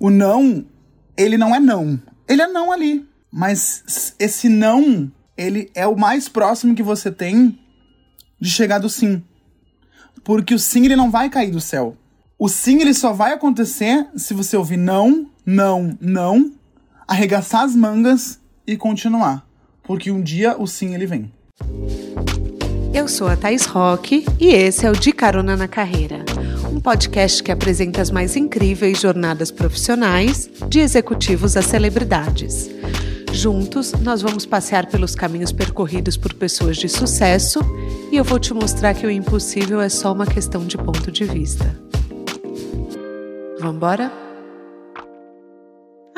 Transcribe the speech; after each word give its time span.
O 0.00 0.08
não, 0.08 0.64
ele 1.14 1.36
não 1.36 1.54
é 1.54 1.60
não. 1.60 2.00
Ele 2.26 2.40
é 2.40 2.48
não 2.48 2.72
ali. 2.72 3.06
Mas 3.30 4.14
esse 4.18 4.48
não, 4.48 5.12
ele 5.36 5.70
é 5.74 5.86
o 5.86 5.94
mais 5.94 6.26
próximo 6.26 6.74
que 6.74 6.82
você 6.82 7.12
tem 7.12 7.58
de 8.40 8.50
chegar 8.50 8.78
do 8.78 8.88
sim. 8.88 9.22
Porque 10.24 10.54
o 10.54 10.58
sim, 10.58 10.86
ele 10.86 10.96
não 10.96 11.10
vai 11.10 11.28
cair 11.28 11.50
do 11.50 11.60
céu. 11.60 11.94
O 12.38 12.48
sim, 12.48 12.80
ele 12.80 12.94
só 12.94 13.12
vai 13.12 13.34
acontecer 13.34 14.08
se 14.16 14.32
você 14.32 14.56
ouvir 14.56 14.78
não, 14.78 15.30
não, 15.44 15.96
não, 16.00 16.50
arregaçar 17.06 17.64
as 17.64 17.76
mangas 17.76 18.40
e 18.66 18.78
continuar. 18.78 19.46
Porque 19.82 20.10
um 20.10 20.22
dia 20.22 20.56
o 20.58 20.66
sim, 20.66 20.94
ele 20.94 21.04
vem. 21.04 21.30
Eu 22.94 23.06
sou 23.06 23.28
a 23.28 23.36
Thais 23.36 23.66
Roque 23.66 24.24
e 24.40 24.48
esse 24.48 24.86
é 24.86 24.90
o 24.90 24.94
De 24.94 25.12
Carona 25.12 25.56
na 25.56 25.68
Carreira, 25.68 26.24
um 26.70 26.80
podcast 26.80 27.42
que 27.42 27.50
apresenta 27.50 28.00
as 28.00 28.10
mais 28.10 28.36
incríveis 28.36 29.00
jornadas 29.00 29.50
profissionais, 29.50 30.48
de 30.68 30.78
executivos 30.80 31.56
a 31.56 31.62
celebridades. 31.62 32.70
Juntos, 33.32 33.92
nós 33.92 34.22
vamos 34.22 34.46
passear 34.46 34.86
pelos 34.86 35.14
caminhos 35.14 35.52
percorridos 35.52 36.16
por 36.16 36.32
pessoas 36.32 36.76
de 36.76 36.88
sucesso 36.88 37.60
e 38.10 38.16
eu 38.16 38.24
vou 38.24 38.38
te 38.38 38.54
mostrar 38.54 38.94
que 38.94 39.06
o 39.06 39.10
impossível 39.10 39.80
é 39.80 39.88
só 39.88 40.12
uma 40.12 40.26
questão 40.26 40.64
de 40.64 40.76
ponto 40.76 41.10
de 41.10 41.24
vista. 41.24 41.76
Vamos 43.58 43.76
embora? 43.76 44.29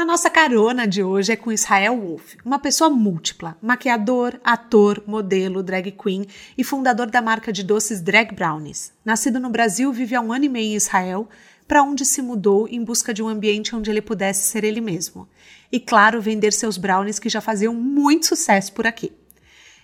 A 0.02 0.04
nossa 0.04 0.28
carona 0.28 0.84
de 0.84 1.00
hoje 1.00 1.30
é 1.30 1.36
com 1.36 1.52
Israel 1.52 1.96
Wolf, 1.96 2.34
uma 2.44 2.58
pessoa 2.58 2.90
múltipla, 2.90 3.56
maquiador, 3.62 4.34
ator, 4.42 5.00
modelo, 5.06 5.62
drag 5.62 5.92
queen 5.92 6.26
e 6.58 6.64
fundador 6.64 7.08
da 7.08 7.22
marca 7.22 7.52
de 7.52 7.62
doces 7.62 8.00
Drag 8.00 8.34
Brownies. 8.34 8.92
Nascido 9.04 9.38
no 9.38 9.48
Brasil, 9.48 9.92
vive 9.92 10.16
há 10.16 10.20
um 10.20 10.32
ano 10.32 10.46
e 10.46 10.48
meio 10.48 10.72
em 10.72 10.74
Israel, 10.74 11.28
para 11.68 11.84
onde 11.84 12.04
se 12.04 12.20
mudou 12.20 12.66
em 12.66 12.82
busca 12.82 13.14
de 13.14 13.22
um 13.22 13.28
ambiente 13.28 13.76
onde 13.76 13.92
ele 13.92 14.02
pudesse 14.02 14.44
ser 14.48 14.64
ele 14.64 14.80
mesmo. 14.80 15.28
E, 15.70 15.78
claro, 15.78 16.20
vender 16.20 16.52
seus 16.52 16.76
brownies 16.76 17.20
que 17.20 17.28
já 17.28 17.40
faziam 17.40 17.72
muito 17.72 18.26
sucesso 18.26 18.72
por 18.72 18.88
aqui. 18.88 19.12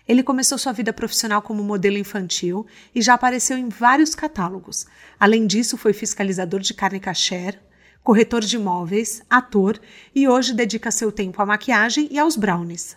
Ele 0.08 0.24
começou 0.24 0.58
sua 0.58 0.72
vida 0.72 0.92
profissional 0.92 1.42
como 1.42 1.62
modelo 1.62 1.96
infantil 1.96 2.66
e 2.92 3.00
já 3.00 3.14
apareceu 3.14 3.56
em 3.56 3.68
vários 3.68 4.16
catálogos. 4.16 4.84
Além 5.20 5.46
disso, 5.46 5.76
foi 5.76 5.92
fiscalizador 5.92 6.58
de 6.58 6.74
carne 6.74 6.98
kasher, 6.98 7.60
corretor 8.02 8.40
de 8.40 8.56
imóveis, 8.56 9.22
ator 9.28 9.78
e 10.14 10.28
hoje 10.28 10.54
dedica 10.54 10.90
seu 10.90 11.12
tempo 11.12 11.40
à 11.42 11.46
maquiagem 11.46 12.08
e 12.10 12.18
aos 12.18 12.36
brownies. 12.36 12.96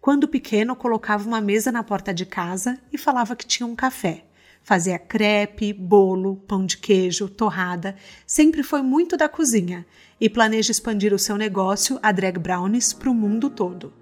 Quando 0.00 0.28
pequeno, 0.28 0.74
colocava 0.74 1.26
uma 1.28 1.40
mesa 1.40 1.70
na 1.70 1.82
porta 1.82 2.12
de 2.12 2.26
casa 2.26 2.78
e 2.92 2.98
falava 2.98 3.36
que 3.36 3.46
tinha 3.46 3.66
um 3.66 3.76
café. 3.76 4.24
Fazia 4.64 4.98
crepe, 4.98 5.72
bolo, 5.72 6.36
pão 6.46 6.64
de 6.64 6.76
queijo, 6.76 7.28
torrada, 7.28 7.96
sempre 8.26 8.62
foi 8.62 8.82
muito 8.82 9.16
da 9.16 9.28
cozinha 9.28 9.84
e 10.20 10.28
planeja 10.28 10.70
expandir 10.70 11.12
o 11.12 11.18
seu 11.18 11.36
negócio, 11.36 11.98
a 12.02 12.12
Drag 12.12 12.38
Brownies, 12.38 12.92
para 12.92 13.10
o 13.10 13.14
mundo 13.14 13.50
todo. 13.50 13.92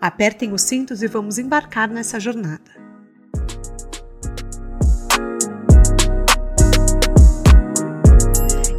Apertem 0.00 0.52
os 0.52 0.62
cintos 0.62 1.02
e 1.02 1.06
vamos 1.06 1.38
embarcar 1.38 1.88
nessa 1.88 2.18
jornada. 2.18 2.91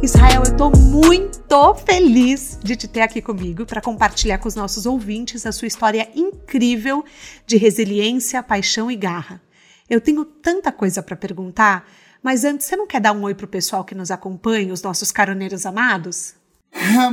Israel, 0.04 0.42
eu 0.44 0.52
estou 0.52 0.70
muito 0.76 1.74
feliz 1.86 2.58
de 2.62 2.76
te 2.76 2.86
ter 2.86 3.00
aqui 3.00 3.22
comigo 3.22 3.64
para 3.64 3.80
compartilhar 3.80 4.36
com 4.36 4.46
os 4.46 4.54
nossos 4.54 4.84
ouvintes 4.84 5.46
a 5.46 5.52
sua 5.52 5.66
história 5.66 6.10
incrível 6.14 7.02
de 7.46 7.56
resiliência, 7.56 8.42
paixão 8.42 8.90
e 8.90 8.96
garra. 8.96 9.40
Eu 9.88 10.02
tenho 10.02 10.26
tanta 10.26 10.70
coisa 10.70 11.02
para 11.02 11.16
perguntar, 11.16 11.88
mas 12.22 12.44
antes, 12.44 12.66
você 12.66 12.76
não 12.76 12.86
quer 12.86 13.00
dar 13.00 13.12
um 13.12 13.22
oi 13.22 13.34
pro 13.34 13.48
pessoal 13.48 13.82
que 13.82 13.94
nos 13.94 14.10
acompanha, 14.10 14.74
os 14.74 14.82
nossos 14.82 15.10
caroneiros 15.10 15.64
amados? 15.64 16.34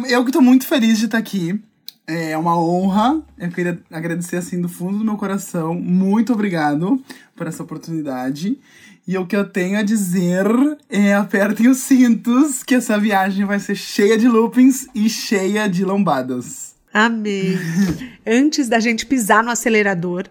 Eu 0.09 0.23
que 0.26 0.30
estou 0.30 0.42
muito 0.42 0.67
feliz 0.67 1.00
de 1.00 1.05
estar 1.05 1.17
aqui. 1.17 1.58
É 2.05 2.38
uma 2.38 2.59
honra. 2.59 3.22
Eu 3.38 3.52
queria 3.52 3.81
agradecer 3.89 4.36
assim 4.36 4.59
do 4.59 4.67
fundo 4.67 4.98
do 4.98 5.05
meu 5.05 5.16
coração. 5.16 5.73
Muito 5.73 6.33
obrigado 6.33 7.02
por 7.38 7.48
essa 7.48 7.64
oportunidade. 7.64 8.60
E 9.11 9.17
o 9.17 9.27
que 9.27 9.36
eu 9.36 9.44
tenho 9.44 9.77
a 9.77 9.83
dizer 9.83 10.45
é 10.89 11.14
apertem 11.14 11.67
os 11.67 11.80
cintos, 11.80 12.64
que 12.64 12.76
essa 12.76 12.98
viagem 12.98 13.44
vai 13.44 13.60
ser 13.60 13.76
cheia 13.76 14.17
de 14.17 14.26
loopings 14.26 14.88
e 14.95 15.10
cheia 15.10 15.67
de 15.67 15.83
lombadas. 15.83 16.76
Amém. 16.94 17.58
Antes 18.26 18.70
da 18.70 18.80
gente 18.80 19.05
pisar 19.05 19.44
no 19.44 19.52
acelerador, 19.52 20.27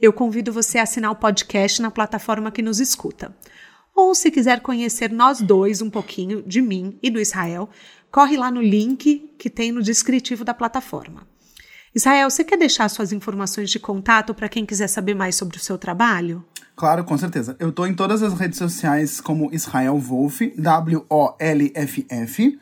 eu 0.00 0.12
convido 0.12 0.52
você 0.52 0.78
a 0.78 0.84
assinar 0.84 1.10
o 1.10 1.16
podcast 1.16 1.82
na 1.82 1.90
plataforma 1.90 2.52
que 2.52 2.62
nos 2.62 2.78
escuta. 2.78 3.34
Ou 3.96 4.14
se 4.14 4.30
quiser 4.30 4.60
conhecer 4.60 5.10
nós 5.10 5.40
dois 5.40 5.82
um 5.82 5.90
pouquinho 5.90 6.40
de 6.40 6.62
mim 6.62 6.96
e 7.02 7.10
do 7.10 7.20
Israel, 7.20 7.68
corre 8.12 8.36
lá 8.36 8.48
no 8.48 8.62
link 8.62 9.28
que 9.36 9.50
tem 9.50 9.72
no 9.72 9.82
descritivo 9.82 10.44
da 10.44 10.54
plataforma. 10.54 11.26
Israel, 11.94 12.30
você 12.30 12.44
quer 12.44 12.56
deixar 12.56 12.88
suas 12.88 13.12
informações 13.12 13.68
de 13.68 13.80
contato 13.80 14.32
para 14.32 14.48
quem 14.48 14.64
quiser 14.64 14.86
saber 14.86 15.14
mais 15.14 15.34
sobre 15.34 15.56
o 15.56 15.60
seu 15.60 15.76
trabalho? 15.76 16.44
Claro, 16.76 17.04
com 17.04 17.18
certeza. 17.18 17.56
Eu 17.58 17.72
tô 17.72 17.84
em 17.84 17.92
todas 17.92 18.22
as 18.22 18.38
redes 18.38 18.58
sociais 18.58 19.20
como 19.20 19.52
Israel 19.52 19.98
Wolf, 19.98 20.40
W-O-L-F-F. 20.56 22.58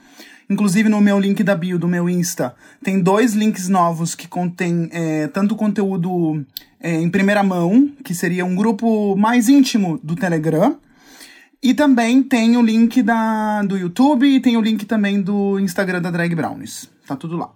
Inclusive 0.50 0.89
no 0.89 1.00
meu 1.00 1.21
link 1.21 1.44
da 1.44 1.55
bio 1.55 1.78
do 1.78 1.87
meu 1.87 2.09
Insta 2.09 2.55
tem 2.83 3.00
dois 3.00 3.34
links 3.34 3.69
novos 3.69 4.15
que 4.15 4.27
contêm 4.27 4.89
é, 4.91 5.28
tanto 5.28 5.55
conteúdo 5.55 6.43
é, 6.81 6.95
em 6.95 7.10
primeira 7.10 7.43
mão, 7.43 7.93
que 8.03 8.15
seria 8.15 8.47
um 8.47 8.56
grupo 8.56 9.15
mais 9.15 9.50
íntimo 9.50 10.00
do 10.03 10.16
Telegram, 10.16 10.78
e 11.62 11.75
também 11.75 12.22
tem 12.22 12.56
o 12.56 12.62
link 12.62 13.03
da, 13.03 13.62
do 13.62 13.77
YouTube 13.77 14.27
e 14.27 14.41
tem 14.41 14.56
o 14.56 14.62
link 14.62 14.87
também 14.87 15.21
do 15.21 15.60
Instagram 15.60 16.00
da 16.00 16.10
Drag 16.10 16.34
Brownies. 16.34 16.89
Tá 17.06 17.15
tudo 17.15 17.37
lá. 17.37 17.50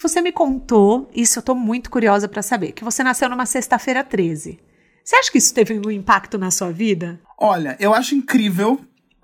Você 0.00 0.22
me 0.22 0.30
contou, 0.30 1.10
isso 1.12 1.40
eu 1.40 1.42
tô 1.42 1.56
muito 1.56 1.90
curiosa 1.90 2.28
para 2.28 2.40
saber, 2.40 2.70
que 2.70 2.84
você 2.84 3.02
nasceu 3.02 3.28
numa 3.28 3.44
sexta-feira 3.44 4.04
13. 4.04 4.60
Você 5.02 5.16
acha 5.16 5.32
que 5.32 5.38
isso 5.38 5.52
teve 5.52 5.74
algum 5.74 5.90
impacto 5.90 6.38
na 6.38 6.52
sua 6.52 6.70
vida? 6.70 7.20
Olha, 7.36 7.76
eu 7.80 7.92
acho 7.92 8.14
incrível 8.14 8.80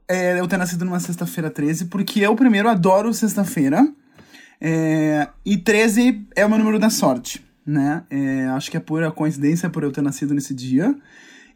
é, 0.09 0.41
eu 0.41 0.49
ter 0.49 0.57
nascido 0.57 0.85
numa 0.85 0.99
sexta-feira 0.99 1.49
13, 1.49 1.85
porque 1.85 2.19
eu, 2.19 2.35
primeiro, 2.35 2.69
adoro 2.69 3.15
sexta-feira. 3.15 3.87
É, 4.61 5.29
e 5.47 5.57
13 5.57 6.27
é 6.35 6.45
o 6.45 6.49
meu 6.49 6.59
número 6.59 6.81
da 6.81 6.91
sorte, 6.91 7.45
né? 7.65 8.03
É, 8.11 8.47
acho 8.47 8.69
que 8.69 8.77
é 8.77 8.81
pura 8.81 9.13
coincidência 9.13 9.71
por 9.71 9.85
eu 9.85 9.93
ter 9.93 10.03
nascido 10.03 10.35
nesse 10.35 10.53
dia. 10.53 10.93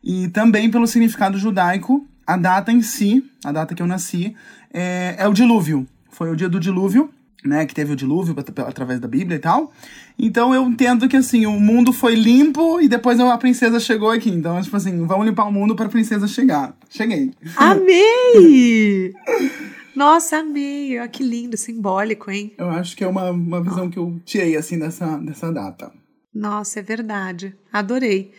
E 0.00 0.28
também 0.28 0.70
pelo 0.70 0.86
significado 0.86 1.38
judaico, 1.38 2.06
a 2.24 2.36
data 2.36 2.70
em 2.70 2.82
si, 2.82 3.28
a 3.44 3.50
data 3.50 3.74
que 3.74 3.82
eu 3.82 3.86
nasci, 3.86 4.36
é, 4.72 5.16
é 5.18 5.26
o 5.26 5.32
dilúvio. 5.32 5.88
Foi 6.08 6.30
o 6.30 6.36
dia 6.36 6.48
do 6.48 6.60
dilúvio 6.60 7.12
né, 7.44 7.66
que 7.66 7.74
teve 7.74 7.92
o 7.92 7.96
dilúvio 7.96 8.34
através 8.66 9.00
da 9.00 9.08
Bíblia 9.08 9.36
e 9.36 9.40
tal. 9.40 9.72
Então 10.18 10.54
eu 10.54 10.64
entendo 10.64 11.08
que 11.08 11.16
assim, 11.16 11.46
o 11.46 11.52
mundo 11.52 11.92
foi 11.92 12.14
limpo 12.14 12.80
e 12.80 12.88
depois 12.88 13.18
a 13.20 13.38
princesa 13.38 13.78
chegou 13.78 14.10
aqui. 14.10 14.30
Então, 14.30 14.60
tipo 14.60 14.76
assim, 14.76 15.06
vamos 15.06 15.26
limpar 15.26 15.44
o 15.44 15.52
mundo 15.52 15.76
para 15.76 15.86
a 15.86 15.90
princesa 15.90 16.26
chegar. 16.26 16.76
Cheguei. 16.88 17.32
Amei! 17.56 19.12
Nossa, 19.94 20.38
amei! 20.38 20.98
Olha 20.98 21.08
que 21.08 21.22
lindo, 21.22 21.56
simbólico, 21.56 22.30
hein? 22.30 22.54
Eu 22.56 22.70
acho 22.70 22.96
que 22.96 23.02
é 23.02 23.08
uma, 23.08 23.30
uma 23.30 23.62
visão 23.62 23.90
que 23.90 23.98
eu 23.98 24.20
tirei 24.24 24.56
assim 24.56 24.78
dessa, 24.78 25.18
dessa 25.18 25.52
data. 25.52 25.92
Nossa, 26.32 26.78
é 26.78 26.82
verdade. 26.82 27.56
Adorei. 27.72 28.32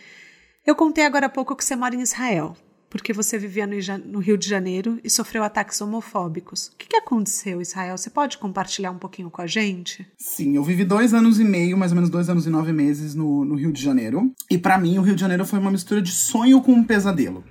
Eu 0.66 0.74
contei 0.74 1.04
agora 1.04 1.26
há 1.26 1.30
pouco 1.30 1.56
que 1.56 1.64
você 1.64 1.76
mora 1.76 1.94
em 1.94 2.00
Israel 2.00 2.56
porque 2.90 3.12
você 3.12 3.38
vivia 3.38 3.68
no 4.04 4.18
Rio 4.18 4.36
de 4.36 4.48
Janeiro 4.48 4.98
e 5.02 5.08
sofreu 5.08 5.44
ataques 5.44 5.80
homofóbicos. 5.80 6.66
O 6.66 6.76
que, 6.76 6.88
que 6.88 6.96
aconteceu, 6.96 7.62
Israel? 7.62 7.96
Você 7.96 8.10
pode 8.10 8.36
compartilhar 8.36 8.90
um 8.90 8.98
pouquinho 8.98 9.30
com 9.30 9.40
a 9.40 9.46
gente? 9.46 10.04
Sim, 10.18 10.56
eu 10.56 10.64
vivi 10.64 10.84
dois 10.84 11.14
anos 11.14 11.38
e 11.38 11.44
meio, 11.44 11.78
mais 11.78 11.92
ou 11.92 11.94
menos 11.94 12.10
dois 12.10 12.28
anos 12.28 12.46
e 12.46 12.50
nove 12.50 12.72
meses 12.72 13.14
no, 13.14 13.44
no 13.44 13.54
Rio 13.54 13.72
de 13.72 13.80
Janeiro. 13.80 14.32
E 14.50 14.58
para 14.58 14.76
mim, 14.76 14.98
o 14.98 15.02
Rio 15.02 15.14
de 15.14 15.20
Janeiro 15.20 15.46
foi 15.46 15.60
uma 15.60 15.70
mistura 15.70 16.02
de 16.02 16.10
sonho 16.10 16.60
com 16.60 16.72
um 16.72 16.82
pesadelo. 16.82 17.44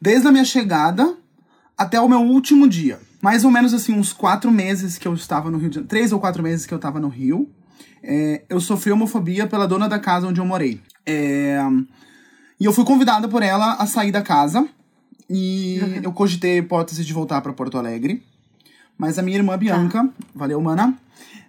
Desde 0.00 0.26
a 0.26 0.32
minha 0.32 0.44
chegada 0.44 1.16
até 1.76 2.00
o 2.00 2.08
meu 2.08 2.20
último 2.20 2.66
dia. 2.66 2.98
Mais 3.20 3.44
ou 3.44 3.50
menos 3.50 3.74
assim, 3.74 3.92
uns 3.92 4.12
quatro 4.12 4.50
meses 4.50 4.96
que 4.96 5.06
eu 5.06 5.14
estava 5.14 5.50
no 5.50 5.58
Rio 5.58 5.68
de 5.68 5.74
Janeiro. 5.76 5.88
Três 5.88 6.12
ou 6.12 6.18
quatro 6.18 6.42
meses 6.42 6.64
que 6.64 6.72
eu 6.72 6.76
estava 6.76 6.98
no 6.98 7.08
Rio. 7.08 7.48
É, 8.02 8.42
eu 8.48 8.58
sofri 8.58 8.90
homofobia 8.90 9.46
pela 9.46 9.68
dona 9.68 9.88
da 9.88 9.98
casa 9.98 10.26
onde 10.26 10.40
eu 10.40 10.46
morei. 10.46 10.80
É, 11.06 11.60
e 12.62 12.64
eu 12.64 12.72
fui 12.72 12.84
convidada 12.84 13.26
por 13.26 13.42
ela 13.42 13.72
a 13.72 13.86
sair 13.88 14.12
da 14.12 14.22
casa. 14.22 14.64
E 15.28 15.80
uhum. 15.82 16.00
eu 16.04 16.12
cogitei 16.12 16.52
a 16.52 16.56
hipótese 16.58 17.04
de 17.04 17.12
voltar 17.12 17.40
para 17.40 17.52
Porto 17.52 17.76
Alegre. 17.76 18.22
Mas 18.96 19.18
a 19.18 19.22
minha 19.22 19.36
irmã 19.36 19.58
Bianca, 19.58 20.04
tá. 20.04 20.10
valeu, 20.32 20.60
mana, 20.60 20.96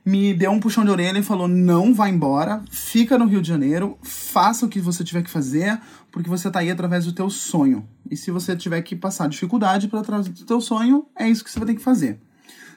me 0.04 0.34
deu 0.34 0.50
um 0.50 0.60
puxão 0.60 0.84
de 0.84 0.90
orelha 0.90 1.20
e 1.20 1.24
falou: 1.24 1.48
não 1.48 1.94
vá 1.94 2.10
embora, 2.10 2.64
fica 2.72 3.16
no 3.16 3.28
Rio 3.28 3.44
de 3.44 3.48
Janeiro, 3.48 3.96
faça 4.02 4.66
o 4.66 4.70
que 4.70 4.80
você 4.80 5.04
tiver 5.04 5.22
que 5.22 5.30
fazer, 5.30 5.80
porque 6.12 6.28
você 6.28 6.50
tá 6.50 6.62
aí 6.62 6.72
através 6.72 7.06
do 7.06 7.14
teu 7.14 7.30
sonho. 7.30 7.88
E 8.10 8.18
se 8.18 8.32
você 8.32 8.56
tiver 8.56 8.82
que 8.82 8.96
passar 8.96 9.30
dificuldade 9.30 9.88
para 9.88 10.02
trás 10.02 10.28
do 10.28 10.46
teu 10.46 10.60
sonho, 10.60 11.06
é 11.16 11.30
isso 11.30 11.44
que 11.44 11.52
você 11.52 11.60
vai 11.60 11.68
ter 11.68 11.76
que 11.76 11.84
fazer. 11.84 12.18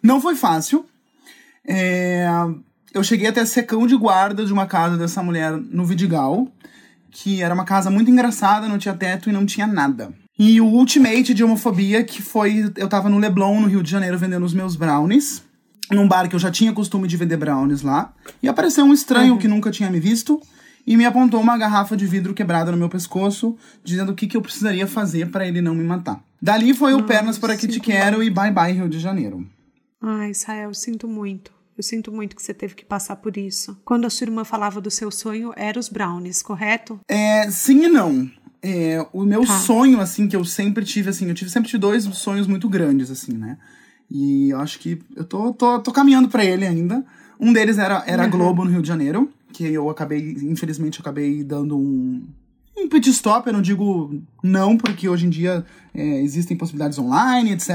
Não 0.03 0.21
foi 0.21 0.37
fácil. 0.37 0.85
É... 1.67 2.29
Eu 2.93 3.03
cheguei 3.03 3.29
até 3.29 3.47
secão 3.47 3.87
de 3.87 3.97
guarda 3.97 4.45
de 4.45 4.53
uma 4.53 4.67
casa 4.67 4.99
dessa 4.99 5.23
mulher 5.23 5.53
no 5.53 5.87
Vidigal 5.87 6.47
que 7.19 7.41
era 7.43 7.55
uma 7.55 7.65
casa 7.65 7.91
muito 7.91 8.11
engraçada, 8.11 8.69
não 8.69 8.77
tinha 8.77 8.93
teto 8.95 9.31
e 9.31 9.33
não 9.33 9.47
tinha 9.47 9.67
nada. 9.67 10.13
E 10.39 10.61
o 10.61 10.67
ultimate 10.67 11.33
de 11.33 11.43
homofobia, 11.43 12.05
que 12.05 12.21
foi. 12.21 12.71
Eu 12.77 12.89
tava 12.89 13.09
no 13.09 13.17
Leblon, 13.19 13.59
no 13.63 13.69
Rio 13.69 13.83
de 13.83 13.91
Janeiro, 13.91 14.19
vendendo 14.19 14.45
os 14.45 14.53
meus 14.53 14.77
brownies. 14.77 15.43
num 15.91 16.07
bar 16.09 16.29
que 16.29 16.35
eu 16.35 16.41
já 16.41 16.51
tinha 16.51 16.73
costume 16.73 17.07
de 17.09 17.17
vender 17.17 17.37
brownies 17.37 17.81
lá. 17.81 18.13
E 18.43 18.49
apareceu 18.49 18.85
um 18.85 18.93
estranho 18.93 19.33
Uhum. 19.35 19.39
que 19.39 19.47
nunca 19.49 19.71
tinha 19.71 19.89
me 19.89 20.01
visto 20.01 20.41
e 20.85 20.97
me 20.97 21.05
apontou 21.07 21.41
uma 21.41 21.57
garrafa 21.57 21.97
de 21.97 22.05
vidro 22.07 22.35
quebrada 22.35 22.71
no 22.73 22.77
meu 22.77 22.89
pescoço, 22.89 23.57
dizendo 23.85 24.11
o 24.11 24.15
que, 24.15 24.27
que 24.27 24.37
eu 24.37 24.43
precisaria 24.43 24.87
fazer 24.87 25.31
para 25.31 25.47
ele 25.47 25.61
não 25.63 25.75
me 25.77 25.85
matar. 25.85 26.21
Dali 26.43 26.75
foi 26.75 26.93
o 26.93 27.05
Pernas 27.05 27.39
por 27.39 27.51
Aqui 27.53 27.67
Te 27.69 27.79
Quero 27.81 28.21
e 28.23 28.29
Bye 28.29 28.51
Bye 28.51 28.73
Rio 28.75 28.89
de 28.89 28.99
Janeiro. 28.99 29.47
Ai, 30.03 30.31
Israel, 30.33 30.69
eu 30.71 30.75
sinto 30.75 31.07
muito. 31.09 31.53
Eu 31.77 31.83
sinto 31.83 32.11
muito 32.11 32.35
que 32.35 32.43
você 32.43 32.55
teve 32.55 32.75
que 32.75 32.85
passar 32.85 33.17
por 33.17 33.37
isso. 33.37 33.79
Quando 33.85 34.07
a 34.07 34.11
sua 34.11 34.25
irmã 34.25 34.45
falava 34.45 34.81
do 34.81 34.91
seu 34.91 35.11
sonho, 35.11 35.53
era 35.57 35.79
os 35.79 35.89
brownies, 35.89 36.43
correto? 36.43 36.99
É, 37.07 37.51
sim 37.51 37.85
e 37.85 37.89
não. 37.89 38.31
É, 38.63 39.07
o 39.13 39.25
meu 39.25 39.43
Tá. 39.45 39.59
sonho, 39.61 40.01
assim, 40.01 40.27
que 40.27 40.35
eu 40.35 40.45
sempre 40.45 40.85
tive, 40.85 41.11
assim, 41.11 41.29
eu 41.29 41.35
tive 41.35 41.51
sempre 41.51 41.69
tive 41.69 41.81
dois 41.81 42.05
sonhos 42.05 42.47
muito 42.47 42.69
grandes, 42.69 43.11
assim, 43.11 43.33
né? 43.35 43.59
E 44.11 44.51
eu 44.51 44.59
acho 44.61 44.79
que 44.79 45.01
eu 45.15 45.25
tô, 45.25 45.53
tô, 45.53 45.79
tô 45.81 45.93
caminhando 45.93 46.29
pra 46.29 46.45
ele 46.45 46.65
ainda. 46.67 47.05
Um 47.39 47.53
deles 47.53 47.77
era, 47.77 48.03
era 48.07 48.25
a 48.25 48.27
Globo 48.27 48.65
no 48.65 48.71
Rio 48.71 48.81
de 48.81 48.89
Janeiro, 48.89 49.31
que 49.53 49.65
eu 49.67 49.91
acabei, 49.91 50.33
infelizmente, 50.43 51.01
acabei 51.01 51.45
dando 51.45 51.77
um, 51.77 52.27
um 52.87 52.89
pit 52.89 53.11
stop. 53.11 53.47
Eu 53.47 53.53
não 53.53 53.63
digo 53.63 54.23
não, 54.43 54.77
porque 54.77 55.09
hoje 55.09 55.27
em 55.27 55.31
dia 55.31 55.65
é, 55.95 56.23
existem 56.23 56.57
possibilidades 56.57 56.99
online, 56.99 57.53
etc. 57.53 57.71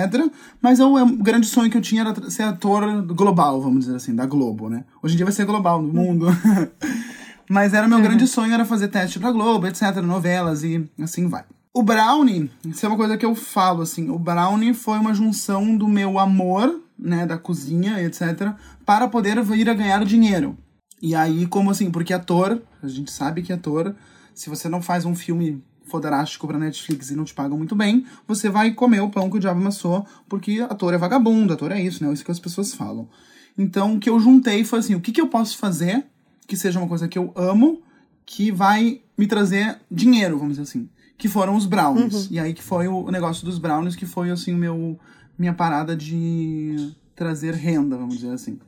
Mas 0.62 0.80
eu, 0.80 0.98
é, 0.98 1.04
o 1.04 1.18
grande 1.18 1.48
sonho 1.48 1.70
que 1.70 1.78
eu 1.78 1.82
tinha 1.82 2.02
era 2.02 2.30
ser 2.30 2.44
ator 2.44 3.04
global, 3.04 3.62
vamos 3.62 3.86
dizer 3.86 3.98
assim, 3.98 4.16
da 4.16 4.26
Globo, 4.26 4.70
né? 4.70 4.86
Hoje 5.04 5.14
em 5.14 5.18
dia 5.18 5.26
vai 5.26 5.34
ser 5.34 5.46
global 5.46 5.82
no 5.82 5.94
mundo. 5.94 6.28
Mas 7.50 7.74
era 7.74 7.88
meu 7.88 8.02
grande 8.02 8.26
sonho, 8.28 8.54
era 8.54 8.64
fazer 8.64 8.88
teste 8.88 9.20
pra 9.20 9.32
Globo, 9.32 9.68
etc, 9.68 9.98
novelas 9.98 10.64
e 10.64 10.90
assim 11.02 11.28
vai. 11.28 11.44
O 11.74 11.84
Brownie, 11.84 12.50
isso 12.66 12.86
é 12.86 12.90
uma 12.90 12.98
coisa 12.98 13.18
que 13.18 13.26
eu 13.26 13.36
falo, 13.36 13.82
assim, 13.82 14.10
o 14.10 14.18
Brownie 14.18 14.74
foi 14.74 14.98
uma 15.00 15.14
junção 15.14 15.76
do 15.76 15.88
meu 15.88 16.18
amor, 16.20 16.82
né, 16.98 17.26
da 17.26 17.38
cozinha, 17.38 18.02
etc, 18.02 18.54
para 18.86 19.08
poder 19.08 19.42
vir 19.44 19.70
a 19.70 19.74
ganhar 19.74 20.04
dinheiro. 20.06 20.58
E 21.02 21.16
aí, 21.16 21.46
como 21.46 21.72
assim, 21.72 21.90
porque 21.90 22.14
ator, 22.14 22.62
a 22.82 22.88
gente 22.88 23.12
sabe 23.12 23.42
que 23.42 23.52
ator, 23.52 23.96
se 24.34 24.50
você 24.50 24.68
não 24.70 24.82
faz 24.82 25.06
um 25.06 25.16
filme 25.16 25.64
foderástico 25.86 26.48
pra 26.48 26.58
Netflix 26.58 27.10
e 27.10 27.16
não 27.16 27.26
te 27.26 27.34
pagam 27.34 27.58
muito 27.58 27.76
bem, 27.76 28.06
você 28.28 28.50
vai 28.50 28.72
comer 28.74 29.02
o 29.02 29.10
pão 29.10 29.30
que 29.30 29.38
o 29.38 29.40
diabo 29.40 29.60
amassou, 29.60 30.06
porque 30.30 30.66
ator 30.70 30.94
é 30.94 30.98
vagabundo, 30.98 31.54
ator 31.54 31.72
é 31.72 31.82
isso, 31.82 32.04
né, 32.04 32.12
isso 32.14 32.24
que 32.24 32.32
as 32.32 32.40
pessoas 32.40 32.74
falam. 32.74 33.10
Então, 33.58 33.96
o 33.96 34.00
que 34.00 34.10
eu 34.10 34.20
juntei 34.20 34.64
foi 34.64 34.80
assim, 34.80 34.96
o 34.96 35.02
que, 35.02 35.12
que 35.12 35.20
eu 35.20 35.28
posso 35.28 35.58
fazer 35.58 36.06
que 36.52 36.58
seja 36.58 36.80
uma 36.80 36.88
coisa 36.88 37.08
que 37.08 37.18
eu 37.18 37.32
amo, 37.34 37.82
que 38.26 38.52
vai 38.52 39.02
me 39.18 39.26
trazer 39.26 39.80
dinheiro, 39.90 40.38
vamos 40.38 40.58
dizer 40.58 40.64
assim. 40.64 40.90
Que 41.18 41.30
foram 41.30 41.56
os 41.56 41.66
brownies. 41.66 42.28
E 42.30 42.40
aí 42.40 42.54
que 42.54 42.62
foi 42.62 42.90
o 42.90 43.10
negócio 43.10 43.46
dos 43.46 43.58
brownies, 43.58 43.96
que 43.96 44.06
foi 44.06 44.32
assim 44.32 44.54
o 44.54 44.58
meu 44.58 45.00
minha 45.38 45.54
parada 45.54 45.96
de 45.96 46.94
trazer 47.16 47.54
renda, 47.54 47.96
vamos 47.96 48.16
dizer 48.16 48.34
assim. 48.34 48.60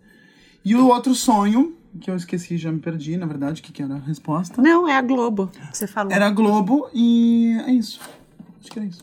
E 0.64 0.76
o 0.76 0.88
outro 0.88 1.14
sonho, 1.14 1.76
que 2.00 2.10
eu 2.10 2.16
esqueci, 2.16 2.58
já 2.58 2.72
me 2.72 2.80
perdi, 2.80 3.18
na 3.18 3.26
verdade, 3.26 3.62
o 3.62 3.64
que, 3.64 3.72
que 3.72 3.84
era 3.84 3.96
a 3.96 4.00
resposta? 4.00 4.62
Não, 4.62 4.88
é 4.88 4.96
a 4.96 5.02
Globo 5.02 5.48
que 5.48 5.78
você 5.78 5.88
falou. 5.88 6.12
Era 6.12 6.28
a 6.28 6.32
Globo 6.32 6.90
e 6.94 7.58
é 7.68 7.72
isso. 7.72 8.00
Acho 8.60 8.72
que 8.72 8.80
era 8.80 8.88
isso. 8.88 9.02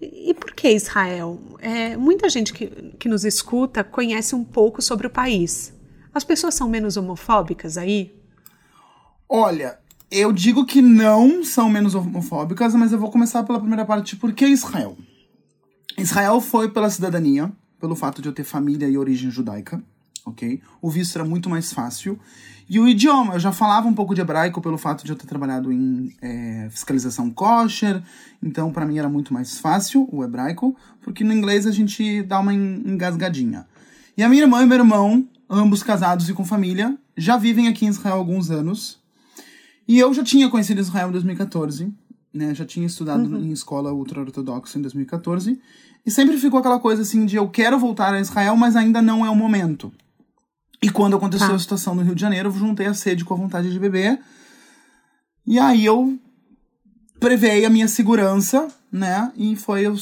E 0.00 0.32
por 0.34 0.52
que 0.54 0.70
Israel? 0.70 1.38
É, 1.58 1.96
muita 1.96 2.28
gente 2.28 2.52
que, 2.52 2.66
que 2.98 3.08
nos 3.08 3.24
escuta 3.24 3.84
conhece 3.84 4.34
um 4.34 4.44
pouco 4.44 4.80
sobre 4.80 5.06
o 5.06 5.10
país. 5.10 5.74
As 6.14 6.24
pessoas 6.24 6.54
são 6.54 6.68
menos 6.68 6.96
homofóbicas 6.96 7.76
aí? 7.76 8.14
Olha, 9.28 9.78
eu 10.10 10.32
digo 10.32 10.64
que 10.64 10.80
não 10.80 11.44
são 11.44 11.68
menos 11.68 11.94
homofóbicas, 11.94 12.74
mas 12.74 12.92
eu 12.92 12.98
vou 12.98 13.10
começar 13.10 13.44
pela 13.44 13.60
primeira 13.60 13.84
parte. 13.84 14.16
Por 14.16 14.32
que 14.32 14.46
Israel? 14.46 14.96
Israel 15.96 16.40
foi 16.40 16.70
pela 16.70 16.88
cidadania, 16.88 17.52
pelo 17.78 17.94
fato 17.94 18.22
de 18.22 18.28
eu 18.28 18.32
ter 18.32 18.44
família 18.44 18.88
e 18.88 18.96
origem 18.96 19.30
judaica, 19.30 19.82
ok? 20.30 20.60
O 20.80 20.90
visto 20.90 21.14
era 21.16 21.24
muito 21.24 21.48
mais 21.50 21.72
fácil. 21.72 22.18
E 22.68 22.78
o 22.78 22.86
idioma, 22.88 23.34
eu 23.34 23.40
já 23.40 23.50
falava 23.52 23.88
um 23.88 23.92
pouco 23.92 24.14
de 24.14 24.20
hebraico 24.20 24.60
pelo 24.60 24.78
fato 24.78 25.04
de 25.04 25.10
eu 25.10 25.16
ter 25.16 25.26
trabalhado 25.26 25.72
em 25.72 26.14
é, 26.22 26.68
fiscalização 26.70 27.28
kosher, 27.30 28.00
então 28.42 28.70
para 28.72 28.86
mim 28.86 28.96
era 28.96 29.08
muito 29.08 29.34
mais 29.34 29.58
fácil 29.58 30.08
o 30.12 30.22
hebraico, 30.22 30.76
porque 31.02 31.24
no 31.24 31.32
inglês 31.32 31.66
a 31.66 31.72
gente 31.72 32.22
dá 32.22 32.38
uma 32.38 32.54
en- 32.54 32.82
engasgadinha. 32.86 33.66
E 34.16 34.22
a 34.22 34.28
minha 34.28 34.42
irmã 34.42 34.62
e 34.62 34.66
meu 34.66 34.78
irmão, 34.78 35.26
ambos 35.48 35.82
casados 35.82 36.28
e 36.28 36.32
com 36.32 36.44
família, 36.44 36.96
já 37.16 37.36
vivem 37.36 37.66
aqui 37.66 37.86
em 37.86 37.88
Israel 37.88 38.14
há 38.14 38.18
alguns 38.18 38.50
anos. 38.52 39.00
E 39.88 39.98
eu 39.98 40.14
já 40.14 40.22
tinha 40.22 40.48
conhecido 40.48 40.80
Israel 40.80 41.08
em 41.08 41.12
2014, 41.12 41.92
né? 42.32 42.54
Já 42.54 42.64
tinha 42.64 42.86
estudado 42.86 43.36
em 43.36 43.50
escola 43.50 43.92
ultra-ortodoxa 43.92 44.78
em 44.78 44.82
2014. 44.82 45.60
E 46.06 46.10
sempre 46.10 46.36
ficou 46.38 46.60
aquela 46.60 46.78
coisa 46.78 47.02
assim 47.02 47.26
de 47.26 47.34
eu 47.34 47.48
quero 47.48 47.76
voltar 47.80 48.14
a 48.14 48.20
Israel, 48.20 48.54
mas 48.56 48.76
ainda 48.76 49.02
não 49.02 49.26
é 49.26 49.30
o 49.30 49.34
momento. 49.34 49.92
E 50.82 50.88
quando 50.90 51.16
aconteceu 51.16 51.48
Tá. 51.48 51.54
a 51.54 51.58
situação 51.58 51.94
no 51.94 52.02
Rio 52.02 52.14
de 52.14 52.20
Janeiro, 52.20 52.48
eu 52.48 52.52
juntei 52.52 52.86
a 52.86 52.94
sede 52.94 53.24
com 53.24 53.34
a 53.34 53.36
vontade 53.36 53.70
de 53.70 53.78
beber. 53.78 54.18
E 55.46 55.58
aí 55.58 55.84
eu 55.84 56.18
prevei 57.18 57.64
a 57.64 57.70
minha 57.70 57.88
segurança, 57.88 58.68
né? 58.90 59.30
E 59.36 59.56
foi 59.56 59.86
o, 59.86 59.96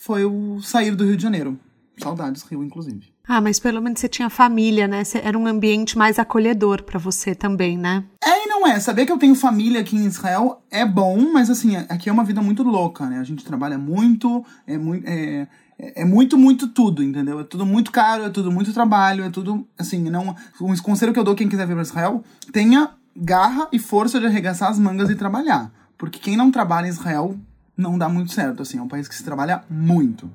foi 0.00 0.24
o 0.24 0.60
sair 0.62 0.94
do 0.94 1.04
Rio 1.04 1.16
de 1.16 1.22
Janeiro. 1.22 1.58
Saudades, 1.98 2.42
Rio, 2.42 2.64
inclusive. 2.64 3.12
Ah, 3.28 3.40
mas 3.40 3.60
pelo 3.60 3.80
menos 3.80 4.00
você 4.00 4.08
tinha 4.08 4.28
família, 4.28 4.88
né? 4.88 5.02
Era 5.22 5.38
um 5.38 5.46
ambiente 5.46 5.96
mais 5.96 6.18
acolhedor 6.18 6.82
para 6.82 6.98
você 6.98 7.34
também, 7.34 7.78
né? 7.78 8.04
É 8.22 8.44
e 8.44 8.48
não 8.48 8.66
é. 8.66 8.80
Saber 8.80 9.06
que 9.06 9.12
eu 9.12 9.18
tenho 9.18 9.34
família 9.34 9.80
aqui 9.80 9.94
em 9.96 10.06
Israel 10.06 10.62
é 10.70 10.84
bom, 10.84 11.30
mas 11.32 11.48
assim, 11.48 11.76
aqui 11.76 12.08
é 12.08 12.12
uma 12.12 12.24
vida 12.24 12.42
muito 12.42 12.62
louca, 12.62 13.06
né? 13.06 13.18
A 13.18 13.24
gente 13.24 13.44
trabalha 13.44 13.78
muito, 13.78 14.44
é 14.66 14.76
muito. 14.76 15.06
É, 15.06 15.46
é 15.82 16.04
muito, 16.04 16.38
muito 16.38 16.68
tudo, 16.68 17.02
entendeu? 17.02 17.40
É 17.40 17.44
tudo 17.44 17.66
muito 17.66 17.90
caro, 17.90 18.24
é 18.24 18.30
tudo 18.30 18.52
muito 18.52 18.72
trabalho, 18.72 19.24
é 19.24 19.30
tudo. 19.30 19.66
Assim, 19.76 19.98
não. 20.08 20.36
Um 20.60 20.76
conselho 20.76 21.12
que 21.12 21.18
eu 21.18 21.24
dou 21.24 21.34
quem 21.34 21.48
quiser 21.48 21.66
vir 21.66 21.74
para 21.74 21.82
Israel: 21.82 22.22
tenha 22.52 22.90
garra 23.16 23.68
e 23.72 23.78
força 23.78 24.20
de 24.20 24.26
arregaçar 24.26 24.70
as 24.70 24.78
mangas 24.78 25.10
e 25.10 25.16
trabalhar. 25.16 25.72
Porque 25.98 26.18
quem 26.18 26.36
não 26.36 26.50
trabalha 26.50 26.86
em 26.86 26.90
Israel 26.90 27.36
não 27.76 27.98
dá 27.98 28.08
muito 28.08 28.32
certo, 28.32 28.62
assim. 28.62 28.78
É 28.78 28.82
um 28.82 28.88
país 28.88 29.08
que 29.08 29.14
se 29.14 29.24
trabalha 29.24 29.64
muito. 29.68 30.30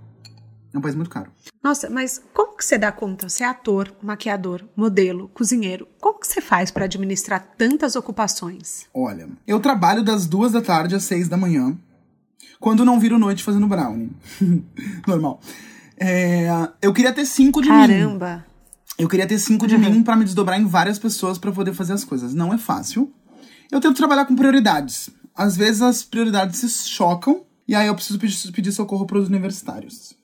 É 0.74 0.78
um 0.78 0.82
país 0.82 0.96
muito 0.96 1.10
caro. 1.10 1.32
Nossa, 1.64 1.90
mas 1.90 2.22
como 2.34 2.56
que 2.56 2.66
você 2.66 2.78
dá 2.78 2.92
conta? 2.92 3.30
Você 3.30 3.44
é 3.44 3.48
ator, 3.48 3.94
maquiador, 4.02 4.64
modelo, 4.76 5.30
cozinheiro. 5.30 5.88
Como 6.00 6.20
que 6.20 6.28
você 6.28 6.42
faz 6.42 6.72
para 6.72 6.86
administrar 6.86 7.46
tantas 7.58 7.96
ocupações? 7.96 8.86
Olha, 8.94 9.30
eu 9.46 9.60
trabalho 9.60 10.04
das 10.04 10.26
duas 10.26 10.52
da 10.52 10.62
tarde 10.62 10.96
às 10.96 11.04
seis 11.04 11.28
da 11.28 11.38
manhã, 11.38 11.78
quando 12.60 12.84
não 12.86 13.00
viro 13.00 13.18
noite 13.20 13.44
fazendo 13.44 13.68
brownie. 13.68 14.12
Normal. 15.08 15.40
É, 16.00 16.48
eu 16.82 16.94
queria 16.94 17.12
ter 17.14 17.26
cinco 17.26 17.62
de 17.62 17.70
mim. 17.70 17.76
Caramba! 17.76 18.46
Eu 18.98 19.08
queria 19.08 19.28
ter 19.28 19.38
cinco 19.40 19.68
de 19.68 19.78
mim 19.78 20.02
pra 20.04 20.16
me 20.16 20.24
desdobrar 20.26 20.60
em 20.60 20.66
várias 20.66 20.98
pessoas 21.00 21.38
pra 21.38 21.52
poder 21.52 21.74
fazer 21.74 21.94
as 21.94 22.04
coisas. 22.04 22.34
Não 22.34 22.54
é 22.54 22.58
fácil. 22.58 23.12
Eu 23.72 23.80
tento 23.80 23.98
trabalhar 23.98 24.26
com 24.26 24.36
prioridades. 24.36 25.10
Às 25.36 25.56
vezes 25.58 25.82
as 25.82 26.04
prioridades 26.04 26.60
se 26.60 26.90
chocam 26.90 27.46
e 27.68 27.76
aí 27.76 27.88
eu 27.88 27.96
preciso 27.96 28.18
pedir, 28.20 28.52
pedir 28.52 28.72
socorro 28.72 29.06
pros 29.06 29.28
universitários. 29.28 30.16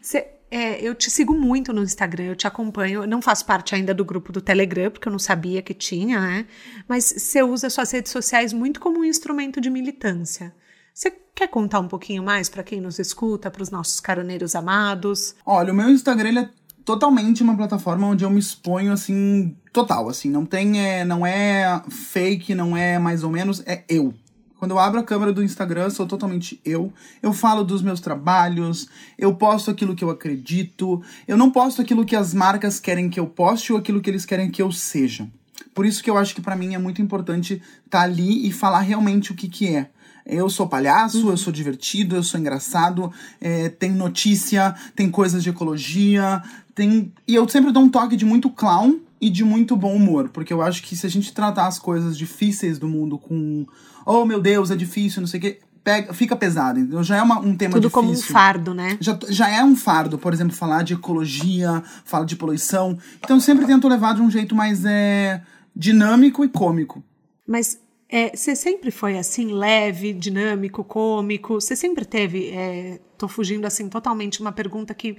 Você- 0.00 0.26
é, 0.50 0.80
eu 0.86 0.94
te 0.94 1.10
sigo 1.10 1.34
muito 1.34 1.72
no 1.72 1.82
Instagram, 1.82 2.24
eu 2.26 2.36
te 2.36 2.46
acompanho. 2.46 3.02
Eu 3.02 3.06
não 3.08 3.20
faço 3.22 3.44
parte 3.44 3.74
ainda 3.74 3.92
do 3.94 4.04
grupo 4.04 4.32
do 4.32 4.40
Telegram, 4.40 4.90
porque 4.90 5.08
eu 5.08 5.12
não 5.12 5.18
sabia 5.18 5.60
que 5.62 5.74
tinha, 5.74 6.20
né? 6.20 6.46
Mas 6.88 7.04
você 7.06 7.42
usa 7.42 7.68
suas 7.70 7.90
redes 7.90 8.12
sociais 8.12 8.52
muito 8.52 8.78
como 8.80 9.00
um 9.00 9.04
instrumento 9.04 9.60
de 9.60 9.68
militância. 9.70 10.54
Você 10.94 11.12
quer 11.34 11.48
contar 11.48 11.80
um 11.80 11.88
pouquinho 11.88 12.22
mais 12.22 12.48
para 12.48 12.62
quem 12.62 12.80
nos 12.80 13.00
escuta, 13.00 13.50
para 13.50 13.64
os 13.64 13.68
nossos 13.68 13.98
caroneiros 13.98 14.54
amados? 14.54 15.34
Olha, 15.44 15.72
o 15.72 15.76
meu 15.76 15.90
Instagram 15.90 16.28
ele 16.28 16.38
é 16.38 16.48
totalmente 16.84 17.42
uma 17.42 17.56
plataforma 17.56 18.06
onde 18.06 18.24
eu 18.24 18.30
me 18.30 18.38
exponho 18.38 18.92
assim, 18.92 19.56
total, 19.72 20.08
assim, 20.08 20.30
não 20.30 20.46
tem, 20.46 20.80
é, 20.80 21.04
não 21.04 21.26
é 21.26 21.82
fake, 21.88 22.54
não 22.54 22.76
é 22.76 22.96
mais 23.00 23.24
ou 23.24 23.30
menos, 23.30 23.60
é 23.66 23.82
eu. 23.88 24.14
Quando 24.56 24.70
eu 24.70 24.78
abro 24.78 25.00
a 25.00 25.02
câmera 25.02 25.32
do 25.32 25.42
Instagram, 25.42 25.90
sou 25.90 26.06
totalmente 26.06 26.60
eu. 26.64 26.92
Eu 27.20 27.32
falo 27.32 27.64
dos 27.64 27.82
meus 27.82 28.00
trabalhos, 28.00 28.88
eu 29.18 29.34
posto 29.34 29.72
aquilo 29.72 29.96
que 29.96 30.04
eu 30.04 30.10
acredito, 30.10 31.02
eu 31.26 31.36
não 31.36 31.50
posto 31.50 31.82
aquilo 31.82 32.04
que 32.04 32.14
as 32.14 32.32
marcas 32.32 32.78
querem 32.78 33.10
que 33.10 33.18
eu 33.18 33.26
poste 33.26 33.72
ou 33.72 33.80
aquilo 33.80 34.00
que 34.00 34.08
eles 34.08 34.24
querem 34.24 34.48
que 34.48 34.62
eu 34.62 34.70
seja. 34.70 35.28
Por 35.74 35.84
isso 35.84 36.04
que 36.04 36.08
eu 36.08 36.16
acho 36.16 36.36
que 36.36 36.40
pra 36.40 36.54
mim 36.54 36.74
é 36.74 36.78
muito 36.78 37.02
importante 37.02 37.60
estar 37.84 38.02
ali 38.02 38.46
e 38.46 38.52
falar 38.52 38.80
realmente 38.80 39.32
o 39.32 39.34
que 39.34 39.48
que 39.48 39.74
é. 39.74 39.90
Eu 40.26 40.48
sou 40.48 40.66
palhaço, 40.66 41.28
eu 41.28 41.36
sou 41.36 41.52
divertido, 41.52 42.16
eu 42.16 42.22
sou 42.22 42.40
engraçado, 42.40 43.12
é, 43.40 43.68
tem 43.68 43.90
notícia, 43.92 44.74
tem 44.96 45.10
coisas 45.10 45.42
de 45.42 45.50
ecologia, 45.50 46.42
tem. 46.74 47.12
E 47.28 47.34
eu 47.34 47.46
sempre 47.48 47.70
dou 47.72 47.82
um 47.82 47.88
toque 47.90 48.16
de 48.16 48.24
muito 48.24 48.48
clown 48.48 49.00
e 49.20 49.28
de 49.28 49.44
muito 49.44 49.76
bom 49.76 49.94
humor, 49.94 50.28
porque 50.30 50.52
eu 50.52 50.62
acho 50.62 50.82
que 50.82 50.96
se 50.96 51.06
a 51.06 51.10
gente 51.10 51.32
tratar 51.32 51.66
as 51.66 51.78
coisas 51.78 52.16
difíceis 52.16 52.78
do 52.78 52.88
mundo 52.88 53.18
com 53.18 53.66
oh 54.06 54.24
meu 54.24 54.40
Deus, 54.40 54.70
é 54.70 54.76
difícil, 54.76 55.20
não 55.20 55.26
sei 55.28 55.38
o 55.38 55.40
quê, 55.42 55.60
pega, 55.82 56.12
fica 56.14 56.34
pesado, 56.34 56.78
entendeu? 56.78 57.02
Já 57.02 57.16
é 57.18 57.22
uma- 57.22 57.38
um 57.40 57.54
tema 57.54 57.74
Tudo 57.74 57.88
difícil. 57.88 57.90
como 57.90 58.10
um 58.12 58.16
fardo, 58.22 58.72
né? 58.74 58.96
Já, 59.00 59.18
já 59.28 59.50
é 59.50 59.62
um 59.62 59.76
fardo, 59.76 60.18
por 60.18 60.32
exemplo, 60.32 60.54
falar 60.54 60.82
de 60.82 60.94
ecologia, 60.94 61.82
falar 62.04 62.24
de 62.24 62.36
poluição. 62.36 62.98
Então 63.22 63.36
eu 63.36 63.40
sempre 63.40 63.66
tento 63.66 63.86
levar 63.88 64.14
de 64.14 64.22
um 64.22 64.30
jeito 64.30 64.54
mais 64.54 64.84
é, 64.86 65.42
dinâmico 65.76 66.44
e 66.44 66.48
cômico. 66.48 67.02
Mas 67.46 67.78
é, 68.16 68.30
você 68.32 68.54
sempre 68.54 68.92
foi 68.92 69.18
assim, 69.18 69.52
leve, 69.52 70.12
dinâmico, 70.12 70.84
cômico? 70.84 71.60
Você 71.60 71.74
sempre 71.74 72.04
teve. 72.04 72.50
É, 72.50 73.00
tô 73.18 73.26
fugindo 73.26 73.66
assim 73.66 73.88
totalmente 73.88 74.40
uma 74.40 74.52
pergunta 74.52 74.94
que, 74.94 75.16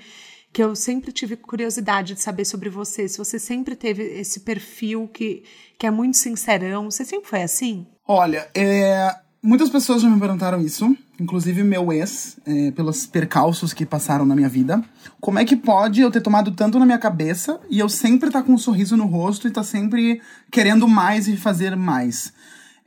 que 0.53 0.63
eu 0.63 0.73
sempre 0.77 1.11
tive 1.11 1.35
curiosidade 1.35 2.13
de 2.13 2.21
saber 2.21 2.45
sobre 2.45 2.69
você. 2.69 3.05
Se 3.09 3.17
você 3.17 3.37
sempre 3.37 3.75
teve 3.75 4.01
esse 4.01 4.39
perfil 4.39 5.09
que, 5.09 5.43
que 5.77 5.85
é 5.85 5.91
muito 5.91 6.15
sincerão. 6.15 6.89
Você 6.89 7.03
sempre 7.03 7.27
foi 7.27 7.43
assim? 7.43 7.85
Olha, 8.07 8.47
é, 8.55 9.13
muitas 9.43 9.69
pessoas 9.69 10.01
já 10.01 10.09
me 10.09 10.17
perguntaram 10.17 10.61
isso, 10.61 10.95
inclusive 11.19 11.63
meu 11.63 11.91
ex, 11.91 12.37
é, 12.45 12.71
pelos 12.71 13.05
percalços 13.05 13.73
que 13.73 13.85
passaram 13.85 14.25
na 14.25 14.37
minha 14.37 14.47
vida. 14.47 14.81
Como 15.19 15.37
é 15.37 15.43
que 15.43 15.57
pode 15.57 15.99
eu 15.99 16.09
ter 16.09 16.21
tomado 16.21 16.49
tanto 16.51 16.79
na 16.79 16.85
minha 16.85 16.97
cabeça 16.97 17.59
e 17.69 17.77
eu 17.77 17.89
sempre 17.89 18.29
estar 18.29 18.39
tá 18.39 18.45
com 18.45 18.53
um 18.53 18.57
sorriso 18.57 18.95
no 18.95 19.05
rosto 19.05 19.47
e 19.47 19.49
estar 19.49 19.63
tá 19.63 19.67
sempre 19.67 20.21
querendo 20.49 20.87
mais 20.87 21.27
e 21.27 21.35
fazer 21.35 21.75
mais? 21.75 22.31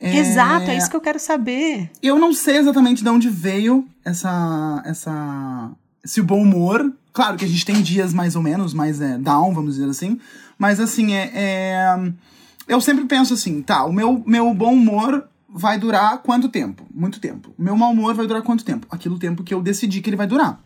É... 0.00 0.16
Exato, 0.16 0.70
é 0.70 0.76
isso 0.76 0.88
que 0.88 0.96
eu 0.96 1.00
quero 1.00 1.18
saber. 1.18 1.90
Eu 2.02 2.18
não 2.18 2.32
sei 2.32 2.58
exatamente 2.58 3.02
de 3.02 3.08
onde 3.08 3.28
veio 3.28 3.86
essa, 4.04 4.82
essa, 4.86 5.70
esse 6.04 6.22
bom 6.22 6.42
humor, 6.42 6.92
Claro 7.18 7.36
que 7.36 7.44
a 7.44 7.48
gente 7.48 7.66
tem 7.66 7.82
dias 7.82 8.14
mais 8.14 8.36
ou 8.36 8.42
menos, 8.42 8.72
mais 8.72 9.00
é, 9.00 9.18
down, 9.18 9.52
vamos 9.52 9.74
dizer 9.74 9.90
assim. 9.90 10.20
Mas 10.56 10.78
assim, 10.78 11.14
é, 11.14 11.32
é, 11.34 12.12
Eu 12.68 12.80
sempre 12.80 13.06
penso 13.06 13.34
assim, 13.34 13.60
tá, 13.60 13.84
o 13.84 13.92
meu, 13.92 14.22
meu 14.24 14.54
bom 14.54 14.72
humor 14.72 15.26
vai 15.48 15.76
durar 15.80 16.18
quanto 16.18 16.48
tempo? 16.48 16.86
Muito 16.94 17.18
tempo. 17.18 17.52
O 17.58 17.60
meu 17.60 17.76
mau 17.76 17.90
humor 17.90 18.14
vai 18.14 18.24
durar 18.24 18.40
quanto 18.42 18.64
tempo? 18.64 18.86
Aquilo 18.88 19.18
tempo 19.18 19.42
que 19.42 19.52
eu 19.52 19.60
decidi 19.60 20.00
que 20.00 20.08
ele 20.08 20.16
vai 20.16 20.28
durar. 20.28 20.60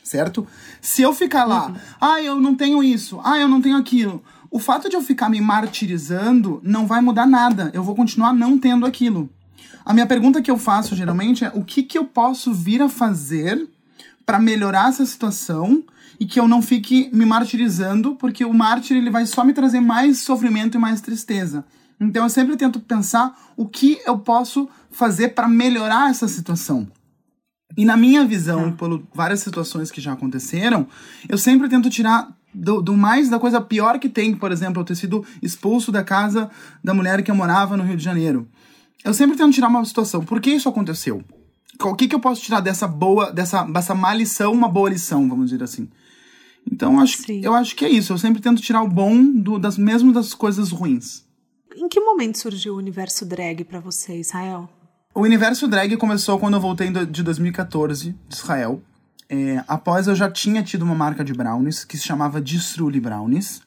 Certo? 0.00 0.46
Se 0.80 1.02
eu 1.02 1.12
ficar 1.12 1.44
lá, 1.44 1.66
uhum. 1.66 1.74
ah, 2.00 2.22
eu 2.22 2.40
não 2.40 2.54
tenho 2.54 2.84
isso, 2.84 3.20
ah, 3.24 3.40
eu 3.40 3.48
não 3.48 3.60
tenho 3.60 3.76
aquilo. 3.76 4.22
O 4.50 4.58
fato 4.58 4.88
de 4.88 4.96
eu 4.96 5.02
ficar 5.02 5.28
me 5.28 5.40
martirizando 5.40 6.60
não 6.62 6.86
vai 6.86 7.00
mudar 7.00 7.26
nada. 7.26 7.70
Eu 7.74 7.82
vou 7.82 7.94
continuar 7.94 8.32
não 8.32 8.58
tendo 8.58 8.86
aquilo. 8.86 9.28
A 9.84 9.92
minha 9.92 10.06
pergunta 10.06 10.42
que 10.42 10.50
eu 10.50 10.58
faço 10.58 10.96
geralmente 10.96 11.44
é: 11.44 11.52
o 11.54 11.64
que, 11.64 11.82
que 11.82 11.96
eu 11.96 12.04
posso 12.04 12.52
vir 12.52 12.82
a 12.82 12.88
fazer 12.88 13.68
para 14.24 14.38
melhorar 14.38 14.88
essa 14.88 15.06
situação 15.06 15.84
e 16.18 16.26
que 16.26 16.40
eu 16.40 16.48
não 16.48 16.62
fique 16.62 17.10
me 17.12 17.24
martirizando, 17.24 18.16
porque 18.16 18.44
o 18.44 18.52
mártir 18.52 18.96
ele 18.96 19.10
vai 19.10 19.26
só 19.26 19.44
me 19.44 19.52
trazer 19.52 19.80
mais 19.80 20.18
sofrimento 20.18 20.76
e 20.76 20.80
mais 20.80 21.00
tristeza. 21.00 21.64
Então 22.00 22.24
eu 22.24 22.30
sempre 22.30 22.56
tento 22.56 22.80
pensar 22.80 23.34
o 23.56 23.66
que 23.66 23.98
eu 24.04 24.18
posso 24.18 24.68
fazer 24.90 25.28
para 25.28 25.48
melhorar 25.48 26.10
essa 26.10 26.26
situação. 26.26 26.88
E 27.76 27.84
na 27.84 27.96
minha 27.96 28.24
visão, 28.24 28.70
tá. 28.70 28.76
por 28.76 29.02
várias 29.14 29.40
situações 29.40 29.90
que 29.90 30.00
já 30.00 30.12
aconteceram, 30.12 30.86
eu 31.28 31.36
sempre 31.36 31.68
tento 31.68 31.90
tirar 31.90 32.28
do, 32.56 32.80
do, 32.80 32.96
mais 32.96 33.28
da 33.28 33.38
coisa 33.38 33.60
pior 33.60 33.98
que 33.98 34.08
tem, 34.08 34.34
por 34.34 34.50
exemplo, 34.50 34.80
eu 34.80 34.84
ter 34.84 34.94
sido 34.94 35.24
expulso 35.42 35.92
da 35.92 36.02
casa 36.02 36.50
da 36.82 36.94
mulher 36.94 37.22
que 37.22 37.30
eu 37.30 37.34
morava 37.34 37.76
no 37.76 37.84
Rio 37.84 37.96
de 37.96 38.02
Janeiro. 38.02 38.48
Eu 39.04 39.12
sempre 39.12 39.36
tento 39.36 39.52
tirar 39.52 39.68
uma 39.68 39.84
situação. 39.84 40.24
Por 40.24 40.40
que 40.40 40.50
isso 40.50 40.68
aconteceu? 40.68 41.22
O 41.80 41.94
que, 41.94 42.08
que 42.08 42.14
eu 42.14 42.20
posso 42.20 42.40
tirar 42.40 42.60
dessa 42.60 42.88
boa, 42.88 43.30
dessa, 43.30 43.62
dessa 43.64 43.94
má 43.94 44.14
lição, 44.14 44.52
uma 44.52 44.68
boa 44.68 44.88
lição, 44.88 45.28
vamos 45.28 45.50
dizer 45.50 45.62
assim? 45.62 45.88
Então, 46.70 46.98
acho, 46.98 47.30
eu 47.30 47.54
acho 47.54 47.76
que 47.76 47.84
é 47.84 47.88
isso. 47.88 48.12
Eu 48.12 48.18
sempre 48.18 48.40
tento 48.40 48.62
tirar 48.62 48.82
o 48.82 48.88
bom 48.88 49.22
do, 49.22 49.58
das 49.58 49.76
mesmo 49.76 50.12
das 50.12 50.34
coisas 50.34 50.70
ruins. 50.70 51.24
Em 51.76 51.88
que 51.88 52.00
momento 52.00 52.38
surgiu 52.38 52.74
o 52.74 52.78
universo 52.78 53.26
drag 53.26 53.62
para 53.64 53.78
você, 53.78 54.18
Israel? 54.18 54.68
O 55.14 55.20
universo 55.20 55.68
drag 55.68 55.96
começou 55.96 56.38
quando 56.38 56.54
eu 56.54 56.60
voltei 56.60 56.90
de 56.90 57.22
2014 57.22 58.14
de 58.28 58.34
Israel. 58.34 58.82
É, 59.28 59.62
após 59.66 60.06
eu 60.06 60.14
já 60.14 60.30
tinha 60.30 60.62
tido 60.62 60.82
uma 60.82 60.94
marca 60.94 61.24
de 61.24 61.32
brownies 61.32 61.84
que 61.84 61.96
se 61.96 62.04
chamava 62.04 62.40
Distrule 62.40 63.00
Brownies. 63.00 63.62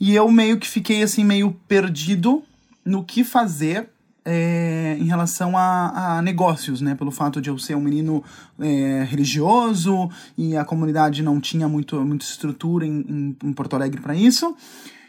E 0.00 0.14
eu 0.14 0.30
meio 0.30 0.58
que 0.58 0.68
fiquei 0.68 1.02
assim 1.02 1.24
meio 1.24 1.52
perdido 1.66 2.44
no 2.84 3.04
que 3.04 3.24
fazer 3.24 3.88
é, 4.24 4.96
em 5.00 5.04
relação 5.04 5.56
a, 5.56 6.18
a, 6.18 6.22
negócios, 6.22 6.80
né? 6.80 6.94
Pelo 6.94 7.10
fato 7.10 7.40
de 7.40 7.48
eu 7.48 7.58
ser 7.58 7.74
um 7.74 7.80
menino 7.80 8.22
é, 8.60 9.02
religioso 9.08 10.10
e 10.36 10.56
a 10.56 10.64
comunidade 10.64 11.22
não 11.22 11.40
tinha 11.40 11.66
muito, 11.66 11.98
muita 12.04 12.24
estrutura 12.24 12.86
em, 12.86 13.00
em, 13.08 13.36
em 13.42 13.52
Porto 13.52 13.74
Alegre 13.74 14.00
para 14.00 14.14
isso. 14.14 14.54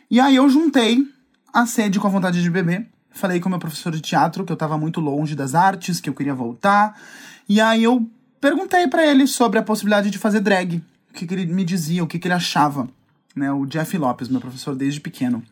E 0.10 0.20
aí 0.20 0.38
eu 0.38 0.50
juntei 0.50 1.06
a 1.54 1.66
sede 1.66 2.00
com 2.00 2.08
a 2.08 2.10
vontade 2.10 2.42
de 2.42 2.50
beber. 2.50 2.88
Falei 3.12 3.40
com 3.40 3.50
meu 3.50 3.60
professor 3.60 3.92
de 3.92 4.02
teatro 4.02 4.46
que 4.46 4.52
eu 4.52 4.56
estava 4.56 4.78
muito 4.78 5.02
longe 5.02 5.36
das 5.36 5.54
artes, 5.54 6.00
que 6.00 6.10
eu 6.10 6.14
queria 6.14 6.34
voltar. 6.34 6.96
E 7.48 7.60
aí 7.60 7.84
eu 7.84 8.10
perguntei 8.40 8.88
para 8.88 9.06
ele 9.06 9.28
sobre 9.28 9.60
a 9.60 9.64
possibilidade 9.64 10.10
de 10.10 10.18
fazer 10.18 10.40
drag. 10.40 10.82
O 11.10 11.14
que, 11.14 11.26
que 11.26 11.34
ele 11.34 11.46
me 11.46 11.64
dizia, 11.64 12.04
o 12.04 12.08
que, 12.08 12.20
que 12.20 12.28
ele 12.28 12.34
achava. 12.34 12.88
Né? 13.36 13.52
O 13.52 13.66
Jeff 13.66 13.98
Lopes, 13.98 14.30
meu 14.30 14.40
professor 14.40 14.76
desde 14.76 15.00
pequeno. 15.00 15.44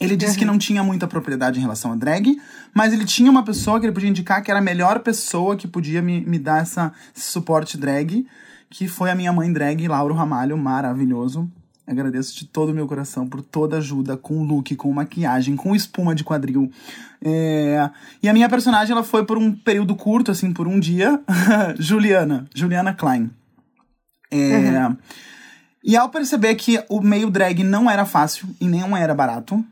Ele 0.00 0.16
disse 0.16 0.32
uhum. 0.32 0.38
que 0.38 0.44
não 0.46 0.58
tinha 0.58 0.82
muita 0.82 1.06
propriedade 1.06 1.58
em 1.58 1.62
relação 1.62 1.92
a 1.92 1.94
drag, 1.94 2.40
mas 2.72 2.92
ele 2.94 3.04
tinha 3.04 3.30
uma 3.30 3.44
pessoa 3.44 3.78
que 3.78 3.84
ele 3.84 3.92
podia 3.92 4.08
indicar 4.08 4.42
que 4.42 4.50
era 4.50 4.58
a 4.58 4.62
melhor 4.62 5.00
pessoa 5.00 5.56
que 5.56 5.68
podia 5.68 6.00
me, 6.00 6.22
me 6.22 6.38
dar 6.38 6.62
essa, 6.62 6.90
esse 7.14 7.30
suporte 7.30 7.76
drag, 7.76 8.26
que 8.70 8.88
foi 8.88 9.10
a 9.10 9.14
minha 9.14 9.30
mãe 9.30 9.52
drag, 9.52 9.86
Lauro 9.86 10.14
Ramalho, 10.14 10.56
maravilhoso. 10.56 11.50
Agradeço 11.86 12.38
de 12.38 12.46
todo 12.46 12.70
o 12.70 12.74
meu 12.74 12.86
coração 12.86 13.28
por 13.28 13.42
toda 13.42 13.76
ajuda 13.76 14.16
com 14.16 14.42
look, 14.42 14.74
com 14.76 14.90
maquiagem, 14.92 15.56
com 15.56 15.74
espuma 15.74 16.14
de 16.14 16.24
quadril. 16.24 16.70
É... 17.24 17.90
E 18.22 18.28
a 18.28 18.32
minha 18.32 18.48
personagem, 18.48 18.92
ela 18.92 19.04
foi 19.04 19.24
por 19.24 19.36
um 19.36 19.52
período 19.52 19.94
curto, 19.94 20.30
assim, 20.30 20.52
por 20.52 20.66
um 20.66 20.80
dia. 20.80 21.20
Juliana, 21.78 22.46
Juliana 22.54 22.94
Klein. 22.94 23.30
É... 24.30 24.86
Uhum. 24.86 24.96
E 25.82 25.96
ao 25.96 26.10
perceber 26.10 26.54
que 26.56 26.82
o 26.88 27.00
meio 27.00 27.30
drag 27.30 27.64
não 27.64 27.90
era 27.90 28.04
fácil 28.04 28.48
e 28.60 28.66
nem 28.66 28.82
era 28.98 29.14
barato, 29.14 29.64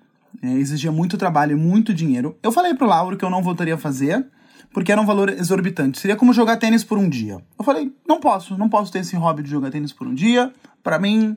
é, 0.43 0.53
exigia 0.53 0.91
muito 0.91 1.19
trabalho 1.19 1.53
e 1.53 1.61
muito 1.61 1.93
dinheiro. 1.93 2.37
Eu 2.43 2.51
falei 2.51 2.75
pro 2.75 2.87
Lauro 2.87 3.17
que 3.17 3.25
eu 3.25 3.31
não 3.31 3.43
voltaria 3.43 3.75
a 3.75 3.79
fazer, 3.79 4.27
porque 4.73 4.91
era 4.91 5.01
um 5.01 5.07
valor 5.07 5.29
exorbitante. 5.29 5.99
Seria 5.99 6.17
como 6.17 6.33
jogar 6.33 6.57
tênis 6.57 6.83
por 6.83 6.97
um 6.97 7.09
dia. 7.09 7.43
Eu 7.59 7.65
falei, 7.65 7.93
não 8.07 8.21
posso, 8.21 8.57
não 8.57 8.69
posso 8.69 8.91
ter 8.91 9.01
esse 9.01 9.17
hobby 9.17 9.43
de 9.43 9.51
jogar 9.51 9.71
tênis 9.71 9.93
por 9.93 10.07
um 10.07 10.15
dia. 10.15 10.53
Para 10.83 10.99
mim, 10.99 11.37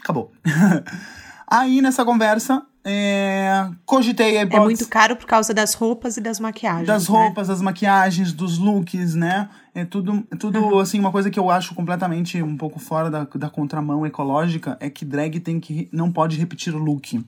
acabou. 0.00 0.30
Aí, 1.50 1.82
nessa 1.82 2.04
conversa, 2.04 2.62
é, 2.84 3.68
cogitei 3.86 4.38
a 4.38 4.42
hipótese... 4.42 4.62
É 4.62 4.64
muito 4.64 4.88
caro 4.88 5.14
por 5.14 5.26
causa 5.26 5.54
das 5.54 5.74
roupas 5.74 6.16
e 6.16 6.20
das 6.20 6.40
maquiagens, 6.40 6.86
Das 6.86 7.08
né? 7.08 7.16
roupas, 7.16 7.48
das 7.48 7.62
maquiagens, 7.62 8.32
dos 8.32 8.58
looks, 8.58 9.14
né? 9.14 9.48
É 9.74 9.84
tudo, 9.84 10.24
é 10.30 10.36
tudo 10.36 10.58
uhum. 10.58 10.78
assim, 10.80 10.98
uma 10.98 11.12
coisa 11.12 11.30
que 11.30 11.38
eu 11.38 11.50
acho 11.50 11.74
completamente 11.74 12.42
um 12.42 12.56
pouco 12.56 12.78
fora 12.78 13.10
da, 13.10 13.24
da 13.24 13.48
contramão 13.48 14.04
ecológica 14.04 14.76
é 14.80 14.90
que 14.90 15.04
drag 15.04 15.38
tem 15.40 15.60
que 15.60 15.88
não 15.92 16.10
pode 16.10 16.36
repetir 16.36 16.74
o 16.74 16.78
look. 16.78 17.24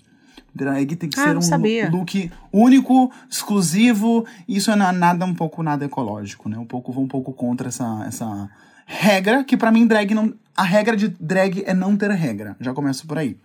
Drag 0.54 0.94
tem 0.96 1.08
que 1.08 1.18
ah, 1.18 1.24
ser 1.24 1.36
um 1.36 1.42
sabia. 1.42 1.88
look 1.90 2.30
único, 2.52 3.10
exclusivo. 3.30 4.26
Isso 4.46 4.70
é 4.70 4.76
nada 4.76 5.24
um 5.24 5.34
pouco 5.34 5.62
nada 5.62 5.84
ecológico, 5.84 6.48
né? 6.48 6.58
Um 6.58 6.66
pouco 6.66 6.92
vou 6.92 7.04
um 7.04 7.08
pouco 7.08 7.32
contra 7.32 7.68
essa, 7.68 8.04
essa 8.06 8.50
regra 8.86 9.42
que 9.42 9.56
para 9.56 9.72
mim 9.72 9.86
drag 9.86 10.14
não 10.14 10.34
a 10.56 10.62
regra 10.62 10.96
de 10.96 11.08
drag 11.08 11.64
é 11.66 11.74
não 11.74 11.96
ter 11.96 12.10
regra. 12.10 12.56
Já 12.60 12.72
começo 12.72 13.06
por 13.06 13.18
aí. 13.18 13.36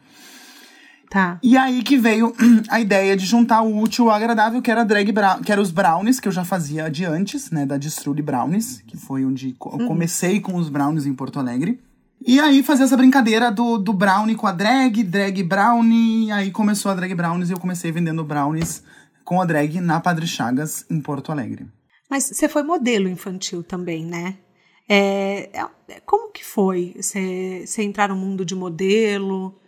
Tá. 1.10 1.40
E 1.42 1.58
aí 1.58 1.82
que 1.82 1.98
veio 1.98 2.34
a 2.70 2.80
ideia 2.80 3.18
de 3.18 3.26
juntar 3.26 3.62
o 3.62 3.80
útil 3.80 4.10
ao 4.10 4.16
agradável, 4.16 4.62
que 4.62 4.70
era 4.70 4.86
drag 4.86 5.12
que 5.44 5.52
era 5.52 5.62
os 5.62 5.72
brownies 5.72 6.20
que 6.20 6.28
eu 6.28 6.32
já 6.32 6.46
fazia 6.46 6.90
de 6.90 7.04
antes, 7.04 7.50
né, 7.50 7.66
da 7.66 7.78
Distrule 7.78 8.22
Brownies, 8.22 8.84
que 8.86 8.96
foi 8.96 9.26
onde 9.26 9.56
uhum. 9.60 9.80
eu 9.80 9.88
comecei 9.88 10.40
com 10.40 10.56
os 10.56 10.70
brownies 10.70 11.06
em 11.06 11.14
Porto 11.14 11.40
Alegre. 11.40 11.80
E 12.26 12.40
aí 12.40 12.62
fazer 12.62 12.84
essa 12.84 12.98
brincadeira 12.98 13.52
do, 13.52 13.78
do 13.78 13.94
brownie 13.94 14.36
com 14.36 14.46
a 14.46 14.52
drag, 14.52 15.04
drag 15.04 15.42
brownie. 15.42 16.28
E 16.28 16.32
aí 16.32 16.52
começou 16.52 16.92
a 16.92 16.96
drag 16.96 17.16
brownies 17.16 17.50
e 17.50 17.54
eu 17.54 17.60
comecei 17.60 17.92
vendendo 17.92 18.24
brownies 18.24 18.84
com 19.24 19.42
a 19.42 19.46
drag 19.46 19.80
na 19.80 20.00
Padre 20.00 20.28
Chagas, 20.28 20.86
em 20.90 21.00
Porto 21.00 21.32
Alegre. 21.32 21.68
Mas 22.10 22.26
você 22.26 22.50
foi 22.50 22.64
modelo 22.64 23.08
infantil 23.08 23.64
também, 23.64 24.06
né? 24.06 24.36
É, 24.88 25.50
é 25.88 26.00
como 26.06 26.32
que 26.32 26.44
foi 26.44 26.96
você 27.00 27.64
entrar 27.78 28.10
no 28.10 28.16
mundo 28.16 28.44
de 28.44 28.56
modelo? 28.56 29.59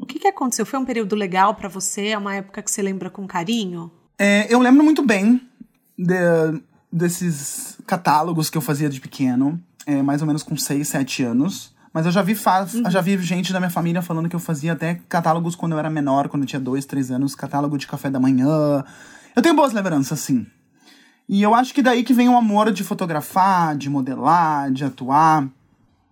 O 0.00 0.06
que, 0.06 0.18
que 0.18 0.28
aconteceu? 0.28 0.64
Foi 0.64 0.78
um 0.78 0.84
período 0.84 1.14
legal 1.14 1.54
para 1.54 1.68
você? 1.68 2.08
É 2.08 2.18
uma 2.18 2.34
época 2.34 2.62
que 2.62 2.70
você 2.70 2.82
lembra 2.82 3.10
com 3.10 3.26
carinho? 3.26 3.90
É, 4.18 4.52
eu 4.52 4.60
lembro 4.60 4.82
muito 4.82 5.04
bem 5.04 5.40
de, 5.98 6.14
desses 6.92 7.78
catálogos 7.86 8.48
que 8.48 8.58
eu 8.58 8.62
fazia 8.62 8.88
de 8.88 9.00
pequeno 9.00 9.60
é, 9.86 10.02
mais 10.02 10.20
ou 10.20 10.26
menos 10.26 10.42
com 10.42 10.56
6, 10.56 10.86
7 10.86 11.24
anos. 11.24 11.74
Mas 11.92 12.06
eu 12.06 12.12
já 12.12 12.22
vi, 12.22 12.34
uhum. 12.34 12.90
já 12.90 13.00
vi 13.00 13.18
gente 13.18 13.52
da 13.52 13.58
minha 13.58 13.70
família 13.70 14.00
falando 14.00 14.28
que 14.28 14.36
eu 14.36 14.40
fazia 14.40 14.74
até 14.74 15.00
catálogos 15.08 15.56
quando 15.56 15.72
eu 15.72 15.78
era 15.78 15.90
menor, 15.90 16.28
quando 16.28 16.44
eu 16.44 16.46
tinha 16.46 16.60
2, 16.60 16.84
3 16.84 17.10
anos, 17.10 17.34
catálogo 17.34 17.76
de 17.76 17.86
café 17.86 18.08
da 18.08 18.20
manhã. 18.20 18.84
Eu 19.34 19.42
tenho 19.42 19.56
boas 19.56 19.72
lembranças, 19.72 20.20
sim. 20.20 20.46
E 21.28 21.42
eu 21.42 21.54
acho 21.54 21.74
que 21.74 21.82
daí 21.82 22.04
que 22.04 22.14
vem 22.14 22.28
o 22.28 22.36
amor 22.36 22.72
de 22.72 22.84
fotografar, 22.84 23.76
de 23.76 23.90
modelar, 23.90 24.70
de 24.70 24.84
atuar. 24.84 25.48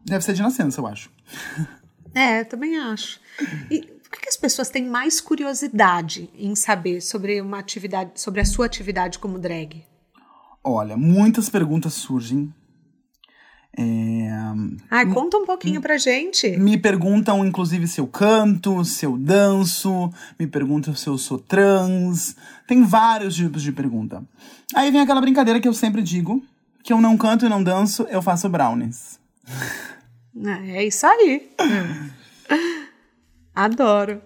Deve 0.05 0.25
ser 0.25 0.33
de 0.33 0.43
nascença, 0.43 0.81
eu 0.81 0.87
acho. 0.87 1.11
É, 2.19 2.45
também 2.45 2.79
acho. 2.79 3.21
E 3.71 3.83
por 4.11 4.21
que 4.21 4.29
as 4.29 4.37
pessoas 4.37 4.69
têm 4.69 4.87
mais 4.87 5.21
curiosidade 5.21 6.31
em 6.37 6.55
saber 6.57 7.01
sobre 7.01 7.41
uma 7.41 7.59
atividade, 7.59 8.13
sobre 8.17 8.41
a 8.41 8.45
sua 8.45 8.67
atividade 8.67 9.19
como 9.19 9.39
drag? 9.39 9.85
Olha, 10.65 10.97
muitas 10.97 11.49
perguntas 11.49 11.95
surgem 11.95 12.53
é... 13.81 14.29
Ai, 14.91 15.07
conta 15.07 15.37
um 15.37 15.47
pouquinho 15.47 15.81
pra 15.81 15.97
gente. 15.99 16.57
Me 16.57 16.77
perguntam, 16.77 17.47
inclusive, 17.47 17.87
se 17.87 18.01
eu 18.01 18.09
canto, 18.09 18.85
se 18.85 19.07
eu 19.07 19.17
danço, 19.17 20.11
me 20.37 20.49
perguntam 20.49 20.97
se 20.97 21.07
eu 21.07 21.17
sou 21.17 21.39
trans. 21.39 22.35
Tem 22.67 22.83
vários 22.83 23.37
tipos 23.37 23.63
de 23.63 23.71
pergunta. 23.71 24.25
Aí 24.75 24.91
vem 24.91 25.01
aquela 25.01 25.21
brincadeira 25.21 25.61
que 25.61 25.69
eu 25.69 25.75
sempre 25.75 26.03
digo: 26.03 26.43
que 26.83 26.93
eu 26.93 27.01
não 27.01 27.17
canto 27.17 27.47
e 27.47 27.49
não 27.49 27.63
danço, 27.63 28.03
eu 28.11 28.21
faço 28.21 28.49
brownies. 28.49 29.21
É 30.75 30.85
isso 30.85 31.07
aí. 31.07 31.51
Adoro. 33.55 34.21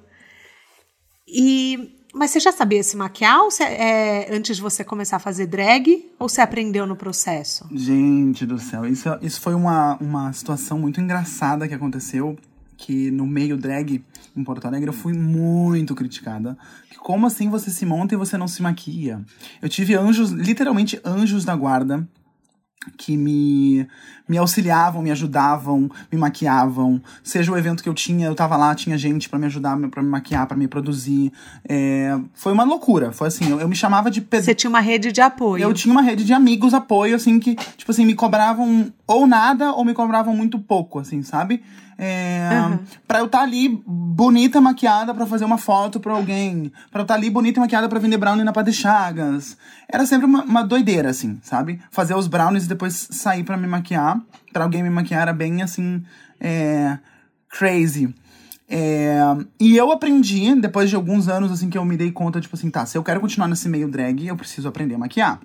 E 1.26 1.98
mas 2.14 2.30
você 2.30 2.40
já 2.40 2.52
sabia 2.52 2.82
se 2.82 2.94
maquiar 2.94 3.40
ou 3.40 3.50
você, 3.50 3.62
é, 3.64 4.34
antes 4.34 4.56
de 4.56 4.62
você 4.62 4.84
começar 4.84 5.16
a 5.16 5.18
fazer 5.18 5.46
drag? 5.46 6.10
Ou 6.18 6.28
você 6.28 6.42
aprendeu 6.42 6.86
no 6.86 6.94
processo? 6.94 7.66
Gente 7.72 8.44
do 8.44 8.58
céu, 8.58 8.84
isso, 8.84 9.08
isso 9.22 9.40
foi 9.40 9.54
uma, 9.54 9.96
uma 9.96 10.30
situação 10.32 10.78
muito 10.78 11.00
engraçada 11.00 11.66
que 11.66 11.74
aconteceu. 11.74 12.36
Que 12.76 13.10
no 13.10 13.26
meio 13.26 13.56
drag 13.56 14.04
em 14.36 14.44
Porto 14.44 14.66
Alegre 14.66 14.88
eu 14.88 14.92
fui 14.92 15.12
muito 15.14 15.94
criticada. 15.94 16.58
Como 16.98 17.26
assim 17.26 17.48
você 17.48 17.70
se 17.70 17.86
monta 17.86 18.14
e 18.14 18.18
você 18.18 18.36
não 18.36 18.48
se 18.48 18.60
maquia? 18.60 19.20
Eu 19.60 19.68
tive 19.68 19.94
anjos, 19.94 20.30
literalmente 20.30 21.00
anjos 21.04 21.44
da 21.44 21.54
guarda, 21.54 22.06
que 22.96 23.16
me, 23.16 23.86
me 24.28 24.38
auxiliavam, 24.38 25.02
me 25.02 25.10
ajudavam, 25.10 25.90
me 26.10 26.18
maquiavam. 26.18 27.00
Seja 27.22 27.52
o 27.52 27.56
evento 27.56 27.82
que 27.82 27.88
eu 27.88 27.94
tinha, 27.94 28.26
eu 28.26 28.34
tava 28.34 28.56
lá, 28.56 28.74
tinha 28.74 28.96
gente 28.98 29.28
para 29.28 29.38
me 29.38 29.46
ajudar, 29.46 29.76
para 29.90 30.02
me 30.02 30.08
maquiar, 30.08 30.46
para 30.46 30.56
me 30.56 30.68
produzir. 30.68 31.32
É, 31.68 32.18
foi 32.34 32.52
uma 32.52 32.64
loucura. 32.64 33.12
Foi 33.12 33.28
assim, 33.28 33.50
eu, 33.50 33.60
eu 33.60 33.68
me 33.68 33.76
chamava 33.76 34.10
de... 34.10 34.26
Você 34.30 34.54
tinha 34.54 34.70
uma 34.70 34.80
rede 34.80 35.12
de 35.12 35.20
apoio. 35.20 35.62
Eu 35.62 35.74
tinha 35.74 35.92
uma 35.92 36.02
rede 36.02 36.24
de 36.24 36.32
amigos, 36.32 36.74
apoio, 36.74 37.16
assim, 37.16 37.38
que, 37.38 37.54
tipo 37.76 37.90
assim, 37.90 38.04
me 38.04 38.14
cobravam 38.14 38.92
ou 39.06 39.26
nada 39.26 39.72
ou 39.72 39.84
me 39.84 39.94
cobravam 39.94 40.34
muito 40.34 40.58
pouco, 40.58 40.98
assim, 40.98 41.22
sabe? 41.22 41.62
É, 41.98 42.48
uhum. 42.68 42.78
Pra 43.06 43.20
eu 43.20 43.26
estar 43.26 43.38
tá 43.38 43.44
ali 43.44 43.82
bonita, 43.86 44.60
maquiada 44.60 45.14
para 45.14 45.26
fazer 45.26 45.44
uma 45.44 45.58
foto 45.58 46.00
pra 46.00 46.12
alguém. 46.12 46.72
Pra 46.90 47.00
eu 47.00 47.02
estar 47.02 47.14
tá 47.14 47.20
ali 47.20 47.30
bonita 47.30 47.58
e 47.58 47.60
maquiada 47.60 47.88
para 47.88 47.98
vender 47.98 48.16
brownie 48.16 48.44
na 48.44 48.52
Padre 48.52 48.72
Chagas. 48.72 49.56
Era 49.88 50.06
sempre 50.06 50.26
uma, 50.26 50.42
uma, 50.44 50.62
doideira, 50.62 51.10
assim, 51.10 51.38
sabe? 51.42 51.80
Fazer 51.90 52.14
os 52.14 52.26
brownies 52.26 52.64
e 52.64 52.68
depois 52.68 53.08
sair 53.10 53.44
para 53.44 53.56
me 53.56 53.66
maquiar. 53.66 54.20
para 54.52 54.64
alguém 54.64 54.82
me 54.82 54.90
maquiar 54.90 55.22
era 55.22 55.32
bem, 55.32 55.62
assim, 55.62 56.02
é, 56.40 56.98
crazy. 57.48 58.12
É, 58.68 59.20
e 59.60 59.76
eu 59.76 59.92
aprendi, 59.92 60.54
depois 60.54 60.88
de 60.88 60.96
alguns 60.96 61.28
anos, 61.28 61.52
assim, 61.52 61.68
que 61.68 61.76
eu 61.76 61.84
me 61.84 61.96
dei 61.96 62.10
conta, 62.10 62.40
tipo 62.40 62.56
assim, 62.56 62.70
tá, 62.70 62.86
se 62.86 62.96
eu 62.96 63.02
quero 63.02 63.20
continuar 63.20 63.48
nesse 63.48 63.68
meio 63.68 63.88
drag, 63.88 64.26
eu 64.26 64.36
preciso 64.36 64.66
aprender 64.66 64.94
a 64.94 64.98
maquiar. 64.98 65.40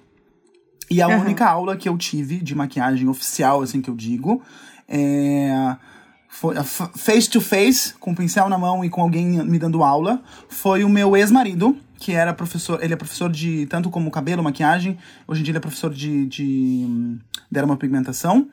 E 0.90 1.02
a 1.02 1.08
uhum. 1.10 1.22
única 1.22 1.46
aula 1.46 1.76
que 1.76 1.90
eu 1.90 1.98
tive 1.98 2.38
de 2.38 2.56
maquiagem 2.56 3.10
oficial, 3.10 3.62
assim, 3.62 3.82
que 3.82 3.90
eu 3.90 3.96
digo, 3.96 4.42
é 4.88 5.76
foi 6.40 6.54
face 6.64 7.28
to 7.28 7.42
face, 7.42 7.96
com 7.96 8.12
o 8.12 8.16
pincel 8.16 8.48
na 8.48 8.60
mão 8.60 8.86
e 8.86 8.92
com 8.92 9.02
alguém 9.02 9.44
me 9.44 9.58
dando 9.58 9.82
aula, 9.82 10.22
foi 10.48 10.84
o 10.84 10.90
meu 10.90 11.18
ex-marido, 11.18 11.76
que 11.98 12.12
era 12.12 12.32
professor, 12.32 12.78
ele 12.84 12.94
é 12.94 12.96
professor 12.96 13.28
de 13.28 13.66
tanto 13.66 13.90
como 13.90 14.12
cabelo, 14.12 14.44
maquiagem, 14.44 15.00
hoje 15.28 15.42
em 15.42 15.44
dia 15.44 15.54
ele 15.54 15.58
é 15.58 15.62
professor 15.62 15.92
de, 15.92 16.28
de 16.28 16.86
hum, 16.88 17.18
dermopigmentação. 17.52 18.48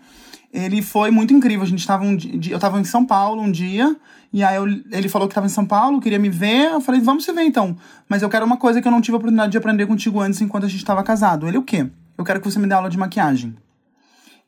Ele 0.51 0.81
foi 0.81 1.11
muito 1.11 1.35
incrível, 1.35 1.63
a 1.63 1.67
gente 1.67 1.81
estava 1.81 2.05
um 2.05 2.17
dia, 2.17 2.55
eu 2.55 2.57
estava 2.57 2.81
em 2.81 2.85
São 2.85 3.05
Paulo 3.05 3.43
um 3.43 3.53
dia, 3.53 3.95
e 4.33 4.43
aí 4.43 4.57
eu, 4.57 4.67
ele 4.91 5.11
falou 5.11 5.29
que 5.29 5.33
estava 5.33 5.47
em 5.47 5.51
São 5.51 5.67
Paulo, 5.67 6.01
queria 6.01 6.19
me 6.19 6.31
ver, 6.31 6.73
eu 6.73 6.81
falei, 6.81 7.03
vamos 7.03 7.27
se 7.27 7.33
ver 7.35 7.43
então. 7.43 7.77
Mas 8.09 8.23
eu 8.23 8.31
quero 8.31 8.47
uma 8.47 8.57
coisa 8.57 8.81
que 8.81 8.89
eu 8.89 8.93
não 8.93 9.03
tive 9.03 9.17
a 9.17 9.19
oportunidade 9.19 9.53
de 9.53 9.59
aprender 9.59 9.85
contigo 9.87 10.21
antes, 10.21 10.41
enquanto 10.41 10.65
a 10.65 10.69
gente 10.69 10.79
estava 10.79 11.03
casado. 11.03 11.47
Ele, 11.47 11.59
o 11.59 11.63
quê? 11.63 11.87
Eu 12.17 12.25
quero 12.25 12.41
que 12.41 12.51
você 12.51 12.59
me 12.59 12.67
dê 12.67 12.73
aula 12.73 12.89
de 12.89 12.97
maquiagem 12.97 13.55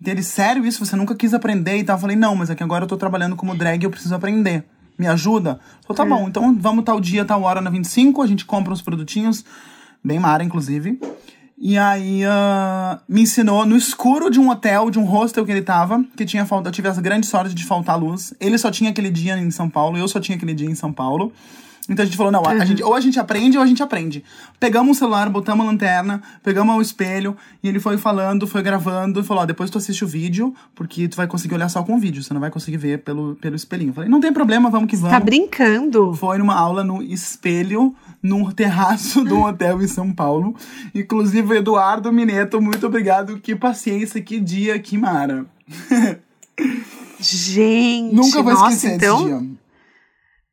dele, 0.01 0.23
sério 0.23 0.65
isso? 0.67 0.85
Você 0.85 0.97
nunca 0.97 1.15
quis 1.15 1.35
aprender 1.35 1.77
e 1.77 1.85
tal? 1.85 1.97
Eu 1.97 2.01
falei, 2.01 2.17
não, 2.17 2.35
mas 2.35 2.51
é 2.51 2.55
que 2.55 2.63
agora 2.63 2.85
eu 2.85 2.89
tô 2.89 2.97
trabalhando 2.97 3.37
como 3.37 3.55
drag 3.55 3.83
e 3.83 3.87
eu 3.87 3.91
preciso 3.91 4.15
aprender. 4.15 4.65
Me 4.99 5.07
ajuda? 5.07 5.61
Falei, 5.87 5.97
tá 5.97 6.05
é. 6.05 6.09
bom, 6.09 6.29
então 6.29 6.57
vamos 6.59 6.85
tal 6.85 7.01
dia, 7.01 7.25
tal 7.25 7.43
hora 7.43 7.61
na 7.61 7.71
25, 7.71 8.23
a 8.23 8.27
gente 8.27 8.45
compra 8.45 8.73
uns 8.73 8.81
produtinhos, 8.81 9.45
bem 10.03 10.19
mara, 10.19 10.43
inclusive. 10.43 10.99
E 11.59 11.79
aí 11.79 12.23
uh, 12.25 13.01
me 13.09 13.23
ensinou 13.23 13.65
no 13.65 13.77
escuro 13.77 14.31
de 14.31 14.39
um 14.39 14.51
hotel, 14.51 14.91
de 14.91 14.99
um 14.99 15.05
hostel 15.05 15.45
que 15.45 15.53
ele 15.53 15.63
tava, 15.63 16.05
que 16.15 16.25
tinha 16.27 16.45
falta, 16.45 16.69
eu 16.69 16.73
tive 16.73 16.89
a 16.89 16.93
grande 16.93 17.27
sorte 17.27 17.55
de 17.55 17.65
faltar 17.65 17.99
luz. 17.99 18.35
Ele 18.39 18.59
só 18.59 18.71
tinha 18.71 18.91
aquele 18.91 19.11
dia 19.11 19.39
em 19.39 19.51
São 19.51 19.69
Paulo, 19.69 19.97
eu 19.97 20.07
só 20.07 20.21
tinha 20.21 20.37
aquele 20.37 20.55
dia 20.55 20.69
em 20.69 20.75
São 20.75 20.93
Paulo. 20.93 21.33
Então 21.89 22.03
a 22.03 22.07
gente 22.07 22.17
falou, 22.17 22.33
não, 22.33 22.45
a, 22.45 22.51
a 22.51 22.65
gente, 22.65 22.83
ou 22.83 22.95
a 22.95 23.01
gente 23.01 23.19
aprende 23.19 23.57
ou 23.57 23.63
a 23.63 23.67
gente 23.67 23.83
aprende. 23.83 24.25
Pegamos 24.59 24.97
o 24.97 24.99
celular, 24.99 25.29
botamos 25.31 25.65
a 25.65 25.71
lanterna, 25.71 26.23
pegamos 26.43 26.77
o 26.77 26.81
espelho, 26.81 27.37
e 27.63 27.69
ele 27.69 27.79
foi 27.79 27.97
falando, 27.97 28.47
foi 28.47 28.63
gravando, 28.63 29.21
e 29.21 29.23
falou, 29.23 29.45
ó, 29.45 29.47
depois 29.47 29.71
tu 29.71 29.79
assiste 29.79 30.05
o 30.05 30.09
vídeo, 30.09 30.55
porque 30.75 31.07
tu 31.07 31.17
vai 31.17 31.27
conseguir 31.27 31.55
olhar 31.55 31.69
só 31.69 31.83
com 31.83 31.95
o 31.95 31.99
vídeo, 31.99 32.23
você 32.23 32.35
não 32.35 32.41
vai 32.41 32.51
conseguir 32.51 32.77
ver 32.77 32.99
pelo, 32.99 33.37
pelo 33.37 33.55
espelhinho. 33.55 33.93
falei, 33.93 34.11
não 34.11 34.21
tem 34.21 34.33
problema, 34.33 34.69
vamos 34.69 34.89
que 34.89 34.97
vamos. 34.97 35.11
Tá 35.11 35.21
brincando? 35.21 36.13
Foi 36.15 36.39
numa 36.39 36.55
aula 36.55 36.83
no 36.83 37.03
espelho, 37.03 37.95
num 38.23 38.51
terraço 38.51 39.25
de 39.25 39.33
um 39.33 39.45
hotel 39.45 39.81
em 39.81 39.89
São 39.89 40.13
Paulo. 40.13 40.57
Inclusive, 40.95 41.57
Eduardo 41.57 42.13
Mineto, 42.13 42.61
muito 42.61 42.87
obrigado, 42.87 43.39
que 43.39 43.55
paciência, 43.55 44.21
que 44.21 44.41
dia, 44.41 44.79
que 44.79 44.99
mara. 44.99 45.47
Gente, 47.19 48.15
Nunca 48.15 48.43
vou 48.43 48.53
nossa, 48.53 48.75
esquecer 48.75 48.97
então... 48.97 49.25
dia. 49.25 49.66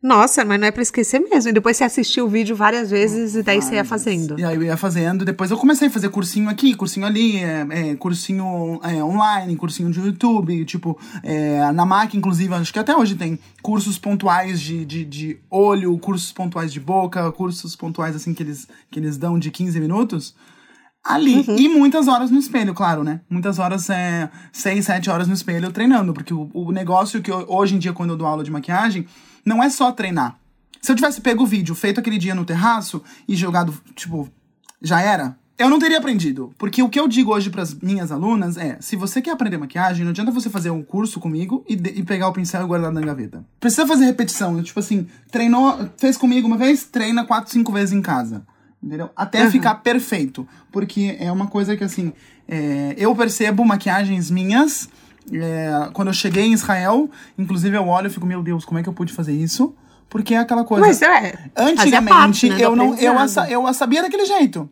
Nossa, 0.04 0.44
mas 0.44 0.60
não 0.60 0.68
é 0.68 0.72
pra 0.72 0.84
esquecer 0.84 1.18
mesmo. 1.20 1.50
E 1.50 1.54
depois 1.54 1.78
você 1.78 1.86
assistiu 1.86 2.26
o 2.26 2.28
vídeo 2.28 2.58
várias 2.58 2.92
vezes 2.92 3.36
e 3.36 3.42
daí 3.42 3.62
você 3.62 3.76
ia 3.76 3.86
fazendo. 3.86 4.38
E 4.38 4.44
aí 4.44 4.54
eu 4.54 4.62
ia 4.62 4.76
fazendo. 4.76 5.24
Depois 5.24 5.50
eu 5.50 5.58
comecei 5.58 5.88
a 5.88 5.92
fazer 5.92 6.10
cursinho 6.10 6.50
aqui, 6.50 6.76
cursinho 6.76 7.06
ali, 7.06 7.38
é, 7.38 7.66
é, 7.70 7.96
cursinho 7.96 8.82
é, 8.84 9.02
online, 9.02 9.56
cursinho 9.56 9.89
de 9.89 10.02
YouTube. 10.02 10.66
Tipo, 10.66 11.00
é, 11.24 11.72
na 11.72 11.86
MAC, 11.86 12.18
inclusive, 12.18 12.54
acho 12.54 12.74
que 12.74 12.80
até 12.80 12.94
hoje 12.94 13.16
tem 13.16 13.39
cursos 13.62 13.98
pontuais 13.98 14.60
de, 14.60 14.84
de, 14.84 15.06
de 15.06 15.39
olho, 15.50 15.98
cursos 15.98 16.34
pontuais 16.34 16.74
de 16.74 16.82
boca, 16.82 17.32
cursos 17.32 17.74
pontuais 17.74 18.13
assim 18.13 18.34
que 18.34 18.44
eles, 18.44 18.68
que 18.92 19.00
eles 19.00 19.18
dão 19.18 19.39
de 19.39 19.50
15 19.50 19.80
minutos 19.80 20.36
ali. 21.02 21.46
Uhum. 21.48 21.56
E 21.58 21.70
muitas 21.70 22.10
horas 22.10 22.30
no 22.30 22.39
espelho, 22.39 22.74
claro, 22.74 23.06
né? 23.06 23.22
Muitas 23.30 23.58
horas, 23.58 23.89
é, 23.89 24.30
seis, 24.52 24.84
sete 24.86 25.10
horas 25.10 25.30
no 25.30 25.34
espelho 25.34 25.72
treinando. 25.72 26.13
Porque 26.13 26.34
o, 26.34 26.52
o 26.54 26.74
negócio 26.74 27.22
que 27.22 27.32
eu, 27.32 27.46
hoje 27.48 27.76
em 27.76 27.80
dia, 27.80 27.94
quando 27.94 28.10
eu 28.10 28.18
dou 28.18 28.28
aula 28.28 28.44
de 28.44 28.52
maquiagem, 28.52 29.06
não 29.45 29.63
é 29.63 29.69
só 29.69 29.91
treinar. 29.91 30.38
Se 30.82 30.91
eu 30.91 30.95
tivesse 30.95 31.21
pego 31.21 31.43
o 31.43 31.47
vídeo, 31.47 31.73
feito 31.73 31.99
aquele 31.99 32.17
dia 32.17 32.36
no 32.36 32.45
terraço 32.45 33.01
e 33.27 33.36
jogado, 33.36 33.73
tipo, 33.95 34.29
já 34.82 35.01
era, 35.01 35.38
eu 35.58 35.69
não 35.69 35.79
teria 35.79 35.97
aprendido. 35.97 36.53
Porque 36.58 36.84
o 36.84 36.89
que 36.89 36.99
eu 36.99 37.08
digo 37.08 37.34
hoje 37.34 37.49
para 37.49 37.62
as 37.62 37.73
minhas 37.73 38.12
alunas 38.12 38.58
é: 38.58 38.77
se 38.82 38.95
você 38.95 39.21
quer 39.21 39.32
aprender 39.32 39.58
maquiagem, 39.58 40.03
não 40.03 40.12
adianta 40.12 40.32
você 40.32 40.49
fazer 40.49 40.71
um 40.71 40.84
curso 40.84 41.19
comigo 41.19 41.63
e, 41.69 41.73
e, 41.73 42.03
pegar 42.03 42.27
o 42.27 42.34
pincel 42.34 42.63
e 42.63 42.67
guardar 42.67 42.91
na 42.91 43.01
gaveta. 43.01 43.45
Precisa 43.60 43.88
fazer 43.88 44.06
repetição. 44.06 44.62
Tipo 44.62 44.79
assim, 44.79 45.08
treinou, 45.32 45.89
fez 45.97 46.17
comigo 46.17 46.47
uma 46.47 46.58
vez, 46.58 46.84
treina 46.84 47.23
quatro, 47.23 47.51
cinco 47.51 47.71
vezes 47.71 47.93
em 47.93 48.01
casa. 48.01 48.45
Entendeu? 48.82 49.10
Até 49.15 49.45
uhum. 49.45 49.51
ficar 49.51 49.75
perfeito. 49.75 50.45
Porque 50.69 51.15
é 51.17 51.32
uma 51.32 51.47
coisa 51.47 51.77
que, 51.77 51.84
assim, 51.84 52.12
é, 52.47 52.93
eu 52.97 53.15
percebo 53.15 53.63
maquiagens 53.63 54.29
minhas 54.29 54.89
é, 55.31 55.89
quando 55.93 56.09
eu 56.09 56.13
cheguei 56.13 56.43
em 56.45 56.53
Israel, 56.53 57.09
inclusive 57.38 57.75
eu 57.75 57.88
olho 57.88 58.07
e 58.07 58.09
fico, 58.09 58.25
meu 58.25 58.41
Deus, 58.41 58.65
como 58.65 58.79
é 58.79 58.83
que 58.83 58.89
eu 58.89 58.93
pude 58.93 59.13
fazer 59.13 59.33
isso? 59.33 59.75
Porque 60.09 60.33
é 60.36 60.38
aquela 60.38 60.63
coisa. 60.63 60.86
Mas 60.86 61.01
é. 61.01 61.49
Antigamente, 61.55 62.09
parte, 62.09 62.49
né, 62.49 62.57
eu 62.59 62.75
não 62.75 62.95
eu, 62.95 63.17
a, 63.17 63.25
eu 63.49 63.65
a 63.65 63.73
sabia 63.73 64.01
daquele 64.01 64.25
jeito. 64.25 64.69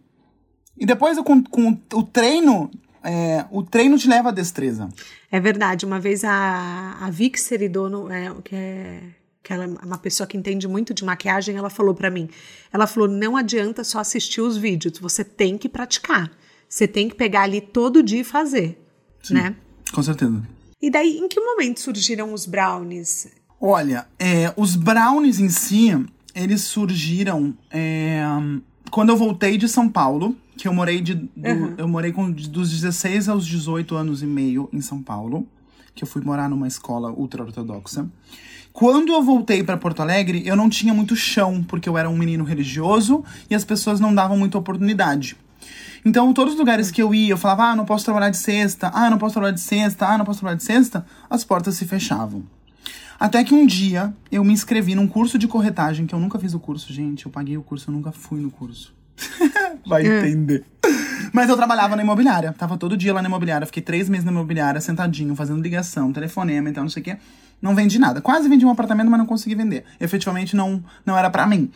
E 0.78 0.86
depois, 0.86 1.18
com, 1.20 1.44
com 1.44 1.78
o 1.94 2.04
treino, 2.04 2.70
é, 3.04 3.46
o 3.50 3.64
treino 3.64 3.98
te 3.98 4.08
leva 4.08 4.30
à 4.30 4.32
destreza. 4.32 4.90
É 5.32 5.40
verdade. 5.40 5.86
Uma 5.86 6.00
vez 6.00 6.24
a, 6.24 6.98
a 7.02 7.10
Vic 7.10 7.40
Seridono, 7.40 8.12
é, 8.12 8.32
que 8.44 8.56
é 8.56 9.02
que 9.44 9.52
ela 9.52 9.64
é 9.64 9.68
uma 9.68 9.98
pessoa 9.98 10.28
que 10.28 10.38
entende 10.38 10.68
muito 10.68 10.94
de 10.94 11.04
maquiagem, 11.04 11.56
ela 11.56 11.70
falou 11.70 11.96
para 11.96 12.10
mim. 12.10 12.30
Ela 12.72 12.86
falou: 12.86 13.08
não 13.08 13.36
adianta 13.36 13.84
só 13.84 14.00
assistir 14.00 14.42
os 14.42 14.58
vídeos, 14.58 15.00
você 15.00 15.24
tem 15.24 15.58
que 15.58 15.68
praticar. 15.68 16.32
Você 16.70 16.88
tem 16.88 17.10
que 17.10 17.16
pegar 17.16 17.42
ali 17.42 17.60
todo 17.60 18.02
dia 18.02 18.22
e 18.22 18.24
fazer, 18.24 18.82
Sim. 19.22 19.34
né? 19.34 19.56
Com 19.92 20.04
certeza. 20.04 20.42
E 20.82 20.90
daí, 20.90 21.18
em 21.18 21.28
que 21.28 21.40
momento 21.40 21.80
surgiram 21.80 22.34
os 22.34 22.46
brownies? 22.46 23.28
Olha, 23.60 24.08
é, 24.18 24.52
os 24.58 24.76
brownies 24.76 25.40
em 25.40 25.50
si, 25.50 25.92
eles 26.34 26.62
surgiram 26.62 27.54
é, 27.70 28.24
quando 28.90 29.10
eu 29.10 29.18
voltei 29.18 29.58
de 29.58 29.70
São 29.70 29.88
Paulo, 29.88 30.36
que 30.58 30.68
eu 30.68 30.74
morei 30.74 31.00
de. 31.02 31.16
Do, 31.16 31.30
uhum. 31.38 31.74
Eu 31.78 31.88
morei 31.88 32.12
com, 32.12 32.32
dos 32.32 32.72
16 32.72 33.30
aos 33.30 33.46
18 33.46 33.96
anos 33.96 34.24
e 34.24 34.26
meio 34.26 34.68
em 34.74 34.82
São 34.82 35.02
Paulo, 35.02 35.48
que 35.94 36.04
eu 36.04 36.08
fui 36.08 36.22
morar 36.22 36.50
numa 36.50 36.68
escola 36.68 37.12
ultra-ortodoxa. 37.12 38.08
Quando 38.74 39.12
eu 39.12 39.22
voltei 39.22 39.64
para 39.64 39.78
Porto 39.78 40.02
Alegre, 40.02 40.44
eu 40.46 40.56
não 40.56 40.70
tinha 40.70 40.94
muito 40.94 41.16
chão, 41.16 41.64
porque 41.64 41.90
eu 41.90 41.98
era 41.98 42.10
um 42.10 42.18
menino 42.18 42.44
religioso 42.44 43.24
e 43.50 43.56
as 43.56 43.66
pessoas 43.66 44.00
não 44.00 44.16
davam 44.16 44.38
muita 44.38 44.58
oportunidade. 44.58 45.36
Então, 46.04 46.34
todos 46.34 46.54
os 46.54 46.60
lugares 46.60 46.90
que 46.90 47.02
eu 47.02 47.14
ia, 47.14 47.32
eu 47.32 47.38
falava, 47.38 47.66
ah, 47.66 47.76
não 47.76 47.86
posso 47.86 48.06
trabalhar 48.06 48.30
de 48.30 48.38
sexta, 48.38 48.92
ah, 48.94 49.10
não 49.10 49.18
posso 49.18 49.34
trabalhar 49.34 49.54
de 49.54 49.62
sexta, 49.62 50.08
ah, 50.08 50.18
não 50.18 50.26
posso 50.26 50.40
trabalhar 50.40 50.58
de 50.58 50.64
sexta, 50.64 51.06
as 51.30 51.44
portas 51.44 51.76
se 51.76 51.86
fechavam. 51.86 52.44
Até 53.20 53.44
que 53.44 53.54
um 53.54 53.68
dia 53.68 54.12
eu 54.32 54.44
me 54.44 54.52
inscrevi 54.52 54.96
num 54.96 55.08
curso 55.08 55.38
de 55.38 55.48
corretagem, 55.48 56.08
que 56.08 56.16
eu 56.16 56.20
nunca 56.20 56.40
fiz 56.40 56.56
o 56.56 56.60
curso, 56.60 56.92
gente. 56.92 57.28
Eu 57.28 57.32
paguei 57.32 57.56
o 57.56 57.62
curso, 57.62 57.90
eu 57.90 57.94
nunca 57.94 58.12
fui 58.12 58.42
no 58.42 58.50
curso. 58.50 58.96
Vai 59.86 60.08
é. 60.08 60.28
entender. 60.28 60.66
Mas 61.32 61.48
eu 61.48 61.56
trabalhava 61.56 61.96
na 61.96 62.02
imobiliária. 62.02 62.52
Tava 62.54 62.78
todo 62.78 62.98
dia 62.98 63.14
lá 63.14 63.22
na 63.22 63.28
imobiliária. 63.28 63.68
Fiquei 63.68 63.84
três 63.84 64.10
meses 64.10 64.26
na 64.26 64.32
imobiliária, 64.32 64.82
sentadinho, 64.82 65.36
fazendo 65.36 65.62
ligação, 65.62 66.12
telefonema 66.12 66.70
e 66.70 66.74
tal, 66.74 66.84
não 66.84 66.90
sei 66.90 67.02
o 67.02 67.04
quê. 67.04 67.18
Não 67.62 67.76
vendi 67.76 68.00
nada. 68.00 68.22
Quase 68.22 68.50
vendi 68.50 68.66
um 68.66 68.72
apartamento, 68.72 69.12
mas 69.12 69.20
não 69.20 69.28
consegui 69.28 69.54
vender. 69.54 69.86
Efetivamente 70.00 70.56
não, 70.56 70.84
não 71.06 71.16
era 71.16 71.30
para 71.30 71.46
mim. 71.46 71.70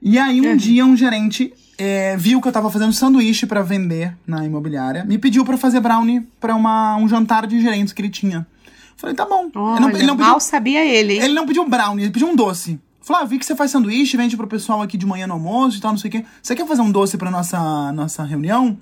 E 0.00 0.16
aí 0.16 0.40
um 0.40 0.50
uhum. 0.50 0.56
dia 0.56 0.86
um 0.86 0.96
gerente 0.96 1.52
é, 1.78 2.16
viu 2.16 2.40
que 2.40 2.48
eu 2.48 2.52
tava 2.52 2.70
fazendo 2.70 2.92
sanduíche 2.92 3.46
para 3.46 3.62
vender 3.62 4.16
na 4.26 4.44
imobiliária, 4.44 5.04
me 5.04 5.16
pediu 5.16 5.44
para 5.44 5.56
fazer 5.56 5.80
brownie 5.80 6.20
para 6.40 6.56
um 6.56 7.08
jantar 7.08 7.46
de 7.46 7.60
gerentes 7.60 7.92
que 7.92 8.02
ele 8.02 8.10
tinha. 8.10 8.46
Falei, 8.96 9.14
tá 9.14 9.24
bom. 9.24 9.48
Olha, 9.54 9.76
ele 9.76 9.80
não, 9.80 9.90
ele 9.90 10.06
não 10.06 10.16
pediu, 10.16 10.30
mal 10.30 10.40
sabia 10.40 10.84
ele, 10.84 11.14
hein? 11.14 11.22
Ele 11.22 11.34
não 11.34 11.46
pediu 11.46 11.62
um 11.62 11.68
brownie, 11.70 12.04
ele 12.04 12.12
pediu 12.12 12.28
um 12.28 12.34
doce. 12.34 12.80
Falou, 13.00 13.22
ah, 13.22 13.24
vi 13.24 13.38
que 13.38 13.46
você 13.46 13.54
faz 13.54 13.70
sanduíche, 13.70 14.16
vende 14.16 14.36
pro 14.36 14.48
pessoal 14.48 14.82
aqui 14.82 14.98
de 14.98 15.06
manhã 15.06 15.26
no 15.26 15.34
almoço 15.34 15.78
e 15.78 15.80
tal, 15.80 15.92
não 15.92 15.98
sei 15.98 16.08
o 16.08 16.10
quê. 16.10 16.24
Você 16.42 16.56
quer 16.56 16.66
fazer 16.66 16.82
um 16.82 16.90
doce 16.90 17.16
pra 17.16 17.30
nossa, 17.30 17.92
nossa 17.92 18.24
reunião? 18.24 18.76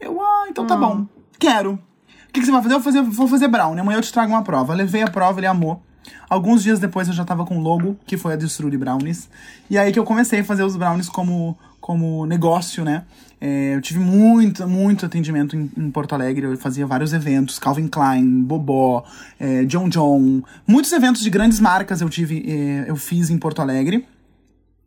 Eu, 0.00 0.20
ah, 0.20 0.46
então 0.48 0.66
tá 0.66 0.74
hum. 0.74 0.80
bom. 0.80 1.06
Quero. 1.38 1.74
O 1.74 2.32
que, 2.32 2.40
que, 2.40 2.46
você 2.46 2.50
vai 2.50 2.62
fazer? 2.62 2.74
Eu 2.74 2.80
vou 2.80 2.92
fazer, 2.92 3.02
vou 3.02 3.28
fazer 3.28 3.48
brownie. 3.48 3.80
Amanhã 3.80 3.98
eu 3.98 4.02
te 4.02 4.10
trago 4.10 4.32
uma 4.32 4.42
prova. 4.42 4.72
Eu 4.72 4.78
levei 4.78 5.02
a 5.02 5.10
prova, 5.10 5.38
ele 5.38 5.46
amou. 5.46 5.82
Alguns 6.28 6.62
dias 6.62 6.80
depois 6.80 7.06
eu 7.08 7.14
já 7.14 7.24
tava 7.24 7.44
com 7.44 7.58
o 7.58 7.60
logo, 7.60 7.96
que 8.06 8.16
foi 8.16 8.32
a 8.32 8.36
Destrude 8.36 8.76
Brownies. 8.78 9.28
E 9.68 9.76
aí 9.76 9.92
que 9.92 9.98
eu 9.98 10.04
comecei 10.04 10.40
a 10.40 10.44
fazer 10.44 10.64
os 10.64 10.76
brownies 10.76 11.08
como, 11.08 11.56
como 11.82 12.24
negócio, 12.24 12.84
né? 12.84 13.04
É, 13.40 13.74
eu 13.74 13.80
tive 13.82 13.98
muito, 13.98 14.66
muito 14.68 15.04
atendimento 15.04 15.56
em, 15.56 15.68
em, 15.76 15.90
Porto 15.90 16.14
Alegre. 16.14 16.46
Eu 16.46 16.56
fazia 16.56 16.86
vários 16.86 17.12
eventos, 17.12 17.58
Calvin 17.58 17.88
Klein, 17.88 18.42
Bobó, 18.42 19.04
é, 19.38 19.64
John 19.64 19.88
John. 19.88 20.42
Muitos 20.64 20.92
eventos 20.92 21.22
de 21.22 21.28
grandes 21.28 21.58
marcas 21.58 22.00
eu 22.00 22.08
tive, 22.08 22.44
é, 22.48 22.88
eu 22.88 22.94
fiz 22.94 23.30
em 23.30 23.36
Porto 23.36 23.60
Alegre, 23.60 24.06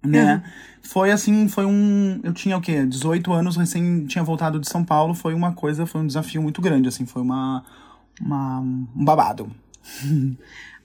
né? 0.02 0.36
Uhum. 0.36 0.52
Foi 0.84 1.12
assim, 1.12 1.50
foi 1.50 1.66
um. 1.66 2.22
Eu 2.24 2.32
tinha 2.32 2.56
o 2.56 2.62
quê? 2.62 2.86
18 2.86 3.34
anos, 3.34 3.58
recém 3.58 4.06
tinha 4.06 4.24
voltado 4.24 4.58
de 4.58 4.70
São 4.70 4.86
Paulo. 4.86 5.14
Foi 5.14 5.34
uma 5.34 5.52
coisa, 5.52 5.86
foi 5.86 6.00
um 6.00 6.08
desafio 6.08 6.42
muito 6.42 6.62
grande, 6.62 6.88
assim, 6.88 7.06
foi 7.06 7.22
uma. 7.22 7.62
uma 8.22 8.62
um 8.62 8.88
babado. 8.96 9.52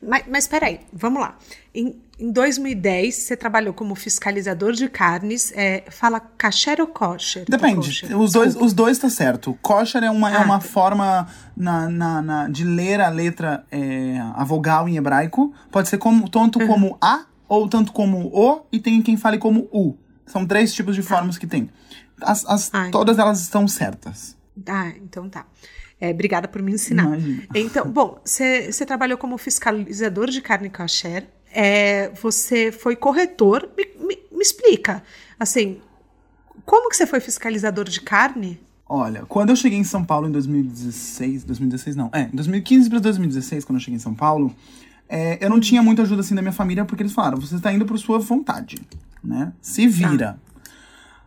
Mas, 0.02 0.24
mas 0.26 0.48
peraí, 0.48 0.80
vamos 0.94 1.20
lá. 1.20 1.36
Em, 1.74 1.94
em 2.20 2.30
2010, 2.30 3.14
você 3.14 3.36
trabalhou 3.36 3.72
como 3.72 3.94
fiscalizador 3.94 4.72
de 4.72 4.88
carnes. 4.88 5.52
É, 5.56 5.84
fala 5.90 6.20
kasher 6.20 6.80
ou 6.80 6.86
kosher? 6.86 7.44
Depende. 7.48 7.88
Kosher? 7.88 8.18
Os 8.20 8.32
dois, 8.32 8.56
os 8.56 8.72
dois 8.72 8.98
tá 8.98 9.08
certo. 9.08 9.58
Kosher 9.62 10.04
é 10.04 10.10
uma, 10.10 10.30
é 10.30 10.36
ah, 10.36 10.42
é 10.42 10.44
uma 10.44 10.58
tá. 10.58 10.66
forma 10.68 11.26
na, 11.56 11.88
na, 11.88 12.22
na, 12.22 12.48
de 12.48 12.64
ler 12.64 13.00
a 13.00 13.08
letra, 13.08 13.64
é, 13.70 14.18
a 14.34 14.44
vogal 14.44 14.88
em 14.88 14.96
hebraico. 14.96 15.52
Pode 15.70 15.88
ser 15.88 15.98
como, 15.98 16.28
tanto 16.28 16.60
uhum. 16.60 16.66
como 16.66 16.98
A 17.00 17.24
ou 17.48 17.68
tanto 17.68 17.92
como 17.92 18.28
O, 18.32 18.66
e 18.70 18.78
tem 18.78 19.00
quem 19.02 19.16
fale 19.16 19.38
como 19.38 19.68
U. 19.72 19.96
São 20.26 20.46
três 20.46 20.72
tipos 20.72 20.94
de 20.94 21.02
tá. 21.02 21.08
formas 21.08 21.38
que 21.38 21.46
tem. 21.46 21.70
As, 22.20 22.44
as 22.46 22.70
ah, 22.72 22.90
todas 22.92 23.18
elas 23.18 23.40
estão 23.40 23.66
certas. 23.66 24.36
Ah, 24.68 24.92
então 24.96 25.28
tá. 25.28 25.46
É, 26.00 26.10
obrigada 26.10 26.48
por 26.48 26.62
me 26.62 26.72
ensinar. 26.72 27.04
Imagina. 27.04 27.42
Então, 27.54 27.86
bom, 27.90 28.20
você 28.24 28.86
trabalhou 28.86 29.18
como 29.18 29.36
fiscalizador 29.36 30.30
de 30.30 30.40
carne 30.40 30.70
kasher, 30.70 31.26
é, 31.52 32.10
você 32.20 32.72
foi 32.72 32.96
corretor. 32.96 33.68
Me, 33.76 33.86
me, 33.98 34.18
me, 34.30 34.42
explica, 34.42 35.02
assim, 35.38 35.80
como 36.64 36.88
que 36.88 36.96
você 36.96 37.06
foi 37.06 37.20
fiscalizador 37.20 37.84
de 37.84 38.00
carne? 38.00 38.60
Olha, 38.88 39.24
quando 39.26 39.50
eu 39.50 39.56
cheguei 39.56 39.78
em 39.78 39.84
São 39.84 40.04
Paulo 40.04 40.28
em 40.28 40.32
2016, 40.32 41.44
2016 41.44 41.96
não, 41.96 42.10
é, 42.12 42.28
2015 42.32 42.90
para 42.90 42.98
2016, 42.98 43.64
quando 43.64 43.76
eu 43.76 43.80
cheguei 43.80 43.96
em 43.96 44.00
São 44.00 44.14
Paulo, 44.14 44.54
é, 45.08 45.38
eu 45.44 45.48
não 45.48 45.60
tinha 45.60 45.82
muita 45.82 46.02
ajuda 46.02 46.20
assim 46.20 46.34
da 46.34 46.42
minha 46.42 46.52
família, 46.52 46.84
porque 46.84 47.02
eles 47.02 47.12
falaram, 47.12 47.40
você 47.40 47.56
está 47.56 47.72
indo 47.72 47.84
por 47.84 47.98
sua 47.98 48.18
vontade, 48.18 48.76
né? 49.22 49.52
Se 49.60 49.86
vira. 49.86 50.38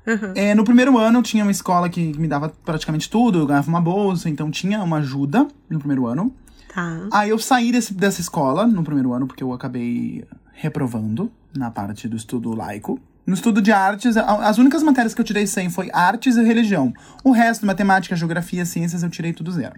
Uhum. 0.05 0.33
É, 0.35 0.53
no 0.53 0.65
primeiro 0.65 0.97
ano 0.97 1.19
eu 1.19 1.23
tinha 1.23 1.43
uma 1.43 1.51
escola 1.51 1.87
que 1.87 2.17
me 2.17 2.27
dava 2.27 2.49
praticamente 2.65 3.09
tudo, 3.09 3.39
eu 3.39 3.45
ganhava 3.45 3.69
uma 3.69 3.79
bolsa, 3.79 4.29
então 4.29 4.51
tinha 4.51 4.83
uma 4.83 4.97
ajuda 4.97 5.47
no 5.69 5.79
primeiro 5.79 6.05
ano. 6.05 6.33
Tá. 6.73 7.07
Aí 7.11 7.29
eu 7.29 7.37
saí 7.37 7.71
desse, 7.71 7.93
dessa 7.93 8.19
escola 8.19 8.65
no 8.65 8.83
primeiro 8.83 9.13
ano, 9.13 9.27
porque 9.27 9.43
eu 9.43 9.53
acabei 9.53 10.25
reprovando 10.53 11.31
na 11.55 11.69
parte 11.69 12.07
do 12.07 12.15
estudo 12.15 12.53
laico. 12.55 12.99
No 13.25 13.33
estudo 13.33 13.61
de 13.61 13.71
artes, 13.71 14.17
as 14.17 14.57
únicas 14.57 14.83
matérias 14.83 15.13
que 15.13 15.21
eu 15.21 15.25
tirei 15.25 15.47
100 15.47 15.69
foi 15.69 15.89
artes 15.93 16.35
e 16.35 16.43
religião. 16.43 16.91
O 17.23 17.31
resto, 17.31 17.65
matemática, 17.65 18.15
geografia, 18.15 18.65
ciências, 18.65 19.01
eu 19.01 19.09
tirei 19.09 19.31
tudo 19.31 19.51
zero. 19.51 19.75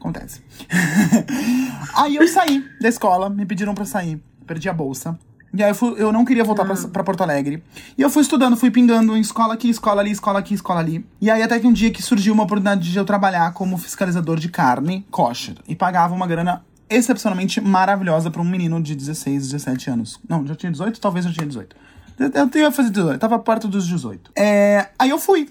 Acontece. 0.00 0.42
Aí 1.94 2.16
eu 2.16 2.26
saí 2.26 2.64
da 2.80 2.88
escola, 2.88 3.30
me 3.30 3.46
pediram 3.46 3.72
para 3.72 3.84
sair. 3.84 4.20
Perdi 4.46 4.68
a 4.68 4.72
bolsa. 4.72 5.16
E 5.54 5.62
aí 5.62 5.70
eu, 5.70 5.74
fui, 5.74 5.94
eu 5.98 6.12
não 6.12 6.24
queria 6.24 6.42
voltar 6.42 6.62
ah. 6.62 6.66
pra, 6.66 6.88
pra, 6.88 7.04
Porto 7.04 7.22
Alegre. 7.22 7.62
E 7.96 8.02
eu 8.02 8.08
fui 8.08 8.22
estudando, 8.22 8.56
fui 8.56 8.70
pingando 8.70 9.16
em 9.16 9.20
escola 9.20 9.52
aqui, 9.52 9.68
escola 9.68 10.00
ali, 10.00 10.10
escola 10.10 10.38
aqui, 10.38 10.54
escola 10.54 10.80
ali. 10.80 11.04
E 11.20 11.30
aí 11.30 11.42
até 11.42 11.58
que 11.60 11.66
um 11.66 11.72
dia 11.72 11.90
que 11.90 12.02
surgiu 12.02 12.32
uma 12.32 12.44
oportunidade 12.44 12.90
de 12.90 12.96
eu 12.96 13.04
trabalhar 13.04 13.52
como 13.52 13.76
fiscalizador 13.76 14.38
de 14.38 14.48
carne 14.48 15.06
kosher. 15.10 15.56
E 15.68 15.74
pagava 15.74 16.14
uma 16.14 16.26
grana 16.26 16.64
excepcionalmente 16.88 17.60
maravilhosa 17.60 18.30
para 18.30 18.40
um 18.40 18.44
menino 18.44 18.82
de 18.82 18.94
16, 18.94 19.50
17 19.50 19.90
anos. 19.90 20.20
Não, 20.28 20.46
já 20.46 20.54
tinha 20.54 20.72
18? 20.72 21.00
Talvez 21.00 21.24
já 21.24 21.32
tinha 21.32 21.46
18. 21.46 21.76
Eu 22.18 22.60
ia 22.60 22.70
fazer 22.70 22.90
18, 22.90 23.18
tava 23.18 23.38
perto 23.38 23.68
dos 23.68 23.86
18. 23.86 24.32
É, 24.36 24.88
aí 24.98 25.10
eu 25.10 25.18
fui, 25.18 25.50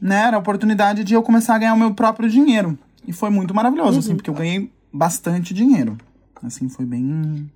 né? 0.00 0.26
Era 0.26 0.36
a 0.36 0.40
oportunidade 0.40 1.02
de 1.02 1.14
eu 1.14 1.22
começar 1.22 1.54
a 1.54 1.58
ganhar 1.58 1.74
o 1.74 1.78
meu 1.78 1.94
próprio 1.94 2.28
dinheiro. 2.28 2.78
E 3.06 3.12
foi 3.12 3.30
muito 3.30 3.54
maravilhoso, 3.54 3.90
assim, 3.90 3.96
uhum. 3.96 4.00
assim, 4.00 4.16
porque 4.16 4.30
eu 4.30 4.34
ganhei 4.34 4.70
bastante 4.92 5.54
dinheiro. 5.54 5.96
Assim, 6.42 6.68
foi 6.68 6.84
bem 6.84 7.50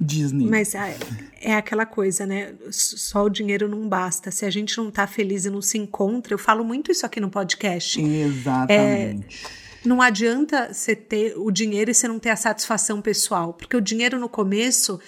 Disney. 0.00 0.46
Mas 0.46 0.74
é, 0.74 0.96
é, 1.40 1.54
aquela 1.54 1.86
coisa, 1.86 2.26
né? 2.26 2.54
Só 2.70 3.24
o 3.24 3.30
dinheiro 3.30 3.68
não 3.68 3.88
basta. 3.88 4.30
Se 4.30 4.44
a 4.44 4.50
gente 4.50 4.76
não 4.78 4.90
tá 4.90 5.06
feliz 5.06 5.44
e 5.44 5.50
não 5.50 5.62
se 5.62 5.78
encontra, 5.78 6.34
eu 6.34 6.38
falo 6.38 6.64
muito 6.64 6.90
isso 6.90 7.04
aqui 7.04 7.20
no 7.20 7.30
podcast. 7.30 8.00
Exatamente. 8.00 9.44
É, 9.44 9.86
não 9.86 10.02
adianta 10.02 10.72
você 10.72 10.96
ter 10.96 11.34
o 11.36 11.50
dinheiro 11.50 11.90
e 11.90 11.94
você 11.94 12.08
não 12.08 12.18
ter 12.18 12.30
a 12.30 12.36
satisfação 12.36 13.00
pessoal, 13.00 13.52
porque 13.52 13.76
o 13.76 13.80
dinheiro 13.80 14.18
no 14.18 14.28
começo 14.28 14.98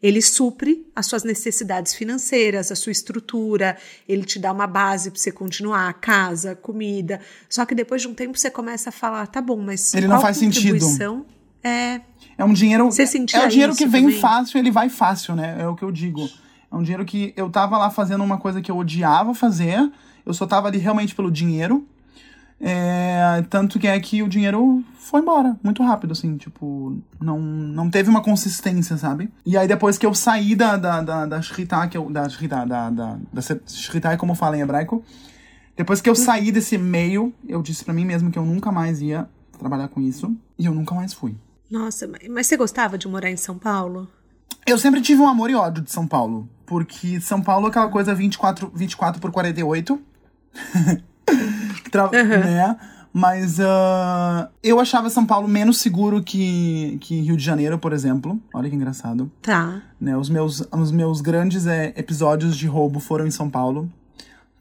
ele 0.00 0.22
supre 0.22 0.86
as 0.94 1.06
suas 1.06 1.24
necessidades 1.24 1.92
financeiras, 1.92 2.70
a 2.70 2.76
sua 2.76 2.92
estrutura, 2.92 3.76
ele 4.08 4.22
te 4.22 4.38
dá 4.38 4.52
uma 4.52 4.66
base 4.66 5.10
para 5.10 5.20
você 5.20 5.32
continuar, 5.32 5.92
casa, 5.94 6.54
comida. 6.54 7.20
Só 7.48 7.66
que 7.66 7.74
depois 7.74 8.02
de 8.02 8.08
um 8.08 8.14
tempo 8.14 8.38
você 8.38 8.48
começa 8.48 8.90
a 8.90 8.92
falar, 8.92 9.26
tá 9.26 9.42
bom, 9.42 9.56
mas 9.56 9.92
ele 9.94 10.06
não 10.06 10.20
faz 10.20 10.36
sentido. 10.36 10.86
É, 11.68 12.00
é 12.38 12.44
um 12.44 12.52
dinheiro. 12.52 12.86
Você 12.86 13.02
é 13.02 13.46
o 13.46 13.48
dinheiro 13.48 13.74
que 13.74 13.86
vem 13.86 14.04
também? 14.04 14.20
fácil, 14.20 14.58
ele 14.58 14.70
vai 14.70 14.88
fácil, 14.88 15.34
né? 15.34 15.56
É 15.60 15.68
o 15.68 15.74
que 15.74 15.82
eu 15.82 15.92
digo. 15.92 16.28
É 16.70 16.76
um 16.76 16.82
dinheiro 16.82 17.04
que 17.04 17.32
eu 17.36 17.48
tava 17.50 17.76
lá 17.78 17.90
fazendo 17.90 18.22
uma 18.22 18.38
coisa 18.38 18.60
que 18.60 18.70
eu 18.70 18.76
odiava 18.76 19.34
fazer. 19.34 19.90
Eu 20.24 20.34
só 20.34 20.46
tava 20.46 20.68
ali 20.68 20.78
realmente 20.78 21.14
pelo 21.14 21.30
dinheiro. 21.30 21.86
É, 22.60 23.44
tanto 23.48 23.78
que 23.78 23.86
é 23.86 23.98
que 24.00 24.22
o 24.22 24.28
dinheiro 24.28 24.82
foi 24.98 25.20
embora 25.20 25.56
muito 25.62 25.82
rápido, 25.82 26.10
assim, 26.12 26.36
tipo, 26.36 26.98
não, 27.20 27.38
não 27.38 27.88
teve 27.88 28.10
uma 28.10 28.20
consistência, 28.20 28.96
sabe? 28.96 29.30
E 29.46 29.56
aí 29.56 29.68
depois 29.68 29.96
que 29.96 30.04
eu 30.04 30.12
saí 30.12 30.56
da, 30.56 30.76
da, 30.76 31.00
da, 31.00 31.26
da 31.26 31.40
Shrita, 31.40 31.86
que 31.86 31.96
eu, 31.96 32.10
da 32.10 32.28
Shrita, 32.28 32.66
da, 32.66 32.90
da, 32.90 33.16
da 33.32 34.10
é 34.12 34.16
como 34.16 34.34
fala 34.34 34.56
em 34.56 34.60
hebraico, 34.60 35.04
depois 35.76 36.00
que 36.00 36.10
eu 36.10 36.16
saí 36.16 36.50
desse 36.50 36.76
meio, 36.76 37.32
eu 37.48 37.62
disse 37.62 37.84
para 37.84 37.94
mim 37.94 38.04
mesmo 38.04 38.30
que 38.30 38.38
eu 38.38 38.44
nunca 38.44 38.72
mais 38.72 39.00
ia 39.00 39.28
trabalhar 39.56 39.86
com 39.86 40.00
isso, 40.00 40.36
e 40.58 40.66
eu 40.66 40.74
nunca 40.74 40.94
mais 40.94 41.14
fui. 41.14 41.36
Nossa, 41.70 42.10
mas 42.28 42.46
você 42.46 42.56
gostava 42.56 42.96
de 42.96 43.06
morar 43.06 43.30
em 43.30 43.36
São 43.36 43.58
Paulo? 43.58 44.08
Eu 44.66 44.78
sempre 44.78 45.00
tive 45.00 45.20
um 45.20 45.28
amor 45.28 45.50
e 45.50 45.54
ódio 45.54 45.82
de 45.82 45.90
São 45.90 46.06
Paulo. 46.06 46.48
Porque 46.66 47.20
São 47.20 47.40
Paulo 47.40 47.66
é 47.66 47.70
aquela 47.70 47.88
coisa 47.88 48.14
24, 48.14 48.70
24 48.74 49.20
por 49.20 49.30
48. 49.30 50.00
Tra 51.90 52.04
uhum. 52.06 52.10
né? 52.12 52.76
Mas 53.12 53.58
uh, 53.58 54.48
eu 54.62 54.78
achava 54.78 55.08
São 55.08 55.24
Paulo 55.24 55.48
menos 55.48 55.78
seguro 55.78 56.22
que, 56.22 56.98
que 57.00 57.20
Rio 57.20 57.36
de 57.36 57.42
Janeiro, 57.42 57.78
por 57.78 57.92
exemplo. 57.92 58.38
Olha 58.52 58.68
que 58.68 58.76
engraçado. 58.76 59.30
Tá. 59.40 59.80
Né, 59.98 60.16
os, 60.16 60.28
meus, 60.28 60.62
os 60.70 60.92
meus 60.92 61.20
grandes 61.20 61.66
é, 61.66 61.92
episódios 61.96 62.56
de 62.56 62.66
roubo 62.66 63.00
foram 63.00 63.26
em 63.26 63.30
São 63.30 63.48
Paulo. 63.48 63.90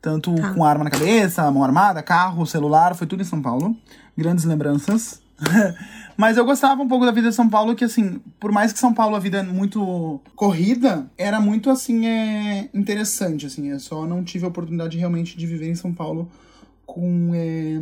Tanto 0.02 0.34
tá. 0.36 0.54
com 0.54 0.64
arma 0.64 0.86
na 0.86 0.90
cabeça, 0.90 1.52
mão 1.52 1.64
armada, 1.64 2.02
carro, 2.02 2.46
celular, 2.46 2.96
foi 2.96 3.06
tudo 3.06 3.22
em 3.22 3.26
São 3.26 3.42
Paulo. 3.42 3.76
Grandes 4.18 4.46
lembranças. 4.46 5.22
Mas 6.18 6.36
eu 6.36 6.46
gostava 6.46 6.82
um 6.82 6.88
pouco 6.88 7.06
da 7.06 7.12
vida 7.12 7.30
de 7.30 7.36
São 7.36 7.48
Paulo, 7.48 7.76
que 7.76 7.86
assim, 7.86 8.20
por 8.40 8.52
mais 8.52 8.74
que 8.74 8.80
São 8.80 8.94
Paulo 8.94 9.16
a 9.16 9.20
vida 9.20 9.38
é 9.38 9.44
muito 9.44 10.20
corrida, 10.36 11.10
era 11.18 11.40
muito 11.40 11.70
assim, 11.70 12.08
é 12.08 12.70
interessante, 12.74 13.46
assim. 13.46 13.70
Eu 13.70 13.80
só 13.80 14.06
não 14.08 14.24
tive 14.24 14.46
a 14.46 14.48
oportunidade 14.48 14.98
realmente 14.98 15.38
de 15.38 15.46
viver 15.46 15.70
em 15.70 15.76
São 15.76 15.94
Paulo 15.94 16.30
com 16.86 17.32
é, 17.36 17.80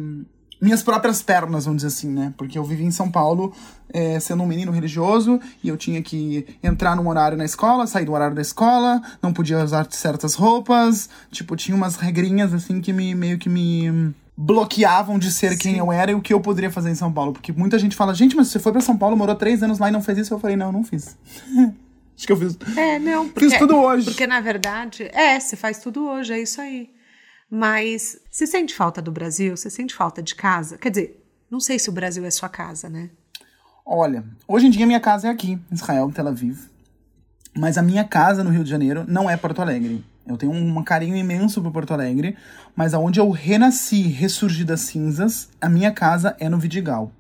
minhas 0.62 0.84
próprias 0.84 1.22
pernas, 1.22 1.66
vamos 1.66 1.84
dizer 1.84 1.96
assim, 1.96 2.10
né? 2.10 2.34
Porque 2.36 2.58
eu 2.58 2.64
vivi 2.64 2.84
em 2.84 2.92
São 2.92 3.10
Paulo 3.10 3.54
é, 3.90 4.20
sendo 4.20 4.44
um 4.44 4.48
menino 4.48 4.72
religioso 4.72 5.40
e 5.64 5.70
eu 5.70 5.78
tinha 5.78 6.02
que 6.02 6.46
entrar 6.62 6.96
num 6.96 7.08
horário 7.08 7.38
na 7.38 7.46
escola, 7.46 7.88
sair 7.88 8.04
do 8.04 8.12
horário 8.12 8.36
da 8.36 8.42
escola, 8.42 9.02
não 9.22 9.32
podia 9.32 9.64
usar 9.64 9.88
certas 9.92 10.34
roupas, 10.36 11.10
tipo, 11.32 11.56
tinha 11.56 11.76
umas 11.76 11.96
regrinhas 11.96 12.54
assim 12.54 12.82
que 12.82 12.92
me 12.92 13.16
meio 13.16 13.38
que 13.38 13.48
me 13.48 14.14
bloqueavam 14.38 15.18
de 15.18 15.32
ser 15.32 15.52
Sim. 15.52 15.58
quem 15.58 15.78
eu 15.78 15.92
era 15.92 16.12
e 16.12 16.16
o 16.16 16.22
que 16.22 16.34
eu 16.34 16.42
poderia 16.42 16.70
fazer 16.70 16.90
em 16.90 16.96
São 16.96 17.12
Paulo. 17.12 17.34
Porque 17.34 17.52
muita 17.52 17.80
gente 17.80 17.96
fala, 17.96 18.14
gente, 18.14 18.36
mas 18.36 18.50
você 18.50 18.60
foi 18.60 18.72
para 18.72 18.82
São 18.82 18.98
Paulo, 18.98 19.16
morou 19.16 19.36
três 19.36 19.64
anos 19.64 19.80
lá 19.80 19.90
e 19.90 19.92
não 19.92 20.02
fez 20.02 20.18
isso? 20.18 20.34
Eu 20.34 20.40
falei, 20.40 20.56
não, 20.56 20.72
não 20.72 20.84
fiz. 20.84 21.18
Acho 22.18 22.28
que 22.28 22.32
eu 22.32 22.38
fiz. 22.38 22.58
É, 22.78 22.98
não. 22.98 23.28
Porque, 23.30 23.50
fiz 23.50 23.60
tudo 23.60 23.76
hoje. 23.78 24.06
Porque, 24.06 24.26
na 24.26 24.40
verdade, 24.40 25.10
é, 25.14 25.40
você 25.40 25.56
faz 25.56 25.80
tudo 25.80 26.08
hoje, 26.08 26.34
é 26.34 26.42
isso 26.42 26.62
aí. 26.62 26.90
Mas 27.50 28.18
você 28.32 28.48
sente 28.48 28.74
falta 28.74 29.02
do 29.02 29.12
Brasil? 29.12 29.56
Você 29.56 29.70
sente 29.70 29.94
falta 29.94 30.22
de 30.24 30.34
casa? 30.34 30.78
Quer 30.78 30.90
dizer, 30.90 31.26
não 31.50 31.60
sei 31.60 31.78
se 31.78 31.90
o 31.90 31.94
Brasil 31.94 32.26
é 32.26 32.32
sua 32.32 32.50
casa, 32.50 32.90
né? 32.90 33.10
Olha, 33.86 34.26
hoje 34.48 34.66
em 34.66 34.70
dia 34.70 34.86
minha 34.86 35.00
casa 35.00 35.28
é 35.28 35.32
aqui, 35.32 35.60
Israel, 35.72 36.12
Tel 36.12 36.28
Aviv. 36.28 36.58
Mas 37.56 37.78
a 37.78 37.82
minha 37.82 38.04
casa 38.04 38.44
no 38.44 38.50
Rio 38.50 38.64
de 38.64 38.70
Janeiro 38.70 39.06
não 39.08 39.30
é 39.30 39.38
Porto 39.38 39.62
Alegre. 39.62 40.04
Eu 40.28 40.38
tenho 40.38 40.52
um 40.52 40.84
carinho 40.84 41.16
imenso 41.16 41.62
por 41.62 41.72
Porto 41.72 41.94
Alegre, 41.94 42.36
mas 42.76 42.94
aonde 42.94 43.20
eu 43.20 43.30
renasci, 43.30 44.02
ressurgi 44.02 44.64
das 44.64 44.82
cinzas, 44.82 45.50
a 45.62 45.70
minha 45.70 45.92
casa 45.92 46.36
é 46.40 46.50
no 46.50 46.58
Vidigal. 46.58 47.12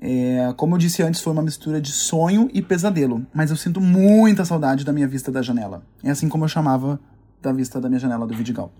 É, 0.00 0.52
como 0.56 0.74
eu 0.74 0.78
disse 0.78 1.02
antes, 1.02 1.20
foi 1.20 1.32
uma 1.32 1.42
mistura 1.42 1.80
de 1.80 1.90
sonho 1.90 2.48
e 2.52 2.62
pesadelo. 2.62 3.26
Mas 3.34 3.50
eu 3.50 3.56
sinto 3.56 3.80
muita 3.80 4.44
saudade 4.44 4.84
da 4.84 4.92
minha 4.92 5.08
vista 5.08 5.32
da 5.32 5.42
janela. 5.42 5.82
É 6.04 6.10
assim 6.10 6.28
como 6.28 6.44
eu 6.44 6.48
chamava 6.48 7.00
da 7.42 7.52
vista 7.52 7.80
da 7.80 7.88
minha 7.88 7.98
janela 7.98 8.26
do 8.26 8.34
Vidigal. 8.34 8.70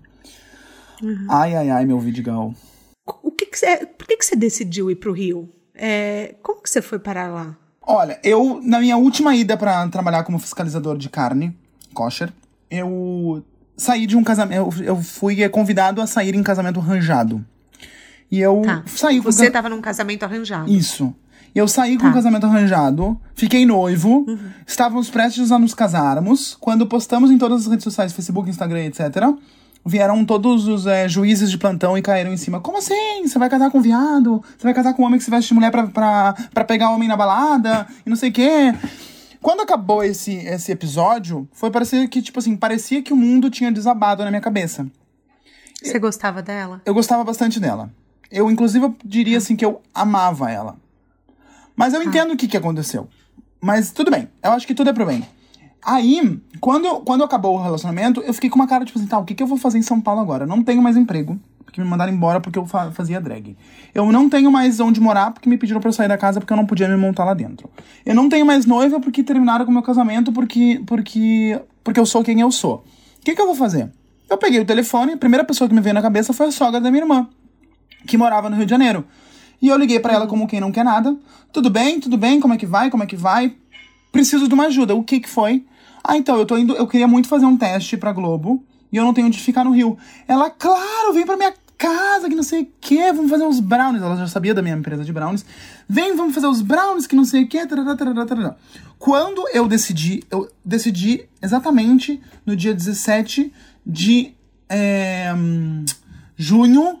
Uhum. 1.01 1.27
Ai, 1.29 1.55
ai, 1.55 1.69
ai, 1.69 1.85
meu 1.85 1.99
Vidigal. 1.99 2.53
O 3.23 3.31
que, 3.31 3.47
que 3.47 3.57
você, 3.57 3.85
por 3.85 4.07
que, 4.07 4.17
que 4.17 4.25
você 4.25 4.35
decidiu 4.35 4.91
ir 4.91 4.95
pro 4.95 5.11
Rio? 5.11 5.49
É, 5.73 6.35
como 6.43 6.61
que 6.61 6.69
você 6.69 6.81
foi 6.81 6.99
parar 6.99 7.29
lá? 7.29 7.57
Olha, 7.81 8.19
eu, 8.23 8.61
na 8.63 8.79
minha 8.79 8.97
última 8.97 9.35
ida 9.35 9.57
para 9.57 9.87
trabalhar 9.87 10.23
como 10.23 10.37
fiscalizador 10.37 10.97
de 10.97 11.09
carne, 11.09 11.57
kosher, 11.93 12.31
eu 12.69 13.43
saí 13.75 14.05
de 14.05 14.15
um 14.15 14.23
casamento. 14.23 14.75
Eu, 14.79 14.83
eu 14.83 15.01
fui 15.01 15.47
convidado 15.49 16.01
a 16.01 16.07
sair 16.07 16.35
em 16.35 16.43
casamento 16.43 16.79
arranjado. 16.79 17.45
E 18.31 18.39
eu 18.39 18.61
tá. 18.63 18.83
saí 18.85 19.17
com. 19.17 19.31
Você 19.31 19.47
estava 19.47 19.69
num 19.69 19.81
casamento 19.81 20.23
arranjado. 20.23 20.71
Isso. 20.71 21.13
Eu 21.53 21.67
saí 21.67 21.97
tá. 21.97 22.03
com 22.03 22.09
um 22.09 22.13
casamento 22.13 22.45
arranjado, 22.45 23.19
fiquei 23.33 23.65
noivo, 23.65 24.23
uhum. 24.27 24.37
estávamos 24.67 25.09
prestes 25.09 25.51
a 25.51 25.57
nos 25.57 25.73
casarmos, 25.73 26.55
quando 26.59 26.85
postamos 26.85 27.31
em 27.31 27.39
todas 27.39 27.61
as 27.61 27.67
redes 27.67 27.83
sociais, 27.83 28.13
Facebook, 28.13 28.47
Instagram, 28.49 28.85
etc. 28.85 29.33
Vieram 29.83 30.23
todos 30.25 30.67
os 30.67 30.85
é, 30.85 31.09
juízes 31.09 31.49
de 31.49 31.57
plantão 31.57 31.97
e 31.97 32.01
caíram 32.01 32.31
em 32.31 32.37
cima. 32.37 32.59
Como 32.59 32.77
assim? 32.77 33.25
Você 33.25 33.39
vai 33.39 33.49
casar 33.49 33.71
com 33.71 33.81
viado? 33.81 34.43
Você 34.57 34.63
vai 34.63 34.73
casar 34.73 34.93
com 34.93 35.01
um 35.01 35.05
homem 35.05 35.17
que 35.17 35.23
se 35.23 35.31
veste 35.31 35.47
de 35.47 35.53
mulher 35.55 35.71
pra, 35.71 35.87
pra, 35.87 36.35
pra 36.53 36.63
pegar 36.65 36.91
homem 36.91 37.07
na 37.07 37.17
balada? 37.17 37.87
E 38.05 38.09
não 38.09 38.17
sei 38.17 38.29
o 38.29 38.33
quê. 38.33 38.73
Quando 39.41 39.61
acabou 39.61 40.03
esse, 40.03 40.35
esse 40.35 40.71
episódio, 40.71 41.47
foi 41.53 41.71
parecer 41.71 42.07
que, 42.09 42.21
tipo 42.21 42.39
assim, 42.39 42.57
parecia 42.57 43.01
que 43.01 43.13
o 43.13 43.15
mundo 43.15 43.49
tinha 43.49 43.71
desabado 43.71 44.23
na 44.23 44.29
minha 44.29 44.41
cabeça. 44.41 44.85
Você 45.81 45.97
gostava 45.97 46.41
dela? 46.41 46.81
Eu 46.85 46.93
gostava 46.93 47.23
bastante 47.23 47.59
dela. 47.59 47.89
Eu, 48.29 48.51
inclusive, 48.51 48.85
eu 48.85 48.95
diria 49.03 49.37
assim 49.37 49.55
que 49.55 49.63
eu 49.63 49.81
amava 49.93 50.51
ela. 50.51 50.75
Mas 51.75 51.93
eu 51.93 52.01
ah. 52.01 52.03
entendo 52.03 52.33
o 52.33 52.37
que, 52.37 52.47
que 52.47 52.57
aconteceu. 52.57 53.07
Mas 53.61 53.91
tudo 53.91 54.11
bem. 54.11 54.27
Eu 54.43 54.51
acho 54.51 54.67
que 54.67 54.75
tudo 54.75 54.89
é 54.89 54.93
pro 54.93 55.05
bem. 55.05 55.25
Aí, 55.83 56.39
quando, 56.59 57.01
quando 57.01 57.23
acabou 57.23 57.57
o 57.57 57.61
relacionamento, 57.61 58.21
eu 58.21 58.33
fiquei 58.33 58.49
com 58.49 58.57
uma 58.57 58.67
cara, 58.67 58.83
tipo 58.83 58.99
assim, 58.99 59.07
tá, 59.07 59.17
o 59.17 59.23
que, 59.23 59.33
que 59.33 59.41
eu 59.41 59.47
vou 59.47 59.57
fazer 59.57 59.77
em 59.77 59.81
São 59.81 59.99
Paulo 60.01 60.21
agora? 60.21 60.43
Eu 60.43 60.47
não 60.47 60.61
tenho 60.61 60.81
mais 60.81 60.97
emprego, 60.97 61.39
porque 61.63 61.79
me 61.79 61.87
mandaram 61.87 62.11
embora 62.11 62.41
porque 62.41 62.59
eu 62.59 62.65
fa 62.65 62.91
fazia 62.91 63.21
drag. 63.21 63.55
Eu 63.93 64.11
não 64.11 64.29
tenho 64.29 64.51
mais 64.51 64.79
onde 64.79 64.99
morar, 64.99 65.31
porque 65.31 65.47
me 65.47 65.57
pediram 65.57 65.79
pra 65.79 65.89
eu 65.89 65.93
sair 65.93 66.07
da 66.07 66.17
casa 66.17 66.39
porque 66.39 66.51
eu 66.51 66.57
não 66.57 66.65
podia 66.65 66.87
me 66.87 66.97
montar 66.97 67.23
lá 67.23 67.33
dentro. 67.33 67.69
Eu 68.05 68.13
não 68.13 68.27
tenho 68.27 68.45
mais 68.45 68.65
noiva 68.65 68.99
porque 68.99 69.23
terminaram 69.23 69.65
com 69.65 69.71
o 69.71 69.73
meu 69.73 69.83
casamento 69.83 70.31
porque, 70.31 70.81
porque, 70.85 71.59
porque 71.83 71.99
eu 71.99 72.05
sou 72.05 72.23
quem 72.23 72.41
eu 72.41 72.51
sou. 72.51 72.83
O 73.19 73.23
que, 73.23 73.35
que 73.35 73.41
eu 73.41 73.45
vou 73.45 73.55
fazer? 73.55 73.89
Eu 74.29 74.37
peguei 74.37 74.59
o 74.59 74.65
telefone, 74.65 75.13
a 75.13 75.17
primeira 75.17 75.43
pessoa 75.43 75.67
que 75.67 75.73
me 75.73 75.81
veio 75.81 75.93
na 75.93 76.01
cabeça 76.01 76.33
foi 76.33 76.47
a 76.47 76.51
sogra 76.51 76.79
da 76.79 76.91
minha 76.91 77.03
irmã, 77.03 77.27
que 78.05 78.17
morava 78.17 78.49
no 78.49 78.55
Rio 78.55 78.65
de 78.65 78.69
Janeiro. 78.69 79.05
E 79.61 79.67
eu 79.67 79.77
liguei 79.77 79.99
para 79.99 80.13
ela 80.13 80.27
como 80.27 80.47
quem 80.47 80.59
não 80.59 80.71
quer 80.71 80.85
nada. 80.85 81.15
Tudo 81.51 81.69
bem? 81.69 81.99
Tudo 81.99 82.17
bem? 82.17 82.39
Como 82.39 82.53
é 82.53 82.57
que 82.57 82.65
vai? 82.65 82.89
Como 82.89 83.03
é 83.03 83.05
que 83.05 83.15
vai? 83.15 83.55
Preciso 84.11 84.47
de 84.47 84.53
uma 84.53 84.65
ajuda. 84.65 84.95
O 84.95 85.03
que 85.03 85.19
que 85.19 85.29
foi? 85.29 85.65
Ah, 86.03 86.17
então, 86.17 86.37
eu 86.37 86.45
tô 86.45 86.57
indo, 86.57 86.73
eu 86.75 86.87
queria 86.87 87.07
muito 87.07 87.27
fazer 87.27 87.45
um 87.45 87.57
teste 87.57 87.97
pra 87.97 88.11
Globo 88.11 88.63
e 88.91 88.97
eu 88.97 89.03
não 89.03 89.13
tenho 89.13 89.27
onde 89.27 89.39
ficar 89.39 89.63
no 89.63 89.71
Rio. 89.71 89.97
Ela, 90.27 90.49
claro, 90.49 91.13
vem 91.13 91.25
pra 91.25 91.37
minha 91.37 91.53
casa, 91.77 92.27
que 92.27 92.35
não 92.35 92.43
sei 92.43 92.63
o 92.63 92.67
que, 92.81 93.11
vamos 93.13 93.31
fazer 93.31 93.43
uns 93.45 93.59
brownies. 93.59 94.01
Ela 94.01 94.17
já 94.17 94.27
sabia 94.27 94.53
da 94.53 94.61
minha 94.61 94.75
empresa 94.75 95.03
de 95.03 95.13
brownies. 95.13 95.45
Vem, 95.87 96.15
vamos 96.15 96.35
fazer 96.35 96.47
os 96.47 96.61
brownies, 96.61 97.07
que 97.07 97.15
não 97.15 97.23
sei 97.23 97.43
o 97.43 97.47
que. 97.47 97.59
Quando 98.97 99.47
eu 99.53 99.67
decidi, 99.67 100.23
eu 100.29 100.51
decidi 100.63 101.25
exatamente 101.41 102.21
no 102.45 102.55
dia 102.55 102.73
17 102.73 103.53
de 103.85 104.33
é, 104.67 105.33
junho, 106.35 106.99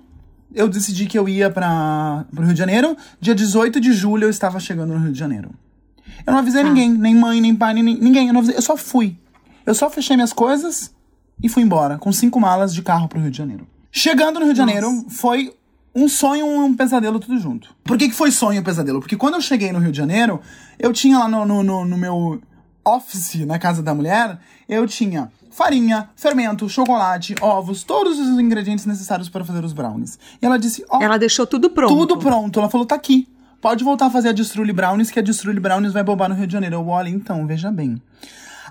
eu 0.55 0.67
decidi 0.67 1.05
que 1.05 1.19
eu 1.19 1.27
ia 1.27 1.49
para 1.49 2.25
o 2.35 2.41
Rio 2.41 2.53
de 2.53 2.59
Janeiro. 2.59 2.95
Dia 3.19 3.35
18 3.35 3.79
de 3.79 3.91
julho 3.91 4.23
eu 4.23 4.29
estava 4.29 4.59
chegando 4.59 4.93
no 4.93 4.99
Rio 4.99 5.11
de 5.11 5.19
Janeiro. 5.19 5.51
Eu 6.25 6.33
não 6.33 6.39
avisei 6.39 6.61
ah. 6.61 6.63
ninguém, 6.65 6.91
nem 6.91 7.15
mãe, 7.15 7.41
nem 7.41 7.55
pai, 7.55 7.73
nem 7.73 7.83
ninguém. 7.83 8.27
Eu, 8.27 8.33
não 8.33 8.39
avisei, 8.39 8.57
eu 8.57 8.61
só 8.61 8.75
fui. 8.75 9.17
Eu 9.65 9.75
só 9.75 9.89
fechei 9.89 10.15
minhas 10.15 10.33
coisas 10.33 10.93
e 11.41 11.47
fui 11.47 11.63
embora, 11.63 11.97
com 11.97 12.11
cinco 12.11 12.39
malas 12.39 12.73
de 12.73 12.81
carro 12.81 13.07
pro 13.07 13.19
Rio 13.19 13.31
de 13.31 13.37
Janeiro. 13.37 13.67
Chegando 13.91 14.39
no 14.39 14.45
Rio 14.45 14.53
de 14.53 14.57
Janeiro, 14.57 14.91
Nossa. 14.91 15.09
foi 15.09 15.53
um 15.95 16.07
sonho 16.07 16.45
e 16.45 16.59
um 16.59 16.75
pesadelo 16.75 17.19
tudo 17.19 17.39
junto. 17.39 17.75
Por 17.83 17.97
que, 17.97 18.09
que 18.09 18.15
foi 18.15 18.31
sonho 18.31 18.59
e 18.59 18.63
pesadelo? 18.63 18.99
Porque 18.99 19.15
quando 19.15 19.35
eu 19.35 19.41
cheguei 19.41 19.71
no 19.71 19.79
Rio 19.79 19.91
de 19.91 19.97
Janeiro, 19.97 20.39
eu 20.77 20.93
tinha 20.93 21.17
lá 21.17 21.27
no, 21.27 21.45
no, 21.45 21.63
no, 21.63 21.85
no 21.85 21.97
meu 21.97 22.41
office, 22.85 23.45
na 23.45 23.59
casa 23.59 23.81
da 23.81 23.93
mulher, 23.93 24.39
eu 24.67 24.87
tinha 24.87 25.31
farinha, 25.51 26.09
fermento, 26.15 26.69
chocolate, 26.69 27.35
ovos, 27.41 27.83
todos 27.83 28.17
os 28.17 28.39
ingredientes 28.39 28.85
necessários 28.85 29.27
para 29.27 29.43
fazer 29.43 29.63
os 29.63 29.73
brownies. 29.73 30.17
E 30.41 30.45
ela 30.45 30.57
disse, 30.57 30.85
ó... 30.89 31.01
ela 31.01 31.17
deixou 31.17 31.45
tudo 31.45 31.69
pronto. 31.69 31.93
Tudo 31.93 32.17
pronto. 32.17 32.59
Ela 32.59 32.69
falou, 32.69 32.85
tá 32.85 32.95
aqui. 32.95 33.27
Pode 33.61 33.83
voltar 33.83 34.05
a 34.05 34.09
fazer 34.09 34.29
a 34.29 34.33
Distrulli 34.33 34.71
Brownies, 34.71 35.11
que 35.11 35.19
a 35.19 35.21
Distrulli 35.21 35.59
Brownies 35.59 35.91
vai 35.91 36.03
bombar 36.03 36.29
no 36.29 36.35
Rio 36.35 36.47
de 36.47 36.53
Janeiro. 36.53 36.75
Eu, 36.77 36.87
olha, 36.87 37.09
então, 37.09 37.45
veja 37.45 37.69
bem. 37.69 38.01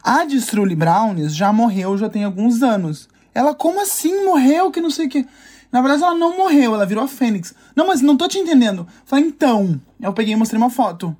A 0.02 0.24
Distrulli 0.24 0.74
Brownies 0.74 1.34
já 1.34 1.52
morreu, 1.52 1.98
já 1.98 2.08
tem 2.08 2.24
alguns 2.24 2.62
anos. 2.62 3.08
Ela, 3.34 3.54
como 3.54 3.82
assim 3.82 4.24
morreu? 4.24 4.70
Que 4.70 4.80
não 4.80 4.90
sei 4.90 5.06
o 5.06 5.08
que. 5.08 5.26
Na 5.70 5.82
verdade, 5.82 6.02
ela 6.02 6.14
não 6.14 6.38
morreu, 6.38 6.74
ela 6.74 6.86
virou 6.86 7.04
a 7.04 7.08
Fênix. 7.08 7.54
Não, 7.76 7.86
mas 7.86 8.00
não 8.00 8.16
tô 8.16 8.26
te 8.26 8.38
entendendo. 8.38 8.86
Falei, 9.04 9.26
então. 9.26 9.78
Eu 10.00 10.12
peguei 10.14 10.32
e 10.32 10.36
mostrei 10.36 10.58
uma 10.58 10.70
foto. 10.70 11.14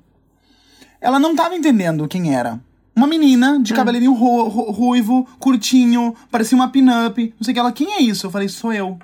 Ela 0.99 1.19
não 1.19 1.35
tava 1.35 1.55
entendendo 1.55 2.07
quem 2.07 2.35
era. 2.35 2.59
Uma 2.95 3.05
menina 3.05 3.59
de 3.61 3.71
hum. 3.71 3.75
cabelinho 3.75 4.13
ru 4.13 4.49
ruivo, 4.71 5.27
curtinho, 5.37 6.15
parecia 6.31 6.57
uma 6.57 6.69
pin-up. 6.69 7.33
Não 7.39 7.43
sei 7.43 7.51
o 7.51 7.53
que. 7.53 7.59
Ela, 7.59 7.71
quem 7.71 7.93
é 7.93 8.01
isso? 8.01 8.25
Eu 8.25 8.31
falei, 8.31 8.49
sou 8.49 8.73
eu. 8.73 8.97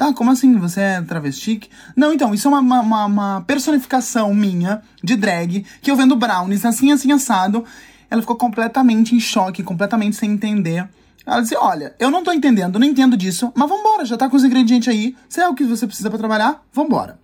Tá, 0.00 0.14
como 0.14 0.30
assim? 0.30 0.56
Você 0.56 0.80
é 0.80 1.02
travesti? 1.02 1.60
Não, 1.94 2.10
então, 2.10 2.32
isso 2.32 2.48
é 2.48 2.50
uma, 2.50 2.80
uma, 2.80 3.04
uma, 3.04 3.40
personificação 3.42 4.32
minha 4.32 4.80
de 5.04 5.14
drag 5.14 5.66
que 5.82 5.90
eu 5.90 5.94
vendo 5.94 6.16
brownies 6.16 6.64
assim, 6.64 6.90
assim, 6.90 7.12
assado. 7.12 7.66
Ela 8.10 8.22
ficou 8.22 8.34
completamente 8.34 9.14
em 9.14 9.20
choque, 9.20 9.62
completamente 9.62 10.16
sem 10.16 10.30
entender. 10.30 10.88
Ela 11.26 11.42
disse: 11.42 11.54
Olha, 11.54 11.94
eu 11.98 12.10
não 12.10 12.24
tô 12.24 12.32
entendendo, 12.32 12.78
não 12.78 12.86
entendo 12.86 13.14
disso, 13.14 13.52
mas 13.54 13.68
vambora, 13.68 14.06
já 14.06 14.16
tá 14.16 14.26
com 14.30 14.38
os 14.38 14.42
ingredientes 14.42 14.88
aí. 14.88 15.14
Se 15.28 15.42
é 15.42 15.46
o 15.46 15.54
que 15.54 15.64
você 15.64 15.86
precisa 15.86 16.08
para 16.08 16.18
trabalhar, 16.18 16.62
vambora. 16.72 17.20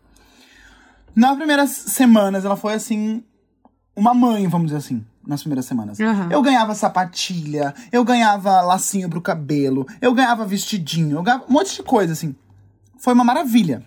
Nas 1.14 1.34
primeiras 1.34 1.70
semanas, 1.70 2.44
ela 2.44 2.56
foi 2.56 2.74
assim, 2.74 3.24
uma 3.96 4.12
mãe, 4.12 4.46
vamos 4.48 4.66
dizer 4.66 4.80
assim 4.80 5.02
nas 5.26 5.40
primeiras 5.40 5.64
semanas. 5.64 5.98
Uhum. 5.98 6.30
Eu 6.30 6.42
ganhava 6.42 6.74
sapatilha, 6.74 7.74
eu 7.90 8.04
ganhava 8.04 8.60
lacinho 8.60 9.08
pro 9.08 9.20
cabelo, 9.22 9.86
eu 9.98 10.12
ganhava 10.12 10.44
vestidinho, 10.44 11.16
eu 11.16 11.22
ganhava 11.22 11.44
um 11.48 11.52
monte 11.52 11.74
de 11.74 11.82
coisa, 11.82 12.12
assim 12.12 12.36
foi 13.06 13.14
uma 13.14 13.22
maravilha. 13.22 13.84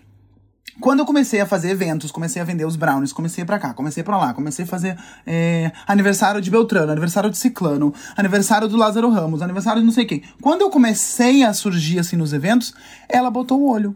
Quando 0.80 1.00
eu 1.00 1.04
comecei 1.04 1.42
a 1.42 1.46
fazer 1.46 1.68
eventos, 1.68 2.10
comecei 2.10 2.40
a 2.40 2.44
vender 2.44 2.64
os 2.64 2.74
brownies, 2.74 3.12
comecei 3.12 3.44
para 3.44 3.58
cá, 3.58 3.74
comecei 3.74 4.02
para 4.02 4.16
lá, 4.16 4.32
comecei 4.32 4.64
a 4.64 4.66
fazer 4.66 4.96
é, 5.26 5.72
aniversário 5.86 6.40
de 6.40 6.50
Beltrano, 6.50 6.90
aniversário 6.90 7.28
de 7.28 7.36
Ciclano, 7.36 7.92
aniversário 8.16 8.66
do 8.66 8.78
Lázaro 8.78 9.10
Ramos, 9.10 9.42
aniversário 9.42 9.82
de 9.82 9.84
não 9.84 9.92
sei 9.92 10.06
quem. 10.06 10.22
Quando 10.40 10.62
eu 10.62 10.70
comecei 10.70 11.44
a 11.44 11.52
surgir 11.52 11.98
assim 11.98 12.16
nos 12.16 12.32
eventos, 12.32 12.72
ela 13.10 13.30
botou 13.30 13.60
o 13.60 13.70
olho. 13.70 13.94